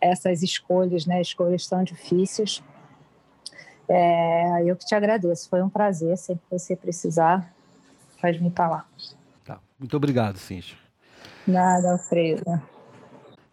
[0.00, 1.20] essas escolhas, né?
[1.20, 2.62] Escolhas tão difíceis.
[3.88, 5.48] É, eu que te agradeço.
[5.48, 6.18] Foi um prazer.
[6.18, 7.50] Sempre que você precisar,
[8.22, 8.88] pode me falar.
[9.44, 9.58] Tá.
[9.78, 10.78] Muito obrigado, Cíntia.
[11.46, 12.44] Nada, Alfredo.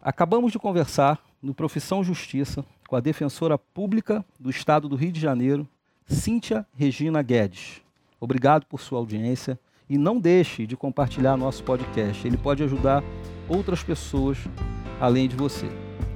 [0.00, 5.20] Acabamos de conversar no Profissão Justiça com a defensora pública do Estado do Rio de
[5.20, 5.68] Janeiro,
[6.06, 7.82] Cíntia Regina Guedes.
[8.20, 12.26] Obrigado por sua audiência e não deixe de compartilhar nosso podcast.
[12.26, 13.02] Ele pode ajudar
[13.48, 14.38] outras pessoas
[15.00, 15.66] além de você.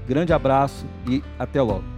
[0.06, 1.93] Grande abraço e até logo.